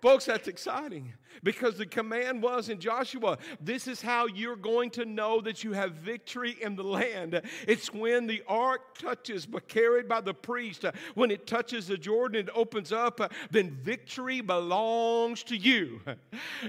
Folks, 0.00 0.24
that's 0.26 0.48
exciting 0.48 1.12
because 1.42 1.78
the 1.78 1.86
command 1.86 2.42
was 2.42 2.68
in 2.68 2.80
Joshua 2.80 3.38
this 3.60 3.86
is 3.86 4.02
how 4.02 4.26
you're 4.26 4.56
going 4.56 4.90
to 4.90 5.04
know 5.04 5.40
that 5.40 5.64
you 5.64 5.72
have 5.72 5.92
victory 5.92 6.56
in 6.60 6.76
the 6.76 6.82
land. 6.82 7.40
It's 7.66 7.92
when 7.92 8.26
the 8.26 8.42
ark 8.48 8.98
touches, 8.98 9.46
but 9.46 9.68
carried 9.68 10.08
by 10.08 10.20
the 10.20 10.34
priest. 10.34 10.84
When 11.14 11.30
it 11.30 11.46
touches 11.46 11.86
the 11.86 11.96
Jordan, 11.96 12.46
it 12.46 12.50
opens 12.54 12.92
up, 12.92 13.20
then 13.50 13.70
victory 13.82 14.40
belongs 14.40 15.42
to 15.44 15.56
you. 15.56 16.00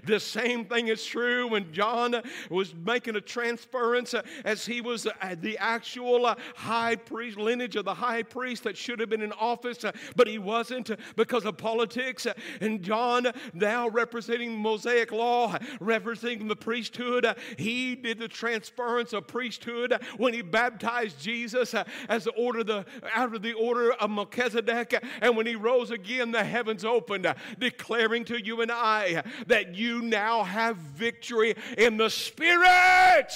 The 0.03 0.19
same 0.19 0.65
thing 0.65 0.87
is 0.87 1.05
true 1.05 1.47
when 1.47 1.71
John 1.71 2.21
was 2.49 2.73
making 2.73 3.15
a 3.15 3.21
transference 3.21 4.13
as 4.43 4.65
he 4.65 4.81
was 4.81 5.03
the 5.03 5.57
actual 5.59 6.35
high 6.55 6.95
priest, 6.95 7.37
lineage 7.37 7.75
of 7.75 7.85
the 7.85 7.93
high 7.93 8.23
priest 8.23 8.63
that 8.63 8.77
should 8.77 8.99
have 8.99 9.09
been 9.09 9.21
in 9.21 9.31
office, 9.33 9.83
but 10.15 10.27
he 10.27 10.37
wasn't 10.37 10.91
because 11.15 11.45
of 11.45 11.57
politics. 11.57 12.27
And 12.61 12.81
John, 12.81 13.27
now 13.53 13.89
representing 13.89 14.56
Mosaic 14.57 15.11
law, 15.11 15.57
referencing 15.79 16.47
the 16.47 16.55
priesthood. 16.55 17.27
He 17.57 17.95
did 17.95 18.19
the 18.19 18.27
transference 18.27 19.13
of 19.13 19.27
priesthood 19.27 19.99
when 20.17 20.33
he 20.33 20.41
baptized 20.41 21.19
Jesus 21.19 21.73
uh, 21.73 21.83
as 22.09 22.25
the 22.25 22.31
order 22.31 22.63
the 22.63 22.85
out 23.13 23.33
of 23.33 23.41
the 23.41 23.53
order 23.53 23.93
of 23.93 24.09
Melchizedek. 24.09 25.03
And 25.21 25.37
when 25.37 25.45
he 25.45 25.55
rose 25.55 25.91
again, 25.91 26.31
the 26.31 26.43
heavens 26.43 26.85
opened, 26.85 27.25
uh, 27.25 27.35
declaring 27.59 28.25
to 28.25 28.43
you 28.43 28.61
and 28.61 28.71
I 28.71 29.23
that 29.47 29.75
you 29.75 30.01
now 30.01 30.43
have 30.43 30.77
victory 30.77 31.55
in 31.77 31.97
the 31.97 32.09
Spirit. 32.09 33.31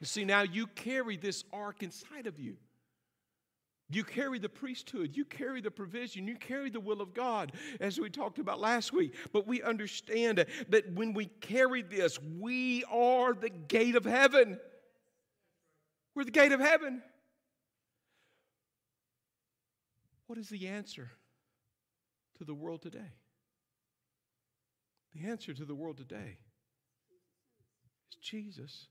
You 0.00 0.06
see, 0.06 0.24
now 0.24 0.42
you 0.42 0.66
carry 0.66 1.16
this 1.16 1.44
ark 1.52 1.82
inside 1.82 2.26
of 2.26 2.38
you. 2.38 2.56
You 3.88 4.02
carry 4.02 4.40
the 4.40 4.48
priesthood, 4.48 5.16
you 5.16 5.24
carry 5.24 5.60
the 5.60 5.70
provision, 5.70 6.26
you 6.26 6.36
carry 6.36 6.70
the 6.70 6.80
will 6.80 7.00
of 7.00 7.14
God, 7.14 7.52
as 7.78 8.00
we 8.00 8.10
talked 8.10 8.40
about 8.40 8.58
last 8.58 8.92
week. 8.92 9.14
But 9.32 9.46
we 9.46 9.62
understand 9.62 10.44
that 10.68 10.92
when 10.92 11.12
we 11.12 11.26
carry 11.26 11.82
this, 11.82 12.18
we 12.20 12.82
are 12.90 13.32
the 13.32 13.50
gate 13.50 13.94
of 13.94 14.04
heaven. 14.04 14.58
We're 16.16 16.24
the 16.24 16.32
gate 16.32 16.50
of 16.52 16.60
heaven. 16.60 17.00
What 20.26 20.38
is 20.38 20.48
the 20.48 20.66
answer 20.66 21.12
to 22.38 22.44
the 22.44 22.54
world 22.54 22.82
today? 22.82 23.12
The 25.14 25.28
answer 25.28 25.54
to 25.54 25.64
the 25.64 25.74
world 25.74 25.96
today 25.96 26.38
is 28.10 28.16
Jesus 28.20 28.88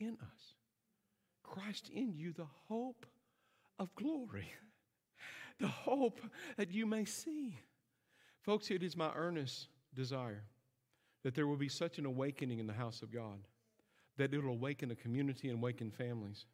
in 0.00 0.18
us. 0.20 0.54
Christ 1.44 1.88
in 1.94 2.14
you, 2.16 2.32
the 2.32 2.48
hope 2.68 3.06
of 3.78 3.94
glory, 3.94 4.52
the 5.58 5.68
hope 5.68 6.20
that 6.56 6.70
you 6.70 6.86
may 6.86 7.04
see. 7.04 7.58
Folks, 8.42 8.70
it 8.70 8.82
is 8.82 8.96
my 8.96 9.10
earnest 9.14 9.68
desire 9.94 10.44
that 11.22 11.34
there 11.34 11.46
will 11.46 11.56
be 11.56 11.68
such 11.68 11.98
an 11.98 12.06
awakening 12.06 12.58
in 12.58 12.66
the 12.66 12.72
house 12.72 13.02
of 13.02 13.10
God 13.10 13.38
that 14.16 14.32
it'll 14.32 14.50
awaken 14.50 14.90
a 14.90 14.94
community 14.94 15.48
and 15.48 15.58
awaken 15.58 15.90
families. 15.90 16.46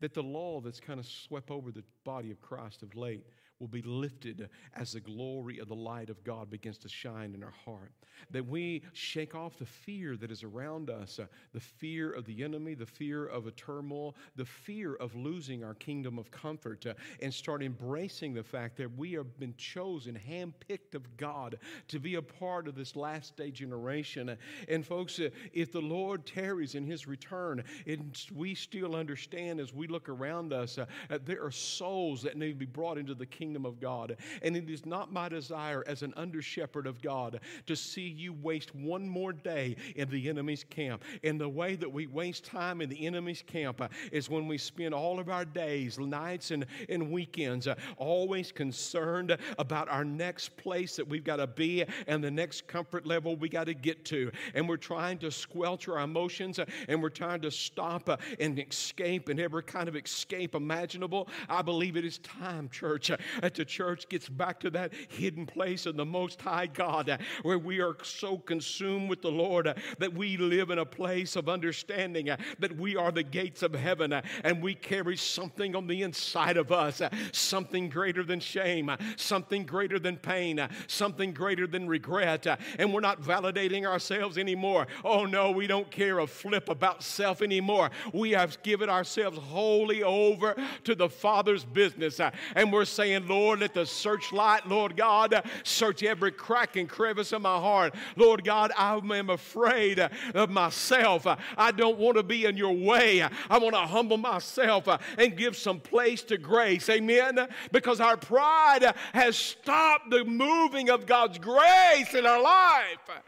That 0.00 0.14
the 0.14 0.22
law 0.22 0.60
that's 0.60 0.80
kind 0.80 1.00
of 1.00 1.06
swept 1.06 1.50
over 1.50 1.70
the 1.70 1.84
body 2.04 2.30
of 2.30 2.40
Christ 2.40 2.82
of 2.82 2.94
late 2.94 3.26
will 3.60 3.68
be 3.68 3.82
lifted 3.82 4.48
as 4.74 4.92
the 4.92 5.00
glory 5.00 5.58
of 5.58 5.68
the 5.68 5.74
light 5.74 6.10
of 6.10 6.22
God 6.22 6.48
begins 6.48 6.78
to 6.78 6.88
shine 6.88 7.34
in 7.34 7.42
our 7.42 7.54
heart. 7.64 7.92
That 8.30 8.46
we 8.46 8.82
shake 8.92 9.34
off 9.34 9.58
the 9.58 9.66
fear 9.66 10.16
that 10.16 10.30
is 10.30 10.42
around 10.42 10.90
us 10.90 11.18
uh, 11.18 11.26
the 11.52 11.60
fear 11.60 12.10
of 12.10 12.24
the 12.24 12.42
enemy, 12.42 12.74
the 12.74 12.86
fear 12.86 13.26
of 13.26 13.46
a 13.46 13.50
turmoil, 13.52 14.16
the 14.36 14.44
fear 14.44 14.94
of 14.94 15.14
losing 15.14 15.64
our 15.64 15.74
kingdom 15.74 16.18
of 16.18 16.30
comfort, 16.30 16.86
uh, 16.86 16.94
and 17.22 17.32
start 17.32 17.62
embracing 17.62 18.34
the 18.34 18.42
fact 18.42 18.76
that 18.76 18.96
we 18.96 19.12
have 19.12 19.38
been 19.38 19.54
chosen, 19.56 20.18
handpicked 20.28 20.94
of 20.94 21.16
God 21.16 21.58
to 21.88 21.98
be 21.98 22.16
a 22.16 22.22
part 22.22 22.66
of 22.68 22.74
this 22.74 22.96
last 22.96 23.36
day 23.36 23.50
generation. 23.50 24.36
And 24.68 24.84
folks, 24.84 25.18
uh, 25.18 25.30
if 25.52 25.72
the 25.72 25.80
Lord 25.80 26.26
tarries 26.26 26.74
in 26.74 26.84
his 26.84 27.06
return, 27.06 27.62
and 27.86 28.16
we 28.34 28.54
still 28.54 28.94
understand 28.96 29.60
as 29.60 29.72
we 29.72 29.86
look 29.86 30.08
around 30.08 30.52
us, 30.52 30.78
uh, 30.78 30.86
there 31.24 31.44
are 31.44 31.50
souls 31.50 32.22
that 32.22 32.36
need 32.36 32.50
to 32.50 32.54
be 32.54 32.66
brought 32.66 32.98
into 32.98 33.14
the 33.14 33.26
kingdom 33.26 33.47
kingdom 33.48 33.64
of 33.64 33.80
God. 33.80 34.14
And 34.42 34.54
it 34.54 34.68
is 34.68 34.84
not 34.84 35.10
my 35.10 35.30
desire 35.30 35.82
as 35.86 36.02
an 36.02 36.12
under 36.18 36.42
shepherd 36.42 36.86
of 36.86 37.00
God 37.00 37.40
to 37.64 37.74
see 37.74 38.06
you 38.06 38.34
waste 38.34 38.74
one 38.74 39.08
more 39.08 39.32
day 39.32 39.74
in 39.96 40.10
the 40.10 40.28
enemy's 40.28 40.64
camp. 40.64 41.02
And 41.24 41.40
the 41.40 41.48
way 41.48 41.74
that 41.76 41.90
we 41.90 42.06
waste 42.06 42.44
time 42.44 42.82
in 42.82 42.90
the 42.90 43.06
enemy's 43.06 43.42
camp 43.46 43.80
uh, 43.80 43.88
is 44.12 44.28
when 44.28 44.48
we 44.48 44.58
spend 44.58 44.92
all 44.92 45.18
of 45.18 45.30
our 45.30 45.46
days, 45.46 45.98
nights, 45.98 46.50
and, 46.50 46.66
and 46.90 47.10
weekends 47.10 47.66
uh, 47.66 47.74
always 47.96 48.52
concerned 48.52 49.34
about 49.58 49.88
our 49.88 50.04
next 50.04 50.54
place 50.58 50.96
that 50.96 51.08
we've 51.08 51.24
got 51.24 51.36
to 51.36 51.46
be 51.46 51.86
and 52.06 52.22
the 52.22 52.30
next 52.30 52.66
comfort 52.66 53.06
level 53.06 53.34
we 53.34 53.48
got 53.48 53.64
to 53.64 53.74
get 53.74 54.04
to. 54.06 54.30
And 54.52 54.68
we're 54.68 54.76
trying 54.76 55.16
to 55.18 55.30
squelch 55.30 55.88
our 55.88 56.00
emotions 56.00 56.58
uh, 56.58 56.66
and 56.86 57.02
we're 57.02 57.08
trying 57.08 57.40
to 57.40 57.50
stop 57.50 58.10
and 58.38 58.58
escape 58.58 59.30
and 59.30 59.40
every 59.40 59.62
kind 59.62 59.88
of 59.88 59.96
escape 59.96 60.54
imaginable. 60.54 61.28
I 61.48 61.62
believe 61.62 61.96
it 61.96 62.04
is 62.04 62.18
time, 62.18 62.68
church, 62.68 63.10
that 63.40 63.54
the 63.54 63.64
church 63.64 64.08
gets 64.08 64.28
back 64.28 64.60
to 64.60 64.70
that 64.70 64.92
hidden 65.08 65.46
place 65.46 65.86
of 65.86 65.96
the 65.96 66.04
Most 66.04 66.40
High 66.40 66.66
God 66.66 67.08
uh, 67.08 67.18
where 67.42 67.58
we 67.58 67.80
are 67.80 67.96
so 68.02 68.38
consumed 68.38 69.08
with 69.08 69.22
the 69.22 69.30
Lord 69.30 69.66
uh, 69.66 69.74
that 69.98 70.12
we 70.12 70.36
live 70.36 70.70
in 70.70 70.78
a 70.78 70.86
place 70.86 71.36
of 71.36 71.48
understanding 71.48 72.30
uh, 72.30 72.36
that 72.58 72.76
we 72.76 72.96
are 72.96 73.12
the 73.12 73.22
gates 73.22 73.62
of 73.62 73.74
heaven 73.74 74.12
and 74.44 74.62
we 74.62 74.74
carry 74.74 75.16
something 75.16 75.76
on 75.76 75.86
the 75.86 76.02
inside 76.02 76.56
of 76.56 76.72
us, 76.72 77.02
something 77.32 77.88
greater 77.88 78.22
than 78.22 78.40
shame, 78.40 78.90
something 79.16 79.64
greater 79.64 79.98
than 79.98 80.16
pain, 80.16 80.66
something 80.86 81.32
greater 81.32 81.66
than 81.66 81.88
regret. 81.88 82.46
And 82.78 82.92
we're 82.92 83.00
not 83.00 83.22
validating 83.22 83.86
ourselves 83.86 84.38
anymore. 84.38 84.86
Oh 85.04 85.24
no, 85.24 85.50
we 85.50 85.66
don't 85.66 85.90
care 85.90 86.18
a 86.18 86.26
flip 86.26 86.68
about 86.68 87.02
self 87.02 87.42
anymore. 87.42 87.90
We 88.12 88.32
have 88.32 88.62
given 88.62 88.88
ourselves 88.88 89.38
wholly 89.38 90.02
over 90.02 90.56
to 90.84 90.94
the 90.94 91.08
Father's 91.08 91.64
business. 91.64 92.20
And 92.54 92.72
we're 92.72 92.84
saying, 92.84 93.27
Lord, 93.28 93.60
let 93.60 93.74
the 93.74 93.86
searchlight, 93.86 94.66
Lord 94.66 94.96
God, 94.96 95.42
search 95.62 96.02
every 96.02 96.32
crack 96.32 96.76
and 96.76 96.88
crevice 96.88 97.32
of 97.32 97.42
my 97.42 97.58
heart. 97.58 97.94
Lord 98.16 98.44
God, 98.44 98.72
I 98.76 98.96
am 98.96 99.30
afraid 99.30 100.00
of 100.34 100.50
myself. 100.50 101.26
I 101.56 101.70
don't 101.70 101.98
want 101.98 102.16
to 102.16 102.22
be 102.22 102.44
in 102.44 102.56
your 102.56 102.74
way. 102.74 103.22
I 103.22 103.58
want 103.58 103.74
to 103.74 103.80
humble 103.80 104.18
myself 104.18 104.88
and 105.16 105.36
give 105.36 105.56
some 105.56 105.80
place 105.80 106.22
to 106.24 106.38
grace. 106.38 106.88
Amen. 106.88 107.38
Because 107.72 108.00
our 108.00 108.16
pride 108.16 108.94
has 109.12 109.36
stopped 109.36 110.10
the 110.10 110.24
moving 110.24 110.90
of 110.90 111.06
God's 111.06 111.38
grace 111.38 112.14
in 112.14 112.26
our 112.26 112.42
life. 112.42 113.22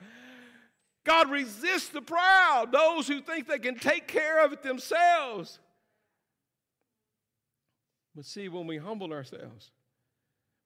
God 1.05 1.31
resists 1.31 1.89
the 1.89 2.03
proud, 2.03 2.73
those 2.73 3.09
who 3.09 3.21
think 3.21 3.49
they 3.49 3.59
can 3.59 3.79
take 3.79 4.07
care 4.07 4.45
of 4.45 4.53
it 4.53 4.63
themselves. 4.63 5.59
But 8.15 8.25
see, 8.25 8.49
when 8.49 8.67
we 8.67 8.77
humble 8.77 9.13
ourselves, 9.13 9.71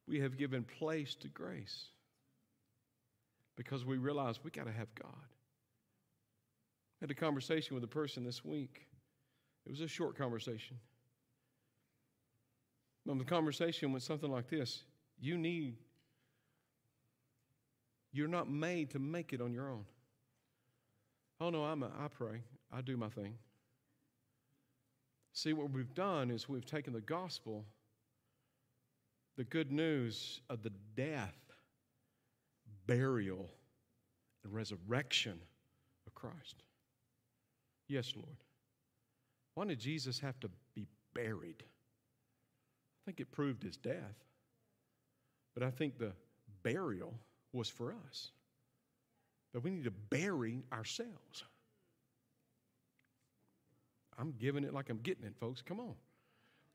we 0.06 0.20
have 0.20 0.36
given 0.36 0.64
place 0.64 1.14
to 1.16 1.28
grace 1.28 1.86
because 3.56 3.84
we 3.84 3.96
realize 3.96 4.42
we 4.42 4.50
got 4.50 4.66
to 4.66 4.72
have 4.72 4.94
God. 4.94 5.28
I 7.00 7.04
had 7.04 7.10
a 7.10 7.14
conversation 7.14 7.74
with 7.74 7.84
a 7.84 7.88
person 7.88 8.24
this 8.24 8.44
week. 8.44 8.86
It 9.66 9.70
was 9.70 9.80
a 9.80 9.88
short 9.88 10.16
conversation. 10.16 10.78
But 13.06 13.18
the 13.18 13.24
conversation 13.24 13.92
went 13.92 14.02
something 14.02 14.30
like 14.30 14.48
this 14.48 14.82
You 15.20 15.38
need, 15.38 15.76
you're 18.12 18.28
not 18.28 18.50
made 18.50 18.90
to 18.90 18.98
make 18.98 19.32
it 19.32 19.40
on 19.40 19.52
your 19.52 19.70
own. 19.70 19.84
Oh, 21.40 21.50
no, 21.50 21.64
I'm 21.64 21.82
a, 21.82 21.86
I 21.86 22.08
pray, 22.08 22.42
I 22.72 22.80
do 22.80 22.96
my 22.96 23.08
thing. 23.08 23.34
See, 25.32 25.52
what 25.52 25.70
we've 25.70 25.92
done 25.94 26.30
is 26.30 26.48
we've 26.48 26.64
taken 26.64 26.92
the 26.92 27.00
gospel 27.00 27.64
the 29.36 29.44
good 29.44 29.72
news 29.72 30.40
of 30.48 30.62
the 30.62 30.72
death, 30.96 31.36
burial, 32.86 33.50
and 34.44 34.54
resurrection 34.54 35.40
of 36.06 36.14
Christ. 36.14 36.62
Yes, 37.88 38.12
Lord. 38.14 38.36
Why 39.54 39.66
did 39.66 39.80
Jesus 39.80 40.18
have 40.20 40.38
to 40.40 40.50
be 40.74 40.86
buried? 41.14 41.62
I 41.62 43.00
think 43.06 43.20
it 43.20 43.30
proved 43.30 43.62
his 43.62 43.76
death. 43.76 44.24
But 45.54 45.62
I 45.62 45.70
think 45.70 45.98
the 45.98 46.12
burial 46.62 47.14
was 47.52 47.68
for 47.68 47.94
us. 48.08 48.30
That 49.52 49.60
we 49.60 49.70
need 49.70 49.84
to 49.84 49.90
bury 49.90 50.64
ourselves. 50.72 51.44
I'm 54.18 54.34
giving 54.38 54.64
it 54.64 54.74
like 54.74 54.90
I'm 54.90 54.98
getting 54.98 55.24
it, 55.24 55.34
folks. 55.38 55.62
Come 55.62 55.80
on. 55.80 55.94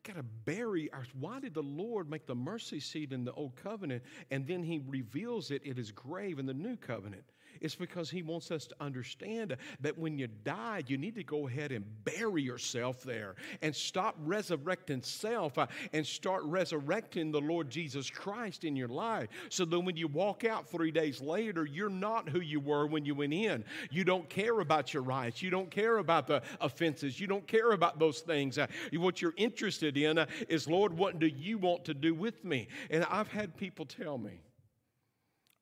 Got 0.04 0.16
to 0.16 0.24
bury 0.24 0.92
our. 0.92 1.06
Why 1.14 1.40
did 1.40 1.54
the 1.54 1.64
Lord 1.64 2.10
make 2.10 2.26
the 2.26 2.36
mercy 2.36 2.80
seat 2.80 3.12
in 3.12 3.26
the 3.26 3.34
old 3.34 3.56
covenant 3.56 4.04
and 4.32 4.48
then 4.48 4.64
he 4.64 4.80
reveals 4.88 5.52
it 5.52 5.64
in 5.64 5.76
his 5.76 5.92
grave 5.92 6.40
in 6.40 6.46
the 6.46 6.54
new 6.54 6.78
covenant? 6.78 7.26
It's 7.62 7.76
because 7.76 8.10
He 8.10 8.24
wants 8.24 8.52
us 8.52 8.68
to 8.68 8.76
understand 8.80 9.56
that 9.82 9.98
when 9.98 10.18
you 10.18 10.28
die, 10.44 10.84
you 10.88 10.98
need 10.98 11.16
to 11.16 11.24
go 11.24 11.48
ahead 11.48 11.72
and 11.72 11.86
bury 12.04 12.42
yourself 12.42 13.04
there 13.04 13.36
and 13.62 13.76
stop 13.76 14.16
resurrecting 14.24 15.02
self 15.02 15.58
uh, 15.58 15.68
and 15.94 16.06
start 16.06 16.44
resurrecting 16.44 17.32
the 17.32 17.42
Lord 17.42 17.70
Jesus 17.70 18.10
Christ 18.10 18.64
in 18.64 18.76
your 18.76 18.88
life. 18.88 19.30
So 19.50 19.66
that 19.66 19.80
when 19.80 19.98
you 19.98 20.08
walk 20.08 20.44
out 20.44 20.70
three 20.70 20.92
days 20.92 21.22
later, 21.22 21.66
you're 21.66 21.90
not 21.90 22.30
who 22.30 22.40
you 22.40 22.60
were 22.60 22.88
when 22.88 23.06
you 23.06 23.16
went 23.16 23.34
in. 23.34 23.64
You 23.92 24.04
don't 24.04 24.30
care 24.30 24.60
about 24.60 24.94
your 24.94 25.04
rights. 25.04 25.42
You 25.42 25.50
don't 25.50 25.70
care 25.70 25.98
about 25.98 26.28
the 26.28 26.42
offenses. 26.62 27.20
You 27.20 27.28
don't 27.28 27.48
care 27.48 27.72
about 27.72 28.00
those 28.00 28.20
things. 28.22 28.58
Uh, 28.58 28.68
what 28.94 29.22
you're 29.22 29.34
interested 29.38 29.98
in 29.98 30.18
uh, 30.18 30.26
is, 30.48 30.68
Lord, 30.68 30.94
what 30.98 31.20
do 31.20 31.28
you 31.28 31.58
want 31.58 31.86
to 31.86 31.94
do 31.94 32.14
with 32.14 32.44
me? 32.44 32.68
And 32.90 33.06
I've 33.06 33.28
had 33.28 33.56
people 33.58 33.86
tell 33.86 34.18
me, 34.18 34.42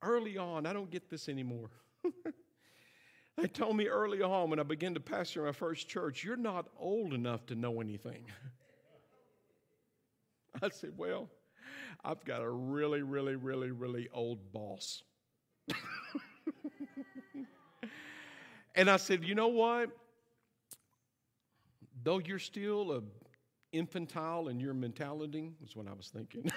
early 0.01 0.37
on, 0.37 0.65
I 0.65 0.73
don't 0.73 0.89
get 0.89 1.09
this 1.09 1.29
anymore. 1.29 1.69
they 3.37 3.47
told 3.47 3.75
me 3.75 3.87
early 3.87 4.21
on 4.21 4.49
when 4.49 4.59
I 4.59 4.63
began 4.63 4.93
to 4.93 4.99
pastor 4.99 5.43
my 5.43 5.51
first 5.51 5.87
church, 5.87 6.23
you're 6.23 6.35
not 6.35 6.67
old 6.79 7.13
enough 7.13 7.45
to 7.47 7.55
know 7.55 7.81
anything. 7.81 8.25
I 10.61 10.69
said, 10.69 10.91
Well, 10.97 11.29
I've 12.03 12.23
got 12.25 12.41
a 12.41 12.49
really, 12.49 13.01
really, 13.01 13.35
really, 13.35 13.71
really 13.71 14.07
old 14.13 14.51
boss. 14.51 15.03
and 18.75 18.89
I 18.89 18.97
said, 18.97 19.23
You 19.23 19.35
know 19.35 19.49
what? 19.49 19.89
Though 22.03 22.19
you're 22.19 22.39
still 22.39 22.91
a 22.93 23.01
infantile 23.73 24.47
in 24.47 24.59
your 24.59 24.73
mentality, 24.73 25.51
was 25.61 25.75
what 25.75 25.87
I 25.87 25.93
was 25.93 26.07
thinking. 26.07 26.49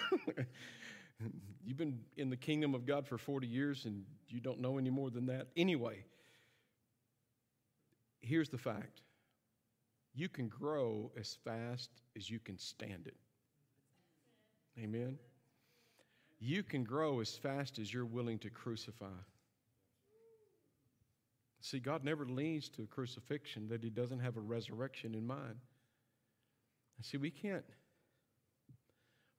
You've 1.64 1.76
been 1.76 2.00
in 2.16 2.30
the 2.30 2.36
kingdom 2.36 2.74
of 2.74 2.86
God 2.86 3.06
for 3.06 3.18
40 3.18 3.46
years 3.46 3.84
and 3.84 4.04
you 4.28 4.40
don't 4.40 4.60
know 4.60 4.78
any 4.78 4.90
more 4.90 5.10
than 5.10 5.26
that. 5.26 5.48
Anyway, 5.56 6.04
here's 8.20 8.48
the 8.48 8.58
fact 8.58 9.02
you 10.14 10.28
can 10.28 10.48
grow 10.48 11.12
as 11.18 11.36
fast 11.44 11.90
as 12.16 12.28
you 12.28 12.38
can 12.38 12.58
stand 12.58 13.06
it. 13.06 13.16
Amen. 14.78 15.18
You 16.38 16.62
can 16.62 16.84
grow 16.84 17.20
as 17.20 17.36
fast 17.36 17.78
as 17.78 17.92
you're 17.92 18.06
willing 18.06 18.38
to 18.40 18.50
crucify. 18.50 19.06
See, 21.60 21.78
God 21.78 22.02
never 22.02 22.24
leads 22.24 22.70
to 22.70 22.82
a 22.82 22.86
crucifixion 22.86 23.68
that 23.68 23.84
He 23.84 23.90
doesn't 23.90 24.20
have 24.20 24.36
a 24.38 24.40
resurrection 24.40 25.14
in 25.14 25.26
mind. 25.26 25.56
See, 27.02 27.16
we 27.16 27.30
can't 27.30 27.64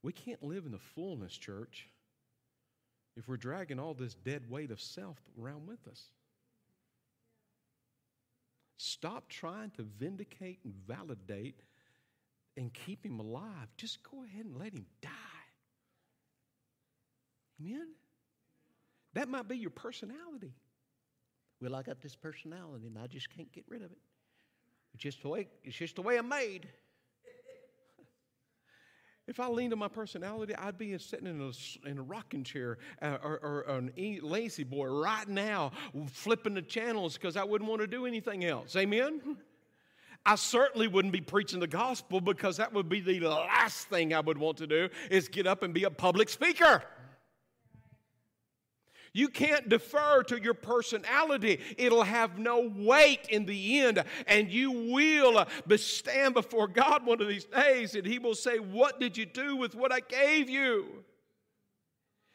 we 0.03 0.11
can't 0.13 0.41
live 0.43 0.65
in 0.65 0.71
the 0.71 0.79
fullness, 0.79 1.37
church, 1.37 1.89
if 3.15 3.27
we're 3.27 3.37
dragging 3.37 3.79
all 3.79 3.93
this 3.93 4.15
dead 4.15 4.49
weight 4.49 4.71
of 4.71 4.81
self 4.81 5.17
around 5.39 5.67
with 5.67 5.87
us. 5.87 6.01
Stop 8.77 9.29
trying 9.29 9.69
to 9.71 9.83
vindicate 9.99 10.59
and 10.63 10.73
validate 10.87 11.61
and 12.57 12.73
keep 12.73 13.05
him 13.05 13.19
alive. 13.19 13.67
Just 13.77 13.99
go 14.03 14.23
ahead 14.23 14.45
and 14.45 14.57
let 14.57 14.73
him 14.73 14.85
die. 15.01 15.09
Amen? 17.61 17.89
That 19.13 19.29
might 19.29 19.47
be 19.47 19.57
your 19.57 19.69
personality. 19.69 20.53
Well, 21.61 21.75
I 21.75 21.83
got 21.83 22.01
this 22.01 22.15
personality 22.15 22.87
and 22.87 22.97
I 22.97 23.07
just 23.07 23.29
can't 23.29 23.51
get 23.51 23.65
rid 23.67 23.83
of 23.83 23.91
it. 23.91 23.97
It's 24.93 25.03
just 25.03 25.21
the 25.21 25.29
way, 25.29 25.47
it's 25.63 25.77
just 25.77 25.95
the 25.95 26.01
way 26.01 26.17
I'm 26.17 26.27
made. 26.27 26.67
If 29.31 29.39
I 29.39 29.47
leaned 29.47 29.71
on 29.71 29.79
my 29.79 29.87
personality, 29.87 30.53
I'd 30.57 30.77
be 30.77 30.97
sitting 30.97 31.25
in 31.25 31.39
a, 31.39 31.89
in 31.89 31.99
a 31.99 32.01
rocking 32.01 32.43
chair 32.43 32.79
uh, 33.01 33.17
or, 33.23 33.39
or, 33.41 33.77
an 33.77 33.93
lazy 34.21 34.65
boy 34.65 34.87
right 34.87 35.25
now, 35.25 35.71
flipping 36.07 36.53
the 36.53 36.61
channels 36.61 37.13
because 37.13 37.37
I 37.37 37.45
wouldn't 37.45 37.69
want 37.69 37.79
to 37.79 37.87
do 37.87 38.05
anything 38.05 38.43
else. 38.43 38.75
Amen? 38.75 39.37
I 40.25 40.35
certainly 40.35 40.89
wouldn't 40.89 41.13
be 41.13 41.21
preaching 41.21 41.61
the 41.61 41.67
gospel 41.67 42.19
because 42.19 42.57
that 42.57 42.73
would 42.73 42.89
be 42.89 42.99
the 42.99 43.21
last 43.21 43.87
thing 43.87 44.13
I 44.13 44.19
would 44.19 44.37
want 44.37 44.57
to 44.57 44.67
do 44.67 44.89
is 45.09 45.29
get 45.29 45.47
up 45.47 45.63
and 45.63 45.73
be 45.73 45.85
a 45.85 45.89
public 45.89 46.27
speaker. 46.27 46.83
You 49.13 49.27
can't 49.27 49.67
defer 49.67 50.23
to 50.23 50.41
your 50.41 50.53
personality. 50.53 51.59
It'll 51.77 52.03
have 52.03 52.37
no 52.37 52.71
weight 52.73 53.27
in 53.29 53.45
the 53.45 53.79
end. 53.79 54.03
And 54.25 54.49
you 54.49 54.71
will 54.71 55.45
stand 55.77 56.33
before 56.33 56.67
God 56.67 57.05
one 57.05 57.21
of 57.21 57.27
these 57.27 57.45
days 57.45 57.95
and 57.95 58.05
He 58.05 58.19
will 58.19 58.35
say, 58.35 58.59
What 58.59 58.99
did 58.99 59.17
you 59.17 59.25
do 59.25 59.57
with 59.57 59.75
what 59.75 59.91
I 59.91 59.99
gave 59.99 60.49
you? 60.49 61.03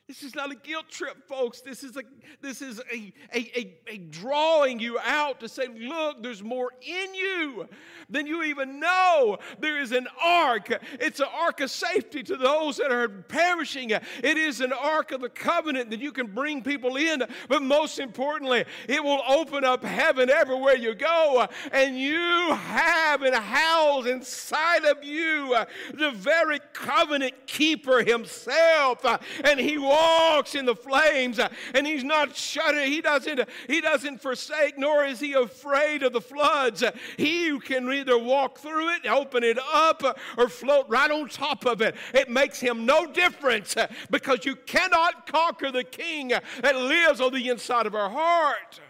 This 0.08 0.22
is 0.22 0.36
not 0.36 0.52
a 0.52 0.54
guilt 0.54 0.88
trip, 0.88 1.26
folks. 1.26 1.62
This 1.62 1.82
is 1.82 1.96
a 1.96 2.02
this 2.40 2.62
is 2.62 2.80
a, 2.92 3.12
a, 3.34 3.58
a, 3.58 3.76
a, 3.88 3.98
drawing 3.98 4.78
you 4.78 5.00
out 5.00 5.40
to 5.40 5.48
say, 5.48 5.66
look, 5.66 6.22
there's 6.22 6.44
more 6.44 6.70
in 6.80 7.14
you 7.14 7.68
than 8.08 8.24
you 8.24 8.44
even 8.44 8.78
know. 8.78 9.38
There 9.58 9.80
is 9.80 9.90
an 9.90 10.06
ark. 10.22 10.68
It's 11.00 11.18
an 11.18 11.26
ark 11.34 11.60
of 11.60 11.72
safety 11.72 12.22
to 12.22 12.36
those 12.36 12.76
that 12.76 12.92
are 12.92 13.08
perishing. 13.08 13.90
It 13.90 14.02
is 14.22 14.60
an 14.60 14.72
ark 14.72 15.10
of 15.10 15.22
the 15.22 15.28
covenant 15.28 15.90
that 15.90 15.98
you 15.98 16.12
can 16.12 16.28
bring 16.28 16.62
people 16.62 16.96
in. 16.96 17.24
But 17.48 17.62
most 17.62 17.98
importantly, 17.98 18.64
it 18.88 19.02
will 19.02 19.22
open 19.26 19.64
up 19.64 19.82
heaven 19.82 20.30
everywhere 20.30 20.76
you 20.76 20.94
go. 20.94 21.48
And 21.72 21.98
you 21.98 22.52
have 22.54 23.22
and 23.22 23.34
house 23.34 24.06
inside 24.06 24.84
of 24.84 25.02
you 25.02 25.56
the 25.94 26.12
very 26.12 26.60
covenant 26.72 27.34
keeper 27.46 28.04
himself. 28.04 29.04
And 29.42 29.58
he 29.58 29.78
will 29.78 29.95
walks 29.96 30.54
in 30.54 30.66
the 30.66 30.74
flames 30.74 31.38
uh, 31.38 31.48
and 31.74 31.86
he's 31.86 32.04
not 32.04 32.36
shutting, 32.36 32.90
he 32.90 33.00
doesn't, 33.00 33.40
he 33.68 33.80
doesn't 33.80 34.20
forsake, 34.20 34.78
nor 34.78 35.04
is 35.04 35.20
he 35.20 35.32
afraid 35.32 36.02
of 36.02 36.12
the 36.12 36.20
floods. 36.20 36.82
Uh, 36.82 36.92
he 37.16 37.58
can 37.60 37.90
either 37.92 38.18
walk 38.18 38.58
through 38.58 38.88
it, 38.94 39.06
open 39.06 39.42
it 39.42 39.58
up, 39.72 40.02
uh, 40.04 40.14
or 40.36 40.48
float 40.48 40.86
right 40.88 41.10
on 41.10 41.28
top 41.28 41.64
of 41.66 41.80
it. 41.80 41.96
It 42.14 42.28
makes 42.28 42.60
him 42.60 42.86
no 42.86 43.06
difference 43.06 43.74
because 44.10 44.44
you 44.44 44.56
cannot 44.56 45.26
conquer 45.26 45.70
the 45.70 45.84
king 45.84 46.28
that 46.28 46.76
lives 46.76 47.20
on 47.20 47.32
the 47.32 47.48
inside 47.48 47.86
of 47.86 47.94
our 47.94 48.10
heart. 48.10 48.80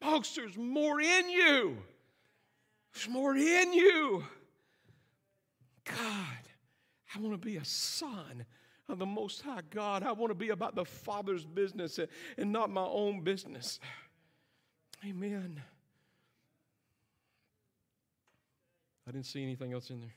Folks, 0.00 0.34
there's 0.34 0.56
more 0.56 1.00
in 1.00 1.28
you. 1.28 1.76
There's 2.94 3.08
more 3.08 3.36
in 3.36 3.72
you. 3.72 4.24
God, 5.84 6.38
I 7.14 7.18
want 7.18 7.34
to 7.34 7.38
be 7.38 7.56
a 7.56 7.64
son 7.64 8.46
of 8.92 8.98
the 8.98 9.06
Most 9.06 9.42
High 9.42 9.62
God. 9.70 10.02
I 10.02 10.12
want 10.12 10.30
to 10.30 10.34
be 10.34 10.50
about 10.50 10.74
the 10.74 10.84
Father's 10.84 11.44
business 11.44 11.98
and 12.36 12.52
not 12.52 12.70
my 12.70 12.84
own 12.84 13.20
business. 13.22 13.80
Amen. 15.04 15.62
I 19.08 19.12
didn't 19.12 19.26
see 19.26 19.42
anything 19.42 19.72
else 19.72 19.90
in 19.90 20.00
there. 20.00 20.14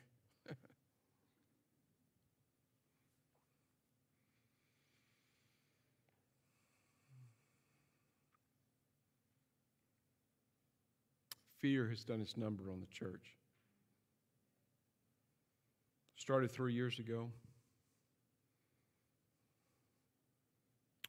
Fear 11.62 11.90
has 11.90 12.04
done 12.04 12.22
its 12.22 12.38
number 12.38 12.70
on 12.70 12.82
the 12.82 12.88
church. 12.88 13.36
Started 16.18 16.52
three 16.52 16.74
years 16.74 17.00
ago. 17.00 17.30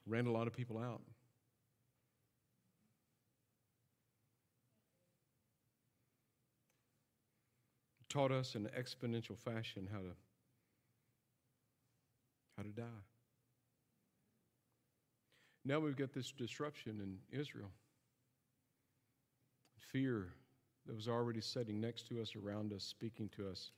Ran 0.07 0.27
a 0.27 0.33
lot 0.33 0.47
of 0.47 0.53
people 0.53 0.79
out. 0.79 1.01
Taught 8.09 8.31
us 8.31 8.55
in 8.55 8.69
exponential 8.79 9.37
fashion 9.37 9.89
how 9.91 9.99
to 9.99 10.15
how 12.57 12.63
to 12.63 12.69
die. 12.69 13.03
Now 15.65 15.81
we've 15.81 15.97
got 15.97 16.13
this 16.13 16.31
disruption 16.31 17.01
in 17.03 17.39
Israel. 17.39 17.71
Fear 19.79 20.29
that 20.87 20.95
was 20.95 21.09
already 21.09 21.41
sitting 21.41 21.81
next 21.81 22.07
to 22.09 22.21
us, 22.21 22.35
around 22.37 22.73
us, 22.73 22.85
speaking 22.85 23.31
to 23.37 23.49
us, 23.49 23.71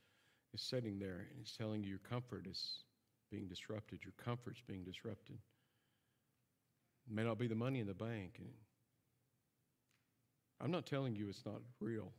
is 0.53 0.61
sitting 0.61 0.99
there 0.99 1.27
and 1.31 1.41
it's 1.41 1.57
telling 1.57 1.83
you 1.83 1.89
your 1.91 1.99
comfort 1.99 2.47
is 2.51 2.85
being 3.31 3.47
disrupted. 3.47 4.01
Your 4.03 4.13
comfort's 4.23 4.63
being 4.67 4.83
disrupted. 4.83 5.39
It 7.07 7.15
may 7.15 7.25
not 7.25 7.39
be 7.39 7.47
the 7.47 7.55
money 7.55 7.81
in 7.81 7.87
the 7.87 7.95
bank. 7.95 8.41
I'm 10.61 10.71
not 10.71 10.87
telling 10.87 11.15
you 11.15 11.29
it's 11.29 11.45
not 11.45 11.61
real. 11.81 12.13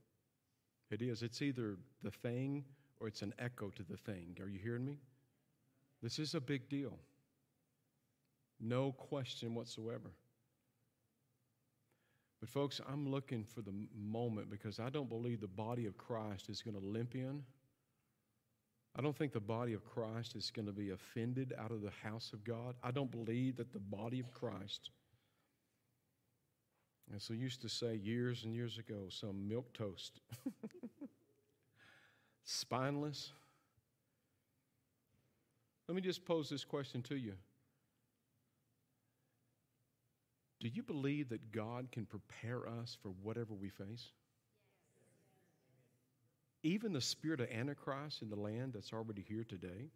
It 0.90 1.02
is. 1.02 1.24
It's 1.24 1.42
either 1.42 1.78
the 2.04 2.12
thing 2.12 2.64
or 3.00 3.08
it's 3.08 3.22
an 3.22 3.34
echo 3.40 3.70
to 3.70 3.84
the 3.84 3.98
thing. 3.98 4.38
Are 4.42 4.48
you 4.48 4.60
hearing 4.60 4.86
me? 4.86 4.98
This 6.02 6.20
is 6.20 6.36
a 6.36 6.42
big 6.42 6.70
deal. 6.70 6.98
No 8.60 8.92
question 8.92 9.56
whatsoever. 9.56 10.12
But, 12.40 12.50
folks, 12.50 12.80
I'm 12.88 13.10
looking 13.10 13.44
for 13.44 13.62
the 13.62 13.74
moment 13.96 14.50
because 14.50 14.80
I 14.80 14.90
don't 14.90 15.10
believe 15.10 15.42
the 15.42 15.48
body 15.48 15.88
of 15.88 15.98
Christ 15.98 16.50
is 16.50 16.62
going 16.62 16.80
to 16.80 16.86
limp 16.86 17.16
in. 17.16 17.44
I 18.98 19.02
don't 19.04 19.16
think 19.16 19.32
the 19.32 19.40
body 19.40 19.74
of 19.74 19.86
Christ 19.86 20.36
is 20.36 20.50
going 20.50 20.66
to 20.66 20.72
be 20.72 20.90
offended 20.90 21.54
out 21.60 21.72
of 21.72 21.82
the 21.82 21.92
house 22.04 22.32
of 22.34 22.44
God. 22.44 22.76
I 22.84 22.90
don't 22.90 23.12
believe 23.12 23.58
that 23.58 23.72
the 23.72 23.80
body 23.80 24.20
of 24.20 24.34
Christ, 24.34 24.90
as 27.16 27.30
we 27.30 27.38
used 27.38 27.62
to 27.62 27.70
say 27.70 27.96
years 27.96 28.44
and 28.44 28.56
years 28.56 28.80
ago, 28.80 29.06
some 29.10 29.48
milquetoast, 29.48 30.12
spineless. 32.44 33.34
Let 35.88 35.96
me 35.96 36.02
just 36.02 36.26
pose 36.26 36.50
this 36.50 36.66
question 36.66 37.04
to 37.04 37.16
you 37.16 37.34
Do 40.60 40.70
you 40.70 40.82
believe 40.82 41.30
that 41.30 41.52
God 41.52 41.92
can 41.92 42.06
prepare 42.06 42.68
us 42.68 42.98
for 43.02 43.10
whatever 43.22 43.54
we 43.54 43.70
face? 43.70 44.12
Even 46.64 46.92
the 46.92 47.02
spirit 47.02 47.40
of 47.40 47.50
Antichrist 47.50 48.22
in 48.22 48.30
the 48.30 48.36
land 48.36 48.74
that's 48.74 48.94
already 48.94 49.24
here 49.28 49.44
today? 49.44 49.92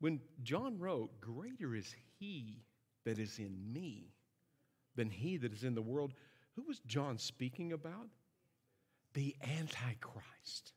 When 0.00 0.20
John 0.42 0.78
wrote, 0.78 1.20
Greater 1.20 1.74
is 1.74 1.94
he 2.18 2.62
that 3.04 3.18
is 3.18 3.38
in 3.38 3.56
me 3.72 4.12
than 4.96 5.10
he 5.10 5.36
that 5.38 5.52
is 5.52 5.64
in 5.64 5.74
the 5.74 5.82
world, 5.82 6.14
who 6.56 6.62
was 6.62 6.80
John 6.86 7.18
speaking 7.18 7.72
about? 7.72 8.08
The 9.14 9.36
Antichrist. 9.58 10.72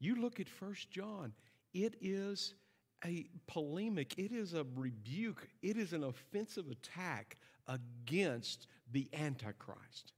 You 0.00 0.20
look 0.20 0.40
at 0.40 0.48
First 0.48 0.90
John, 0.90 1.32
it 1.72 1.94
is 2.00 2.54
a 3.04 3.26
polemic, 3.46 4.14
it 4.18 4.32
is 4.32 4.54
a 4.54 4.66
rebuke, 4.74 5.48
it 5.62 5.76
is 5.76 5.92
an 5.92 6.04
offensive 6.04 6.70
attack 6.70 7.36
against 7.68 8.66
the 8.90 9.08
Antichrist 9.12 10.12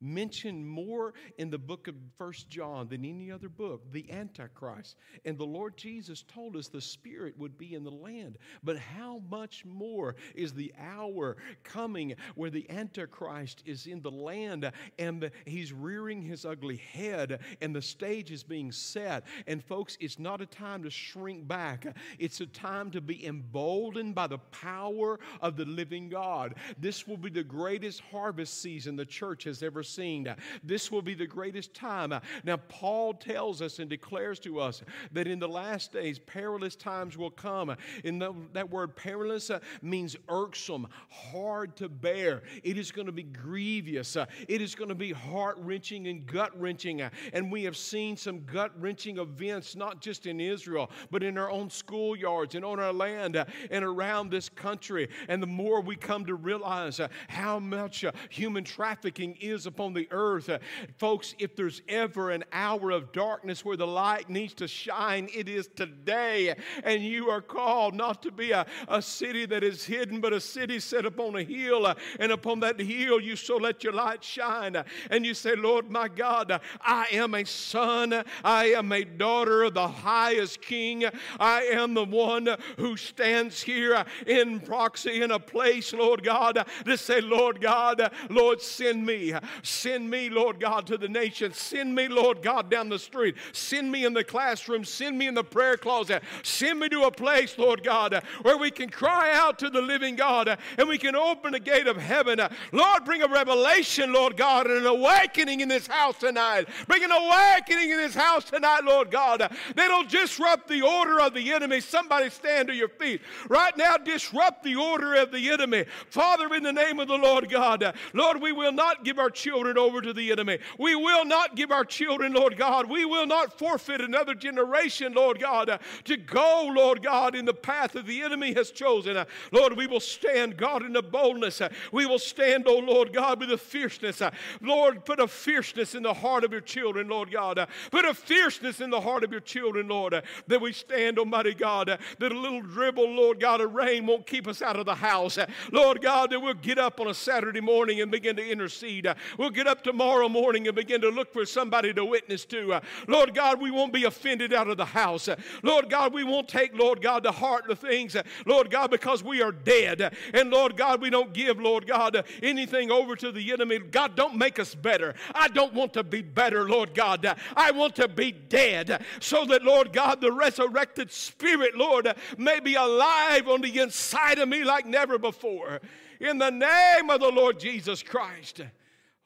mentioned 0.00 0.66
more 0.66 1.14
in 1.38 1.50
the 1.50 1.58
book 1.58 1.88
of 1.88 1.94
First 2.18 2.48
John 2.48 2.88
than 2.88 3.04
any 3.04 3.30
other 3.30 3.48
book, 3.48 3.92
the 3.92 4.10
Antichrist. 4.10 4.96
And 5.24 5.38
the 5.38 5.44
Lord 5.44 5.76
Jesus 5.76 6.22
told 6.22 6.56
us 6.56 6.68
the 6.68 6.80
Spirit 6.80 7.38
would 7.38 7.56
be 7.56 7.74
in 7.74 7.84
the 7.84 7.90
land. 7.90 8.38
But 8.62 8.78
how 8.78 9.22
much 9.30 9.64
more 9.64 10.16
is 10.34 10.52
the 10.52 10.72
hour 10.78 11.36
coming 11.62 12.14
where 12.34 12.50
the 12.50 12.68
Antichrist 12.70 13.62
is 13.66 13.86
in 13.86 14.02
the 14.02 14.10
land 14.10 14.70
and 14.98 15.30
he's 15.46 15.72
rearing 15.72 16.22
his 16.22 16.44
ugly 16.44 16.76
head 16.76 17.40
and 17.60 17.74
the 17.74 17.82
stage 17.82 18.30
is 18.30 18.42
being 18.42 18.72
set? 18.72 19.24
And 19.46 19.64
folks, 19.64 19.96
it's 20.00 20.18
not 20.18 20.40
a 20.40 20.46
time 20.46 20.82
to 20.82 20.90
shrink 20.90 21.48
back, 21.48 21.86
it's 22.18 22.40
a 22.40 22.46
time 22.46 22.90
to 22.90 23.00
be 23.00 23.26
emboldened 23.26 24.14
by 24.14 24.26
the 24.26 24.38
power 24.38 25.18
of 25.40 25.56
the 25.56 25.64
living 25.64 26.08
God. 26.08 26.54
This 26.78 27.06
will 27.06 27.16
be 27.16 27.30
the 27.30 27.42
greatest 27.42 28.00
harvest 28.00 28.60
season 28.60 28.96
the 28.96 29.04
church 29.04 29.44
has 29.44 29.62
ever 29.62 29.82
seen. 29.86 30.34
This 30.62 30.90
will 30.90 31.02
be 31.02 31.14
the 31.14 31.26
greatest 31.26 31.74
time. 31.74 32.12
Now, 32.44 32.56
Paul 32.56 33.14
tells 33.14 33.62
us 33.62 33.78
and 33.78 33.88
declares 33.88 34.38
to 34.40 34.60
us 34.60 34.82
that 35.12 35.26
in 35.26 35.38
the 35.38 35.48
last 35.48 35.92
days, 35.92 36.18
perilous 36.18 36.76
times 36.76 37.16
will 37.16 37.30
come. 37.30 37.74
And 38.04 38.22
that 38.52 38.70
word 38.70 38.96
perilous 38.96 39.50
uh, 39.50 39.60
means 39.82 40.16
irksome, 40.28 40.88
hard 41.08 41.76
to 41.76 41.88
bear. 41.88 42.42
It 42.62 42.78
is 42.78 42.92
going 42.92 43.06
to 43.06 43.12
be 43.12 43.22
grievous. 43.22 44.16
Uh, 44.16 44.26
it 44.48 44.60
is 44.60 44.74
going 44.74 44.88
to 44.88 44.94
be 44.94 45.12
heart 45.12 45.56
wrenching 45.60 46.08
and 46.08 46.26
gut 46.26 46.58
wrenching. 46.60 47.02
Uh, 47.02 47.10
and 47.32 47.50
we 47.50 47.64
have 47.64 47.76
seen 47.76 48.16
some 48.16 48.44
gut 48.44 48.72
wrenching 48.80 49.18
events, 49.18 49.76
not 49.76 50.00
just 50.00 50.26
in 50.26 50.40
Israel, 50.40 50.90
but 51.10 51.22
in 51.22 51.38
our 51.38 51.50
own 51.50 51.68
schoolyards 51.68 52.54
and 52.54 52.64
on 52.64 52.80
our 52.80 52.92
land 52.92 53.44
and 53.70 53.84
around 53.84 54.30
this 54.30 54.48
country. 54.48 55.08
And 55.28 55.42
the 55.42 55.46
more 55.46 55.80
we 55.80 55.96
come 55.96 56.24
to 56.26 56.34
realize 56.34 57.00
how 57.28 57.58
much 57.58 58.04
human 58.30 58.64
trafficking 58.64 59.36
is 59.40 59.66
upon 59.76 59.92
the 59.92 60.08
earth. 60.10 60.48
Uh, 60.48 60.58
folks, 60.96 61.34
if 61.38 61.54
there's 61.54 61.82
ever 61.86 62.30
an 62.30 62.42
hour 62.50 62.90
of 62.90 63.12
darkness 63.12 63.62
where 63.62 63.76
the 63.76 63.86
light 63.86 64.30
needs 64.30 64.54
to 64.54 64.66
shine, 64.66 65.28
it 65.34 65.50
is 65.50 65.68
today. 65.76 66.54
And 66.82 67.04
you 67.04 67.28
are 67.28 67.42
called 67.42 67.94
not 67.94 68.22
to 68.22 68.30
be 68.30 68.52
a, 68.52 68.64
a 68.88 69.02
city 69.02 69.44
that 69.44 69.62
is 69.62 69.84
hidden, 69.84 70.22
but 70.22 70.32
a 70.32 70.40
city 70.40 70.80
set 70.80 71.04
upon 71.04 71.36
a 71.36 71.42
hill. 71.42 71.84
Uh, 71.84 71.94
and 72.18 72.32
upon 72.32 72.60
that 72.60 72.80
hill, 72.80 73.20
you 73.20 73.36
so 73.36 73.58
let 73.58 73.84
your 73.84 73.92
light 73.92 74.24
shine. 74.24 74.76
Uh, 74.76 74.84
and 75.10 75.26
you 75.26 75.34
say, 75.34 75.54
Lord, 75.54 75.90
my 75.90 76.08
God, 76.08 76.58
I 76.80 77.08
am 77.12 77.34
a 77.34 77.44
son, 77.44 78.24
I 78.42 78.68
am 78.68 78.92
a 78.92 79.04
daughter 79.04 79.64
of 79.64 79.74
the 79.74 79.88
highest 79.88 80.62
king. 80.62 81.04
I 81.38 81.64
am 81.64 81.92
the 81.92 82.04
one 82.06 82.48
who 82.78 82.96
stands 82.96 83.60
here 83.60 84.02
in 84.26 84.60
proxy 84.60 85.20
in 85.20 85.32
a 85.32 85.38
place, 85.38 85.92
Lord 85.92 86.24
God, 86.24 86.66
to 86.86 86.96
say, 86.96 87.20
Lord 87.20 87.60
God, 87.60 88.10
Lord, 88.30 88.62
send 88.62 89.04
me. 89.04 89.34
Send 89.66 90.08
me, 90.08 90.30
Lord 90.30 90.60
God, 90.60 90.86
to 90.86 90.96
the 90.96 91.08
nation. 91.08 91.52
Send 91.52 91.92
me, 91.92 92.06
Lord 92.06 92.40
God, 92.40 92.70
down 92.70 92.88
the 92.88 93.00
street. 93.00 93.34
Send 93.52 93.90
me 93.90 94.04
in 94.04 94.14
the 94.14 94.22
classroom. 94.22 94.84
Send 94.84 95.18
me 95.18 95.26
in 95.26 95.34
the 95.34 95.42
prayer 95.42 95.76
closet. 95.76 96.22
Send 96.44 96.78
me 96.78 96.88
to 96.90 97.02
a 97.02 97.10
place, 97.10 97.58
Lord 97.58 97.82
God, 97.82 98.22
where 98.42 98.56
we 98.56 98.70
can 98.70 98.88
cry 98.88 99.32
out 99.34 99.58
to 99.58 99.68
the 99.68 99.82
living 99.82 100.14
God 100.14 100.56
and 100.78 100.88
we 100.88 100.98
can 100.98 101.16
open 101.16 101.50
the 101.52 101.58
gate 101.58 101.88
of 101.88 101.96
heaven. 101.96 102.40
Lord, 102.70 103.04
bring 103.04 103.22
a 103.22 103.26
revelation, 103.26 104.12
Lord 104.12 104.36
God, 104.36 104.68
and 104.68 104.78
an 104.78 104.86
awakening 104.86 105.60
in 105.60 105.68
this 105.68 105.88
house 105.88 106.16
tonight. 106.18 106.68
Bring 106.86 107.02
an 107.02 107.10
awakening 107.10 107.90
in 107.90 107.96
this 107.96 108.14
house 108.14 108.44
tonight, 108.44 108.84
Lord 108.84 109.10
God, 109.10 109.50
that'll 109.74 110.04
disrupt 110.04 110.68
the 110.68 110.82
order 110.82 111.20
of 111.20 111.34
the 111.34 111.52
enemy. 111.52 111.80
Somebody 111.80 112.30
stand 112.30 112.68
to 112.68 112.74
your 112.74 112.88
feet. 112.88 113.20
Right 113.48 113.76
now, 113.76 113.96
disrupt 113.96 114.62
the 114.62 114.76
order 114.76 115.16
of 115.16 115.32
the 115.32 115.50
enemy. 115.50 115.86
Father, 116.08 116.54
in 116.54 116.62
the 116.62 116.72
name 116.72 117.00
of 117.00 117.08
the 117.08 117.18
Lord 117.18 117.50
God, 117.50 117.94
Lord, 118.12 118.40
we 118.40 118.52
will 118.52 118.72
not 118.72 119.04
give 119.04 119.18
our 119.18 119.28
children 119.28 119.55
children 119.56 119.78
over 119.78 120.02
to 120.02 120.12
the 120.12 120.30
enemy. 120.30 120.58
We 120.78 120.94
will 120.94 121.24
not 121.24 121.56
give 121.56 121.70
our 121.70 121.84
children, 121.84 122.34
Lord 122.34 122.58
God, 122.58 122.90
we 122.90 123.06
will 123.06 123.26
not 123.26 123.58
forfeit 123.58 124.02
another 124.02 124.34
generation, 124.34 125.14
Lord 125.14 125.40
God, 125.40 125.70
uh, 125.70 125.78
to 126.04 126.18
go, 126.18 126.70
Lord 126.74 127.02
God, 127.02 127.34
in 127.34 127.46
the 127.46 127.54
path 127.54 127.92
that 127.92 128.04
the 128.04 128.22
enemy 128.22 128.52
has 128.52 128.70
chosen. 128.70 129.16
Uh, 129.16 129.24
Lord, 129.52 129.74
we 129.74 129.86
will 129.86 130.00
stand, 130.00 130.58
God, 130.58 130.84
in 130.84 130.92
the 130.92 131.02
boldness. 131.02 131.62
Uh, 131.62 131.70
we 131.90 132.04
will 132.04 132.18
stand, 132.18 132.66
oh 132.68 132.78
Lord 132.78 133.14
God, 133.14 133.40
with 133.40 133.50
a 133.50 133.56
fierceness. 133.56 134.20
Lord, 134.60 135.06
put 135.06 135.20
a 135.20 135.26
fierceness 135.26 135.94
in 135.94 136.02
the 136.02 136.12
heart 136.12 136.44
of 136.44 136.52
your 136.52 136.60
children, 136.60 137.08
Lord 137.08 137.30
God. 137.30 137.66
Put 137.90 138.04
a 138.04 138.12
fierceness 138.12 138.82
in 138.82 138.90
the 138.90 139.00
heart 139.00 139.24
of 139.24 139.30
your 139.32 139.40
children, 139.40 139.88
Lord, 139.88 140.22
that 140.48 140.60
we 140.60 140.74
stand, 140.74 141.18
Almighty 141.18 141.54
God, 141.54 141.98
that 142.18 142.32
a 142.32 142.38
little 142.38 142.60
dribble, 142.60 143.08
Lord 143.08 143.40
God, 143.40 143.62
of 143.62 143.72
rain 143.72 144.06
won't 144.06 144.26
keep 144.26 144.46
us 144.46 144.60
out 144.60 144.78
of 144.78 144.84
the 144.84 144.94
house. 144.94 145.38
Lord 145.72 146.02
God, 146.02 146.30
that 146.30 146.40
we'll 146.40 146.52
get 146.52 146.78
up 146.78 147.00
on 147.00 147.08
a 147.08 147.14
Saturday 147.14 147.62
morning 147.62 148.02
and 148.02 148.10
begin 148.10 148.36
to 148.36 148.46
intercede. 148.46 149.06
We'll 149.38 149.45
We'll 149.46 149.52
get 149.52 149.68
up 149.68 149.84
tomorrow 149.84 150.28
morning 150.28 150.66
and 150.66 150.74
begin 150.74 151.00
to 151.02 151.08
look 151.08 151.32
for 151.32 151.46
somebody 151.46 151.94
to 151.94 152.04
witness 152.04 152.44
to. 152.46 152.72
Uh, 152.72 152.80
Lord 153.06 153.32
God, 153.32 153.60
we 153.60 153.70
won't 153.70 153.92
be 153.92 154.02
offended 154.02 154.52
out 154.52 154.66
of 154.66 154.76
the 154.76 154.84
house. 154.84 155.28
Uh, 155.28 155.36
Lord 155.62 155.88
God, 155.88 156.12
we 156.12 156.24
won't 156.24 156.48
take, 156.48 156.76
Lord 156.76 157.00
God, 157.00 157.22
to 157.22 157.30
heart 157.30 157.62
the 157.68 157.76
things, 157.76 158.16
uh, 158.16 158.24
Lord 158.44 158.72
God, 158.72 158.90
because 158.90 159.22
we 159.22 159.42
are 159.42 159.52
dead. 159.52 160.12
And 160.34 160.50
Lord 160.50 160.76
God, 160.76 161.00
we 161.00 161.10
don't 161.10 161.32
give, 161.32 161.60
Lord 161.60 161.86
God, 161.86 162.24
anything 162.42 162.90
over 162.90 163.14
to 163.14 163.30
the 163.30 163.52
enemy. 163.52 163.78
God, 163.78 164.16
don't 164.16 164.34
make 164.34 164.58
us 164.58 164.74
better. 164.74 165.14
I 165.32 165.46
don't 165.46 165.74
want 165.74 165.92
to 165.92 166.02
be 166.02 166.22
better, 166.22 166.68
Lord 166.68 166.92
God. 166.92 167.24
I 167.56 167.70
want 167.70 167.94
to 167.96 168.08
be 168.08 168.32
dead 168.32 169.00
so 169.20 169.44
that, 169.44 169.62
Lord 169.62 169.92
God, 169.92 170.20
the 170.20 170.32
resurrected 170.32 171.12
spirit, 171.12 171.76
Lord, 171.76 172.12
may 172.36 172.58
be 172.58 172.74
alive 172.74 173.46
on 173.46 173.60
the 173.60 173.78
inside 173.78 174.40
of 174.40 174.48
me 174.48 174.64
like 174.64 174.86
never 174.86 175.18
before. 175.18 175.80
In 176.18 176.38
the 176.38 176.50
name 176.50 177.10
of 177.10 177.20
the 177.20 177.30
Lord 177.30 177.60
Jesus 177.60 178.02
Christ. 178.02 178.62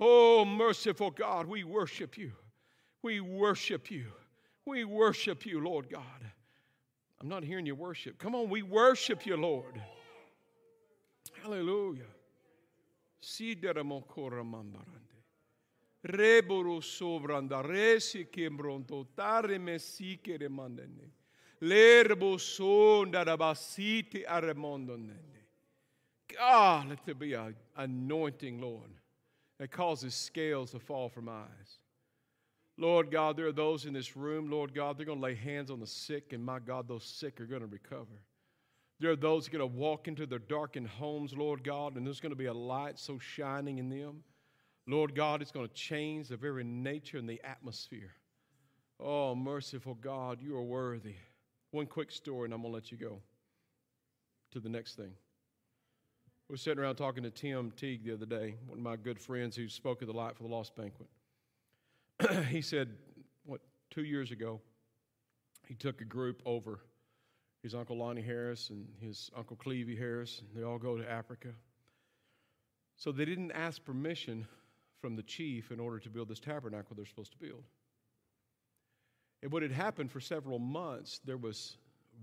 Oh, 0.01 0.45
merciful 0.47 1.11
God, 1.11 1.47
we 1.47 1.63
worship 1.63 2.17
you. 2.17 2.33
We 3.03 3.21
worship 3.21 3.91
you. 3.91 4.07
We 4.65 4.85
worship 4.85 5.45
you, 5.45 5.63
Lord 5.63 5.91
God. 5.91 6.03
I'm 7.21 7.29
not 7.29 7.45
hearing 7.45 7.67
you 7.67 7.75
worship. 7.75 8.19
Come 8.19 8.35
on, 8.35 8.49
we 8.49 8.63
worship 8.63 9.27
you, 9.27 9.37
Lord. 9.37 9.81
Hallelujah. 11.43 12.05
Reburu 16.03 16.81
sovranda 16.81 17.63
resi 17.63 18.27
kimbronto 18.31 19.07
tare 19.15 19.59
mesike 19.59 20.39
remandene. 20.39 21.11
Lerbo 21.61 22.39
sonda 22.39 23.23
rabasiti 23.23 24.25
aremondonene. 24.27 25.19
God, 26.27 26.89
let 26.89 27.05
there 27.05 27.15
be 27.15 27.35
an 27.35 27.55
anointing, 27.77 28.63
Lord 28.63 29.00
that 29.61 29.71
causes 29.71 30.15
scales 30.15 30.71
to 30.71 30.79
fall 30.79 31.11
from 31.11 31.29
eyes. 31.29 31.79
Lord 32.79 33.11
God, 33.11 33.37
there 33.37 33.47
are 33.47 33.53
those 33.53 33.85
in 33.85 33.93
this 33.93 34.17
room, 34.17 34.51
Lord 34.51 34.75
God, 34.75 34.97
they're 34.97 35.05
going 35.05 35.19
to 35.19 35.23
lay 35.23 35.35
hands 35.35 35.71
on 35.71 35.81
the 35.81 35.87
sick, 35.87 36.33
and 36.33 36.43
my 36.43 36.59
God, 36.59 36.89
those 36.89 37.05
sick 37.05 37.39
are 37.43 37.47
going 37.47 37.61
to 37.61 37.67
recover. 37.67 38.23
There 39.01 39.11
are 39.11 39.17
those 39.17 39.49
going 39.49 39.61
to 39.61 39.67
walk 39.67 40.09
into 40.09 40.25
their 40.25 40.39
darkened 40.39 40.89
homes, 40.89 41.35
Lord 41.35 41.63
God, 41.63 41.97
and 41.97 42.07
there's 42.07 42.21
going 42.21 42.33
to 42.33 42.37
be 42.37 42.47
a 42.47 42.55
light 42.55 42.99
so 42.99 43.19
shining 43.19 43.77
in 43.77 43.91
them. 43.91 44.23
Lord 44.87 45.15
God, 45.15 45.43
it's 45.43 45.53
going 45.53 45.69
to 45.69 45.75
change 45.75 46.29
the 46.29 46.39
very 46.39 46.65
nature 46.65 47.19
and 47.19 47.29
the 47.29 47.41
atmosphere. 47.45 48.15
Oh, 48.99 49.35
merciful 49.35 49.95
God, 49.95 50.41
you 50.41 50.57
are 50.57 50.63
worthy. 50.63 51.17
One 51.71 51.87
quick 51.87 52.11
story, 52.11 52.47
and 52.47 52.55
I'm 52.55 52.63
going 52.63 52.73
to 52.73 52.75
let 52.77 52.91
you 52.91 52.97
go 52.97 53.21
to 54.53 54.61
the 54.61 54.71
next 54.71 54.95
thing. 54.97 55.13
We 56.51 56.55
were 56.55 56.57
sitting 56.57 56.83
around 56.83 56.97
talking 56.97 57.23
to 57.23 57.31
Tim 57.31 57.71
Teague 57.77 58.03
the 58.03 58.13
other 58.13 58.27
day, 58.27 58.57
one 58.67 58.77
of 58.77 58.83
my 58.83 58.97
good 58.97 59.21
friends 59.21 59.55
who 59.55 59.69
spoke 59.69 60.03
at 60.03 60.09
the 60.09 60.13
Light 60.13 60.37
for 60.37 60.43
the 60.43 60.49
Lost 60.49 60.75
banquet. 60.75 61.09
he 62.49 62.61
said, 62.61 62.89
what, 63.45 63.61
two 63.89 64.03
years 64.03 64.33
ago, 64.33 64.61
he 65.69 65.77
took 65.77 66.01
a 66.01 66.05
group 66.05 66.43
over. 66.45 66.81
His 67.63 67.73
Uncle 67.73 67.99
Lonnie 67.99 68.21
Harris 68.21 68.71
and 68.71 68.85
his 69.01 69.31
Uncle 69.37 69.57
Clevie 69.57 69.97
Harris, 69.97 70.43
and 70.43 70.61
they 70.61 70.67
all 70.67 70.79
go 70.79 70.97
to 70.97 71.09
Africa. 71.09 71.51
So 72.97 73.13
they 73.13 73.27
didn't 73.27 73.53
ask 73.53 73.85
permission 73.85 74.45
from 75.01 75.15
the 75.15 75.23
chief 75.23 75.71
in 75.71 75.79
order 75.79 76.01
to 76.01 76.11
build 76.11 76.27
this 76.27 76.41
tabernacle 76.41 76.97
they're 76.97 77.07
supposed 77.07 77.31
to 77.31 77.39
build. 77.39 77.63
And 79.45 79.53
what 79.53 79.63
had 79.63 79.71
happened 79.71 80.11
for 80.11 80.19
several 80.19 80.59
months, 80.59 81.21
there 81.25 81.37
was 81.37 81.77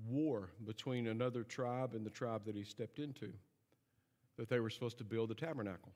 war 0.05 0.49
between 0.65 1.07
another 1.07 1.43
tribe 1.43 1.93
and 1.93 2.05
the 2.05 2.09
tribe 2.09 2.43
that 2.43 2.57
he 2.57 2.65
stepped 2.65 2.99
into, 2.99 3.32
that 4.38 4.49
they 4.49 4.59
were 4.59 4.69
supposed 4.69 4.97
to 4.99 5.03
build 5.03 5.29
the 5.29 5.35
tabernacle. 5.35 5.91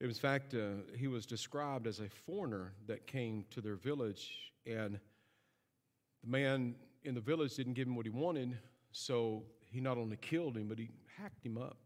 In 0.00 0.12
fact, 0.14 0.54
uh, 0.54 0.82
he 0.96 1.08
was 1.08 1.26
described 1.26 1.86
as 1.86 2.00
a 2.00 2.08
foreigner 2.08 2.72
that 2.86 3.06
came 3.06 3.44
to 3.50 3.60
their 3.60 3.76
village, 3.76 4.52
and 4.66 4.98
the 6.22 6.30
man 6.30 6.74
in 7.04 7.14
the 7.14 7.20
village 7.20 7.54
didn't 7.54 7.74
give 7.74 7.86
him 7.86 7.96
what 7.96 8.06
he 8.06 8.10
wanted, 8.10 8.56
so 8.92 9.44
he 9.70 9.80
not 9.80 9.98
only 9.98 10.16
killed 10.16 10.56
him, 10.56 10.68
but 10.68 10.78
he 10.78 10.88
hacked 11.18 11.44
him 11.44 11.58
up. 11.58 11.76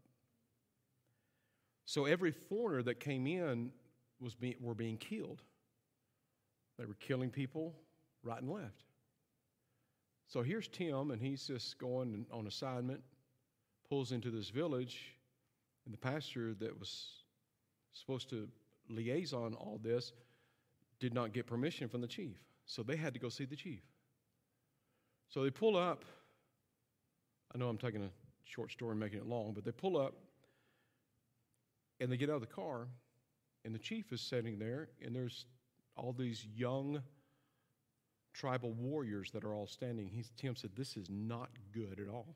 So 1.85 2.05
every 2.05 2.31
foreigner 2.31 2.81
that 2.83 2.99
came 2.99 3.27
in 3.27 3.71
was 4.19 4.35
were 4.59 4.73
being 4.73 4.97
killed. 4.97 5.41
They 6.79 6.85
were 6.85 6.95
killing 6.95 7.29
people 7.29 7.75
right 8.23 8.41
and 8.41 8.49
left. 8.49 8.83
So 10.27 10.41
here's 10.41 10.67
Tim, 10.67 11.11
and 11.11 11.21
he's 11.21 11.45
just 11.47 11.77
going 11.77 12.25
on 12.31 12.47
assignment, 12.47 13.01
pulls 13.89 14.11
into 14.11 14.31
this 14.31 14.49
village, 14.49 15.13
and 15.85 15.93
the 15.93 15.97
pastor 15.97 16.53
that 16.55 16.77
was 16.79 17.23
supposed 17.93 18.29
to 18.29 18.47
liaison 18.89 19.53
all 19.55 19.79
this 19.83 20.13
did 20.99 21.13
not 21.13 21.33
get 21.33 21.45
permission 21.47 21.87
from 21.87 22.01
the 22.01 22.07
chief. 22.07 22.37
So 22.65 22.83
they 22.83 22.95
had 22.95 23.13
to 23.13 23.19
go 23.19 23.29
see 23.29 23.45
the 23.45 23.55
chief. 23.55 23.81
So 25.29 25.43
they 25.43 25.49
pull 25.49 25.77
up. 25.77 26.05
I 27.53 27.57
know 27.57 27.69
I'm 27.69 27.77
taking 27.77 28.03
a 28.03 28.09
short 28.45 28.71
story 28.71 28.91
and 28.91 28.99
making 28.99 29.19
it 29.19 29.27
long, 29.27 29.53
but 29.53 29.63
they 29.63 29.71
pull 29.71 29.97
up 29.97 30.13
and 31.99 32.11
they 32.11 32.17
get 32.17 32.29
out 32.29 32.35
of 32.35 32.41
the 32.41 32.47
car, 32.47 32.87
and 33.63 33.73
the 33.73 33.79
chief 33.79 34.11
is 34.11 34.19
sitting 34.19 34.59
there, 34.59 34.89
and 35.03 35.15
there's 35.15 35.45
all 35.95 36.11
these 36.11 36.45
young 36.55 37.01
tribal 38.33 38.73
warriors 38.73 39.31
that 39.31 39.45
are 39.45 39.55
all 39.55 39.67
standing. 39.67 40.09
He, 40.09 40.23
Tim 40.35 40.55
said, 40.55 40.71
This 40.75 40.97
is 40.97 41.07
not 41.09 41.49
good 41.73 41.99
at 41.99 42.09
all. 42.09 42.35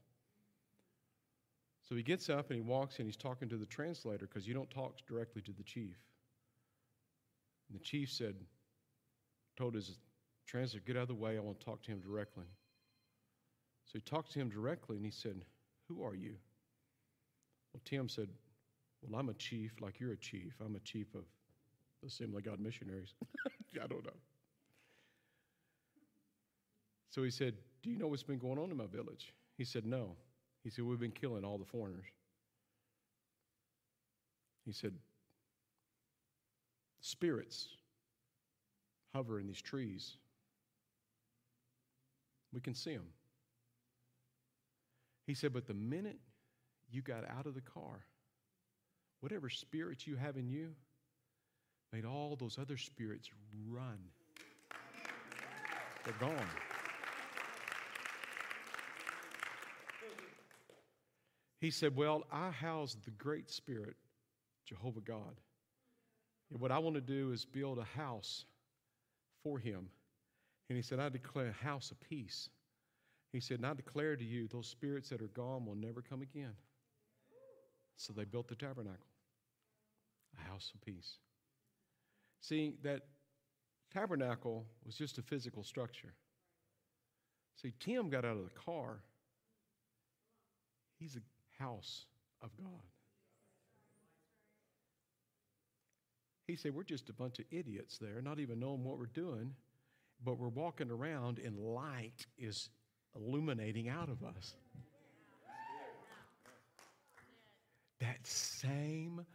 So 1.90 1.96
he 1.96 2.04
gets 2.04 2.30
up 2.30 2.52
and 2.52 2.56
he 2.56 2.62
walks 2.62 3.00
and 3.00 3.08
he's 3.08 3.18
talking 3.18 3.50
to 3.50 3.58
the 3.58 3.66
translator 3.66 4.28
because 4.28 4.48
you 4.48 4.54
don't 4.54 4.70
talk 4.70 4.94
directly 5.08 5.42
to 5.42 5.52
the 5.52 5.64
chief. 5.64 5.98
And 7.68 7.80
the 7.80 7.84
chief 7.84 8.12
said, 8.12 8.36
told 9.58 9.74
his 9.74 9.98
translator, 10.46 10.84
Get 10.86 10.98
out 10.98 11.04
of 11.04 11.08
the 11.08 11.16
way, 11.16 11.36
I 11.36 11.40
want 11.40 11.60
to 11.60 11.66
talk 11.66 11.82
to 11.84 11.92
him 11.92 12.00
directly. 12.00 12.46
So 13.86 13.94
he 13.94 14.02
talked 14.02 14.32
to 14.34 14.40
him 14.40 14.50
directly 14.50 14.98
and 14.98 15.06
he 15.06 15.12
said, 15.12 15.44
Who 15.88 16.04
are 16.04 16.14
you? 16.14 16.36
Well, 17.74 17.82
Tim 17.86 18.08
said, 18.08 18.30
Well, 19.02 19.20
I'm 19.20 19.30
a 19.30 19.34
chief, 19.34 19.74
like 19.82 20.00
you're 20.00 20.14
a 20.14 20.18
chief. 20.18 20.54
I'm 20.64 20.76
a 20.76 20.80
chief 20.80 21.08
of 21.16 21.24
the 22.02 22.08
Assembly 22.08 22.44
God 22.44 22.60
missionaries. 22.60 23.16
I 23.84 23.88
don't 23.88 24.06
know. 24.06 24.12
So 27.10 27.24
he 27.24 27.32
said, 27.32 27.56
Do 27.82 27.90
you 27.90 27.98
know 27.98 28.08
what's 28.08 28.22
been 28.22 28.38
going 28.38 28.60
on 28.60 28.70
in 28.70 28.78
my 28.78 28.86
village? 28.86 29.34
He 29.58 29.66
said, 29.66 29.88
No. 29.88 30.16
He 30.70 30.76
said, 30.76 30.86
We've 30.86 31.00
been 31.00 31.10
killing 31.10 31.44
all 31.44 31.58
the 31.58 31.66
foreigners. 31.66 32.06
He 34.68 34.72
said, 34.72 34.94
Spirits 37.02 37.70
hover 39.12 39.40
in 39.40 39.48
these 39.48 39.64
trees. 39.64 40.18
We 42.54 42.62
can 42.62 42.76
see 42.76 42.94
them. 42.94 43.08
He 45.26 45.34
said, 45.34 45.54
But 45.54 45.66
the 45.66 45.74
minute 45.74 46.20
you 46.92 47.02
got 47.02 47.28
out 47.28 47.48
of 47.48 47.56
the 47.56 47.62
car, 47.62 48.06
whatever 49.22 49.50
spirits 49.50 50.06
you 50.06 50.18
have 50.18 50.38
in 50.38 50.48
you 50.48 50.76
made 51.92 52.06
all 52.06 52.36
those 52.36 52.60
other 52.60 52.78
spirits 52.78 53.28
run. 53.68 53.98
They're 56.06 56.14
gone. 56.20 56.48
He 61.60 61.72
said, 61.72 61.96
Well, 61.96 62.24
I 62.32 62.52
house 62.52 62.96
the 63.04 63.12
great 63.12 63.50
spirit, 63.50 63.96
Jehovah 64.66 65.02
God. 65.02 65.42
And 66.52 66.60
what 66.60 66.72
I 66.72 66.80
want 66.80 66.96
to 66.96 67.02
do 67.02 67.32
is 67.32 67.46
build 67.46 67.78
a 67.78 68.00
house 68.00 68.46
for 69.44 69.60
him. 69.60 69.90
And 70.70 70.76
he 70.76 70.82
said, 70.82 71.00
I 71.00 71.10
declare 71.10 71.48
a 71.48 71.66
house 71.66 71.92
of 71.92 72.00
peace. 72.00 72.50
He 73.32 73.40
said, 73.40 73.58
And 73.58 73.66
I 73.66 73.74
declare 73.74 74.16
to 74.16 74.24
you, 74.24 74.48
those 74.48 74.68
spirits 74.68 75.10
that 75.10 75.22
are 75.22 75.28
gone 75.28 75.66
will 75.66 75.76
never 75.76 76.02
come 76.02 76.22
again. 76.22 76.54
So 77.98 78.14
they 78.14 78.24
built 78.24 78.48
the 78.48 78.56
tabernacle, 78.56 79.06
a 80.40 80.50
house 80.50 80.72
of 80.74 80.82
peace. 80.82 81.18
See, 82.40 82.76
that 82.84 83.02
tabernacle 83.94 84.66
was 84.86 84.96
just 84.96 85.18
a 85.18 85.22
physical 85.22 85.64
structure. 85.64 86.14
See, 87.62 87.74
Tim 87.80 88.10
got 88.10 88.24
out 88.24 88.38
of 88.38 88.46
the 88.46 88.58
car. 88.58 89.00
He's 90.98 91.18
a 91.18 91.20
house 91.60 92.06
of 92.42 92.50
God. 92.58 92.84
He 96.48 96.56
said, 96.56 96.74
We're 96.74 96.84
just 96.84 97.10
a 97.10 97.14
bunch 97.14 97.40
of 97.40 97.46
idiots 97.52 97.98
there, 98.00 98.22
not 98.22 98.40
even 98.40 98.60
knowing 98.60 98.84
what 98.84 98.98
we're 98.98 99.06
doing, 99.06 99.54
but 100.24 100.40
we're 100.40 100.48
walking 100.50 100.90
around 100.90 101.40
and 101.40 101.58
light 101.58 102.26
is 102.38 102.70
illuminating 103.16 103.90
out 103.90 104.10
of 104.10 104.24
us. 104.24 104.56
That 108.00 108.26
same 108.26 109.26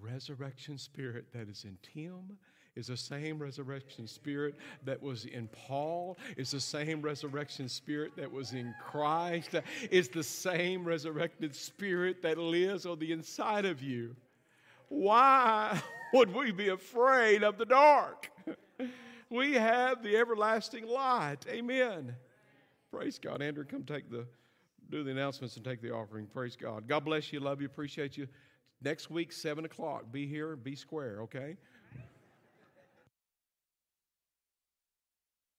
resurrection 0.00 0.78
spirit 0.78 1.26
that 1.32 1.48
is 1.48 1.64
in 1.64 1.76
Tim 1.82 2.38
is 2.76 2.88
the 2.88 2.96
same 2.96 3.38
resurrection 3.38 4.06
spirit 4.06 4.54
that 4.84 5.00
was 5.00 5.26
in 5.26 5.48
Paul, 5.48 6.18
is 6.36 6.50
the 6.50 6.60
same 6.60 7.02
resurrection 7.02 7.68
spirit 7.68 8.16
that 8.16 8.30
was 8.30 8.52
in 8.52 8.74
Christ, 8.84 9.50
is 9.90 10.08
the 10.08 10.24
same 10.24 10.84
resurrected 10.84 11.54
spirit 11.54 12.22
that 12.22 12.38
lives 12.38 12.86
on 12.86 12.98
the 12.98 13.12
inside 13.12 13.64
of 13.64 13.82
you. 13.82 14.16
Why 14.88 15.80
would 16.12 16.34
we 16.34 16.50
be 16.52 16.68
afraid 16.68 17.42
of 17.42 17.58
the 17.58 17.66
dark? 17.66 18.30
We 19.30 19.54
have 19.54 20.02
the 20.02 20.16
everlasting 20.16 20.86
light. 20.86 21.38
Amen. 21.48 22.14
Praise 22.92 23.18
God. 23.18 23.42
Andrew, 23.42 23.64
come 23.64 23.82
take 23.82 24.08
the 24.08 24.26
do 24.90 25.02
the 25.02 25.10
announcements 25.10 25.56
and 25.56 25.64
take 25.64 25.80
the 25.82 25.90
offering. 25.90 26.26
Praise 26.26 26.54
God. 26.54 26.86
God 26.86 27.04
bless 27.04 27.32
you. 27.32 27.40
Love 27.40 27.60
you. 27.60 27.66
Appreciate 27.66 28.16
you. 28.16 28.28
Next 28.82 29.10
week, 29.10 29.32
7 29.32 29.64
o'clock. 29.64 30.12
Be 30.12 30.26
here. 30.26 30.54
Be 30.56 30.76
square, 30.76 31.22
okay? 31.22 31.56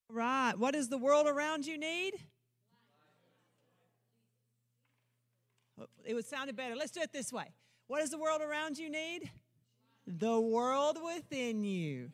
Right. 0.08 0.54
What 0.56 0.74
does 0.74 0.88
the 0.88 0.98
world 0.98 1.26
around 1.26 1.66
you 1.66 1.78
need? 1.78 2.14
It 6.04 6.14
would 6.14 6.26
sound 6.26 6.54
better. 6.56 6.76
Let's 6.76 6.92
do 6.92 7.00
it 7.00 7.12
this 7.12 7.32
way. 7.32 7.52
What 7.88 8.00
does 8.00 8.10
the 8.10 8.18
world 8.18 8.40
around 8.40 8.78
you 8.78 8.88
need? 8.88 9.30
The 10.06 10.40
world 10.40 10.98
within 11.04 11.64
you. 11.64 12.10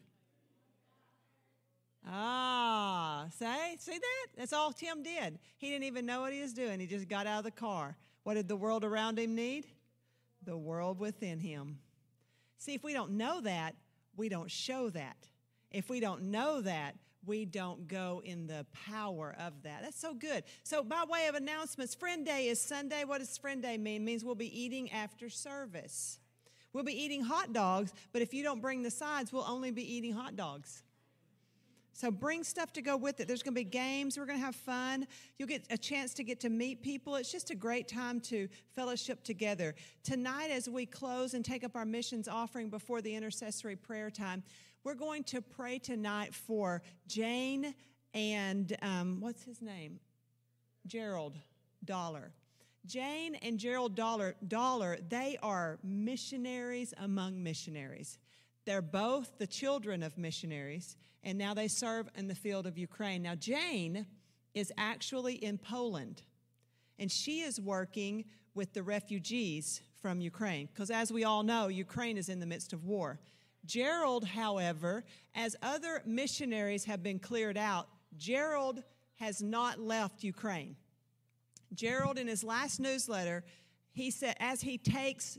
Ah, 2.09 3.27
say, 3.39 3.77
see 3.79 3.99
that? 3.99 4.27
That's 4.37 4.53
all 4.53 4.73
Tim 4.73 5.03
did. 5.03 5.39
He 5.59 5.71
didn't 5.71 5.85
even 5.85 6.05
know 6.05 6.23
what 6.23 6.33
he 6.33 6.41
was 6.41 6.53
doing. 6.53 6.81
He 6.81 6.87
just 6.87 7.09
got 7.09 7.27
out 7.27 7.39
of 7.39 7.45
the 7.45 7.51
car. 7.51 7.97
What 8.25 8.35
did 8.35 8.49
the 8.49 8.57
world 8.57 8.85
around 8.85 9.19
him 9.19 9.35
need? 9.35 9.67
The 10.45 10.57
world 10.57 10.99
within 10.99 11.39
him. 11.39 11.79
See, 12.59 12.75
if 12.75 12.83
we 12.83 12.93
don't 12.93 13.13
know 13.13 13.41
that, 13.43 13.77
we 14.17 14.29
don't 14.29 14.51
show 14.51 14.91
that. 14.91 15.29
If 15.71 15.89
we 15.89 16.01
don't 16.01 16.25
know 16.25 16.61
that, 16.63 16.97
we 17.25 17.45
don't 17.45 17.87
go 17.89 18.23
in 18.25 18.47
the 18.47 18.67
power 18.73 19.35
of 19.39 19.63
that. 19.63 19.83
That's 19.83 20.01
so 20.01 20.15
good. 20.15 20.45
So, 20.65 20.83
by 20.83 21.05
way 21.09 21.27
of 21.29 21.35
announcements, 21.35 21.95
Friend 21.95 22.25
Day 22.25 22.49
is 22.49 22.61
Sunday. 22.61 23.05
What 23.05 23.19
does 23.19 23.39
Friend 23.39 23.63
Day 23.63 23.79
mean? 23.79 24.03
It 24.03 24.05
means 24.05 24.25
we'll 24.25 24.35
be 24.35 24.61
eating 24.61 24.91
after 24.91 25.29
service. 25.29 26.19
We'll 26.73 26.85
be 26.85 27.01
eating 27.01 27.23
hot 27.23 27.53
dogs, 27.53 27.93
but 28.13 28.23
if 28.23 28.33
you 28.33 28.43
don't 28.43 28.63
bring 28.63 28.83
the 28.83 28.91
sides, 28.91 29.33
we'll 29.33 29.47
only 29.47 29.71
be 29.71 29.95
eating 29.95 30.13
hot 30.13 30.37
dogs. 30.37 30.83
So 31.95 32.11
bring 32.11 32.43
stuff 32.43 32.73
to 32.73 32.83
go 32.83 32.97
with 32.97 33.21
it. 33.21 33.29
There's 33.29 33.43
going 33.43 33.55
to 33.55 33.61
be 33.61 33.69
games. 33.69 34.19
We're 34.19 34.25
going 34.25 34.39
to 34.39 34.45
have 34.45 34.57
fun. 34.57 35.07
You'll 35.39 35.49
get 35.49 35.67
a 35.71 35.77
chance 35.77 36.15
to 36.15 36.25
get 36.25 36.41
to 36.41 36.49
meet 36.49 36.83
people. 36.83 37.17
It's 37.17 37.31
just 37.31 37.51
a 37.51 37.55
great 37.55 37.87
time 37.87 38.19
to 38.23 38.49
fellowship 38.75 39.23
together. 39.23 39.75
Tonight, 40.03 40.51
as 40.51 40.69
we 40.69 40.87
close 40.87 41.35
and 41.35 41.45
take 41.45 41.63
up 41.65 41.77
our 41.77 41.85
missions 41.85 42.29
offering 42.29 42.71
before 42.71 43.03
the 43.03 43.15
intercessory 43.15 43.77
prayer 43.77 44.11
time, 44.11 44.43
we're 44.85 44.95
going 44.95 45.23
to 45.25 45.41
pray 45.41 45.79
tonight 45.79 46.35
for 46.35 46.83
Jane 47.07 47.75
and 48.15 48.77
um, 48.83 49.21
what's 49.21 49.43
his 49.43 49.63
name? 49.63 50.01
Gerald 50.87 51.39
Dollar. 51.85 52.33
Jane 52.85 53.37
and 53.37 53.59
Gerald 53.59 53.95
Dollar, 53.95 54.35
Dollar, 54.47 54.99
they 55.09 55.39
are 55.43 55.79
missionaries 55.85 56.93
among 56.99 57.43
missionaries. 57.43 58.19
They're 58.65 58.83
both 58.83 59.39
the 59.39 59.47
children 59.47 60.03
of 60.03 60.19
missionaries, 60.19 60.97
and 61.23 61.39
now 61.39 61.55
they 61.55 61.69
serve 61.69 62.09
in 62.17 62.27
the 62.27 62.35
field 62.35 62.67
of 62.67 62.77
Ukraine. 62.77 63.23
Now, 63.23 63.37
Jane 63.37 64.07
is 64.53 64.73
actually 64.77 65.35
in 65.35 65.59
Poland, 65.59 66.23
and 66.99 67.11
she 67.11 67.41
is 67.41 67.61
working 67.61 68.25
with 68.55 68.73
the 68.73 68.83
refugees 68.83 69.81
from 70.01 70.21
Ukraine, 70.21 70.69
because 70.73 70.91
as 70.91 71.13
we 71.13 71.23
all 71.23 71.45
know, 71.45 71.69
Ukraine 71.69 72.19
is 72.19 72.29
in 72.29 72.41
the 72.41 72.47
midst 72.47 72.73
of 72.73 72.85
war. 72.85 73.21
Gerald, 73.65 74.25
however, 74.25 75.05
as 75.35 75.57
other 75.63 76.03
missionaries 76.05 76.85
have 76.85 77.03
been 77.03 77.19
cleared 77.19 77.57
out, 77.57 77.89
Gerald 78.17 78.83
has 79.17 79.43
not 79.43 79.79
left 79.79 80.25
Ukraine. 80.25 80.77
Gerald, 81.75 82.19
in 82.19 82.27
his 82.27 82.45
last 82.45 82.81
newsletter, 82.81 83.45
he 83.93 84.11
said, 84.11 84.37
as 84.41 84.61
he 84.61 84.79
takes 84.79 85.39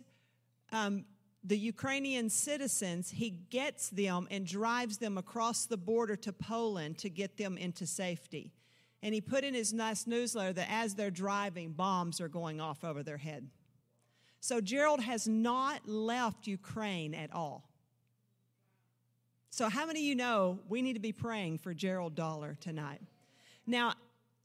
um, 0.71 1.05
the 1.43 1.57
Ukrainian 1.57 2.30
citizens, 2.30 3.11
he 3.11 3.30
gets 3.30 3.89
them 3.89 4.28
and 4.32 4.45
drives 4.45 4.97
them 4.97 5.17
across 5.17 5.65
the 5.65 5.78
border 5.78 6.15
to 6.15 6.32
Poland 6.32 6.97
to 6.99 7.09
get 7.09 7.38
them 7.38 7.57
into 7.57 7.86
safety. 7.86 8.53
And 9.01 9.13
he 9.13 9.19
put 9.19 9.43
in 9.43 9.53
his 9.53 9.74
last 9.74 10.07
newsletter 10.07 10.53
that 10.53 10.71
as 10.71 10.95
they're 10.95 11.11
driving, 11.11 11.74
bombs 11.74 12.21
are 12.21 12.30
going 12.30 12.61
off 12.61 12.86
over 12.86 13.03
their 13.03 13.17
head. 13.17 13.49
So 14.39 14.61
Gerald 14.61 15.01
has 15.01 15.28
not 15.28 15.88
left 15.88 16.47
Ukraine 16.47 17.13
at 17.13 17.34
all. 17.34 17.69
So, 19.54 19.70
how 19.70 19.86
many 19.86 19.99
of 19.99 20.06
you 20.06 20.16
know 20.16 20.58
we 20.68 20.82
need 20.82 20.93
to 20.93 20.99
be 20.99 21.12
praying 21.12 21.60
for 21.60 21.76
Gerald 21.76 22.16
Dollar 22.16 22.58
tonight? 22.60 22.99
Now, 23.68 23.93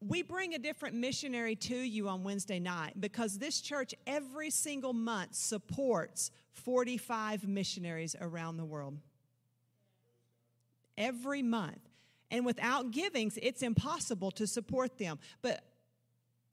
we 0.07 0.21
bring 0.21 0.53
a 0.53 0.59
different 0.59 0.97
missionary 0.97 1.57
to 1.57 1.75
you 1.75 2.11
on 2.11 2.25
Wednesday 2.25 2.61
night 2.61 3.01
because 3.01 3.39
this 3.39 3.63
church 3.63 3.95
every 4.07 4.51
single 4.51 4.93
month 4.93 5.35
supports 5.35 6.31
45 6.53 7.49
missionaries 7.49 8.17
around 8.21 8.59
the 8.59 8.67
world. 8.67 8.99
Every 10.99 11.41
month. 11.41 11.89
And 12.31 12.45
without 12.45 12.91
givings, 12.91 13.39
it's 13.41 13.63
impossible 13.63 14.31
to 14.33 14.47
support 14.47 14.99
them. 14.99 15.19
But 15.41 15.65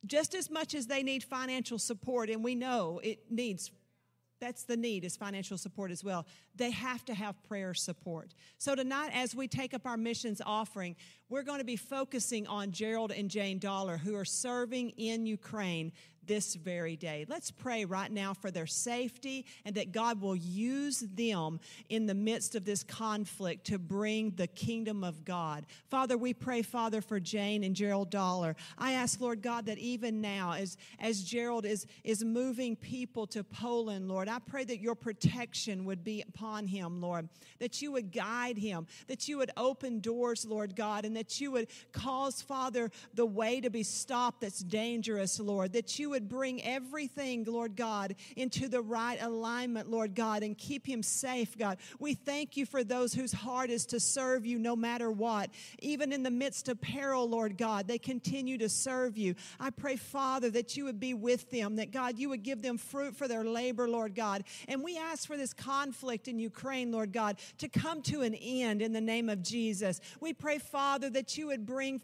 just 0.05 0.33
as 0.33 0.49
much 0.49 0.73
as 0.75 0.87
they 0.87 1.03
need 1.03 1.25
financial 1.25 1.77
support, 1.77 2.29
and 2.29 2.41
we 2.41 2.55
know 2.55 3.01
it 3.03 3.19
needs 3.29 3.69
that's 4.45 4.63
the 4.63 4.77
need 4.77 5.03
is 5.03 5.17
financial 5.17 5.57
support 5.57 5.89
as 5.89 6.03
well. 6.03 6.27
They 6.55 6.69
have 6.69 7.03
to 7.05 7.15
have 7.15 7.41
prayer 7.43 7.73
support. 7.73 8.35
So 8.59 8.75
tonight 8.75 9.09
as 9.11 9.33
we 9.33 9.47
take 9.47 9.73
up 9.73 9.87
our 9.87 9.97
missions 9.97 10.39
offering 10.45 10.95
we're 11.29 11.43
going 11.43 11.59
to 11.59 11.65
be 11.65 11.75
focusing 11.75 12.45
on 12.47 12.71
gerald 12.71 13.11
and 13.11 13.29
jane 13.29 13.57
dollar 13.57 13.97
who 13.97 14.15
are 14.15 14.25
serving 14.25 14.91
in 14.91 15.25
ukraine 15.25 15.91
this 16.27 16.55
very 16.55 16.95
day. 16.95 17.25
Let's 17.27 17.51
pray 17.51 17.85
right 17.85 18.11
now 18.11 18.33
for 18.33 18.51
their 18.51 18.67
safety 18.67 19.45
and 19.63 19.75
that 19.75 19.91
God 19.91 20.21
will 20.21 20.35
use 20.35 20.99
them 20.99 21.59
in 21.89 22.05
the 22.05 22.13
midst 22.13 22.55
of 22.55 22.65
this 22.65 22.83
conflict 22.83 23.65
to 23.67 23.79
bring 23.79 24.31
the 24.31 24.47
kingdom 24.47 25.03
of 25.03 25.25
God. 25.25 25.65
Father, 25.89 26.17
we 26.17 26.33
pray, 26.33 26.61
Father, 26.61 27.01
for 27.01 27.19
Jane 27.19 27.63
and 27.63 27.75
Gerald 27.75 28.09
Dollar. 28.09 28.55
I 28.77 28.93
ask, 28.93 29.19
Lord 29.19 29.41
God, 29.41 29.65
that 29.67 29.77
even 29.77 30.21
now, 30.21 30.53
as, 30.53 30.77
as 30.99 31.23
Gerald 31.23 31.65
is, 31.65 31.85
is 32.03 32.23
moving 32.23 32.75
people 32.75 33.27
to 33.27 33.43
Poland, 33.43 34.07
Lord, 34.07 34.27
I 34.27 34.39
pray 34.39 34.63
that 34.65 34.79
your 34.79 34.95
protection 34.95 35.85
would 35.85 36.03
be 36.03 36.23
upon 36.27 36.67
him, 36.67 37.01
Lord, 37.01 37.29
that 37.59 37.81
you 37.81 37.91
would 37.91 38.11
guide 38.11 38.57
him, 38.57 38.87
that 39.07 39.27
you 39.27 39.37
would 39.37 39.51
open 39.57 39.99
doors, 39.99 40.45
Lord 40.45 40.75
God, 40.75 41.05
and 41.05 41.15
that 41.15 41.39
you 41.39 41.51
would 41.51 41.67
cause, 41.91 42.41
Father, 42.41 42.91
the 43.13 43.25
way 43.25 43.61
to 43.61 43.69
be 43.69 43.83
stopped 43.83 44.41
that's 44.41 44.59
dangerous, 44.59 45.39
Lord, 45.39 45.73
that 45.73 45.99
you 45.99 46.09
would 46.15 46.29
bring 46.29 46.63
everything, 46.63 47.43
Lord 47.43 47.75
God, 47.75 48.15
into 48.37 48.69
the 48.69 48.81
right 48.81 49.21
alignment, 49.21 49.91
Lord 49.91 50.15
God, 50.15 50.43
and 50.43 50.57
keep 50.57 50.87
him 50.87 51.03
safe, 51.03 51.57
God. 51.57 51.77
We 51.99 52.13
thank 52.13 52.55
you 52.55 52.65
for 52.65 52.85
those 52.85 53.13
whose 53.13 53.33
heart 53.33 53.69
is 53.69 53.85
to 53.87 53.99
serve 53.99 54.45
you 54.45 54.57
no 54.57 54.77
matter 54.77 55.11
what. 55.11 55.49
Even 55.79 56.13
in 56.13 56.23
the 56.23 56.31
midst 56.31 56.69
of 56.69 56.79
peril, 56.79 57.27
Lord 57.27 57.57
God, 57.57 57.85
they 57.85 57.97
continue 57.97 58.57
to 58.59 58.69
serve 58.69 59.17
you. 59.17 59.35
I 59.59 59.71
pray, 59.71 59.97
Father, 59.97 60.49
that 60.51 60.77
you 60.77 60.85
would 60.85 61.01
be 61.01 61.13
with 61.13 61.51
them, 61.51 61.75
that 61.75 61.91
God, 61.91 62.17
you 62.17 62.29
would 62.29 62.43
give 62.43 62.61
them 62.61 62.77
fruit 62.77 63.17
for 63.17 63.27
their 63.27 63.43
labor, 63.43 63.89
Lord 63.89 64.15
God. 64.15 64.45
And 64.69 64.81
we 64.81 64.97
ask 64.97 65.27
for 65.27 65.35
this 65.35 65.51
conflict 65.51 66.29
in 66.29 66.39
Ukraine, 66.39 66.93
Lord 66.93 67.11
God, 67.11 67.39
to 67.57 67.67
come 67.67 68.01
to 68.03 68.21
an 68.21 68.35
end 68.35 68.81
in 68.81 68.93
the 68.93 69.01
name 69.01 69.27
of 69.27 69.43
Jesus. 69.43 69.99
We 70.21 70.31
pray, 70.31 70.59
Father, 70.59 71.09
that 71.09 71.37
you 71.37 71.47
would 71.47 71.65
bring 71.65 71.99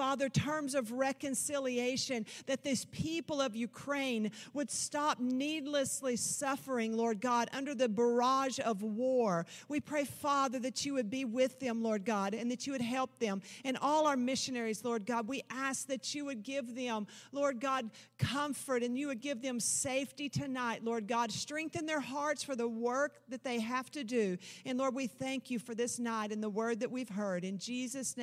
Father, 0.00 0.30
terms 0.30 0.74
of 0.74 0.92
reconciliation, 0.92 2.24
that 2.46 2.64
this 2.64 2.86
people 2.86 3.38
of 3.42 3.54
Ukraine 3.54 4.30
would 4.54 4.70
stop 4.70 5.20
needlessly 5.20 6.16
suffering, 6.16 6.96
Lord 6.96 7.20
God, 7.20 7.50
under 7.52 7.74
the 7.74 7.86
barrage 7.86 8.58
of 8.60 8.82
war. 8.82 9.44
We 9.68 9.78
pray, 9.78 10.04
Father, 10.04 10.58
that 10.60 10.86
you 10.86 10.94
would 10.94 11.10
be 11.10 11.26
with 11.26 11.60
them, 11.60 11.82
Lord 11.82 12.06
God, 12.06 12.32
and 12.32 12.50
that 12.50 12.66
you 12.66 12.72
would 12.72 12.80
help 12.80 13.18
them. 13.18 13.42
And 13.62 13.76
all 13.82 14.06
our 14.06 14.16
missionaries, 14.16 14.86
Lord 14.86 15.04
God, 15.04 15.28
we 15.28 15.42
ask 15.50 15.86
that 15.88 16.14
you 16.14 16.24
would 16.24 16.44
give 16.44 16.74
them, 16.74 17.06
Lord 17.30 17.60
God, 17.60 17.90
comfort 18.18 18.82
and 18.82 18.96
you 18.96 19.08
would 19.08 19.20
give 19.20 19.42
them 19.42 19.60
safety 19.60 20.30
tonight, 20.30 20.82
Lord 20.82 21.08
God. 21.08 21.30
Strengthen 21.30 21.84
their 21.84 22.00
hearts 22.00 22.42
for 22.42 22.56
the 22.56 22.68
work 22.68 23.20
that 23.28 23.44
they 23.44 23.60
have 23.60 23.90
to 23.90 24.02
do. 24.02 24.38
And 24.64 24.78
Lord, 24.78 24.94
we 24.94 25.08
thank 25.08 25.50
you 25.50 25.58
for 25.58 25.74
this 25.74 25.98
night 25.98 26.32
and 26.32 26.42
the 26.42 26.48
word 26.48 26.80
that 26.80 26.90
we've 26.90 27.10
heard. 27.10 27.44
In 27.44 27.58
Jesus' 27.58 28.16
name, 28.16 28.18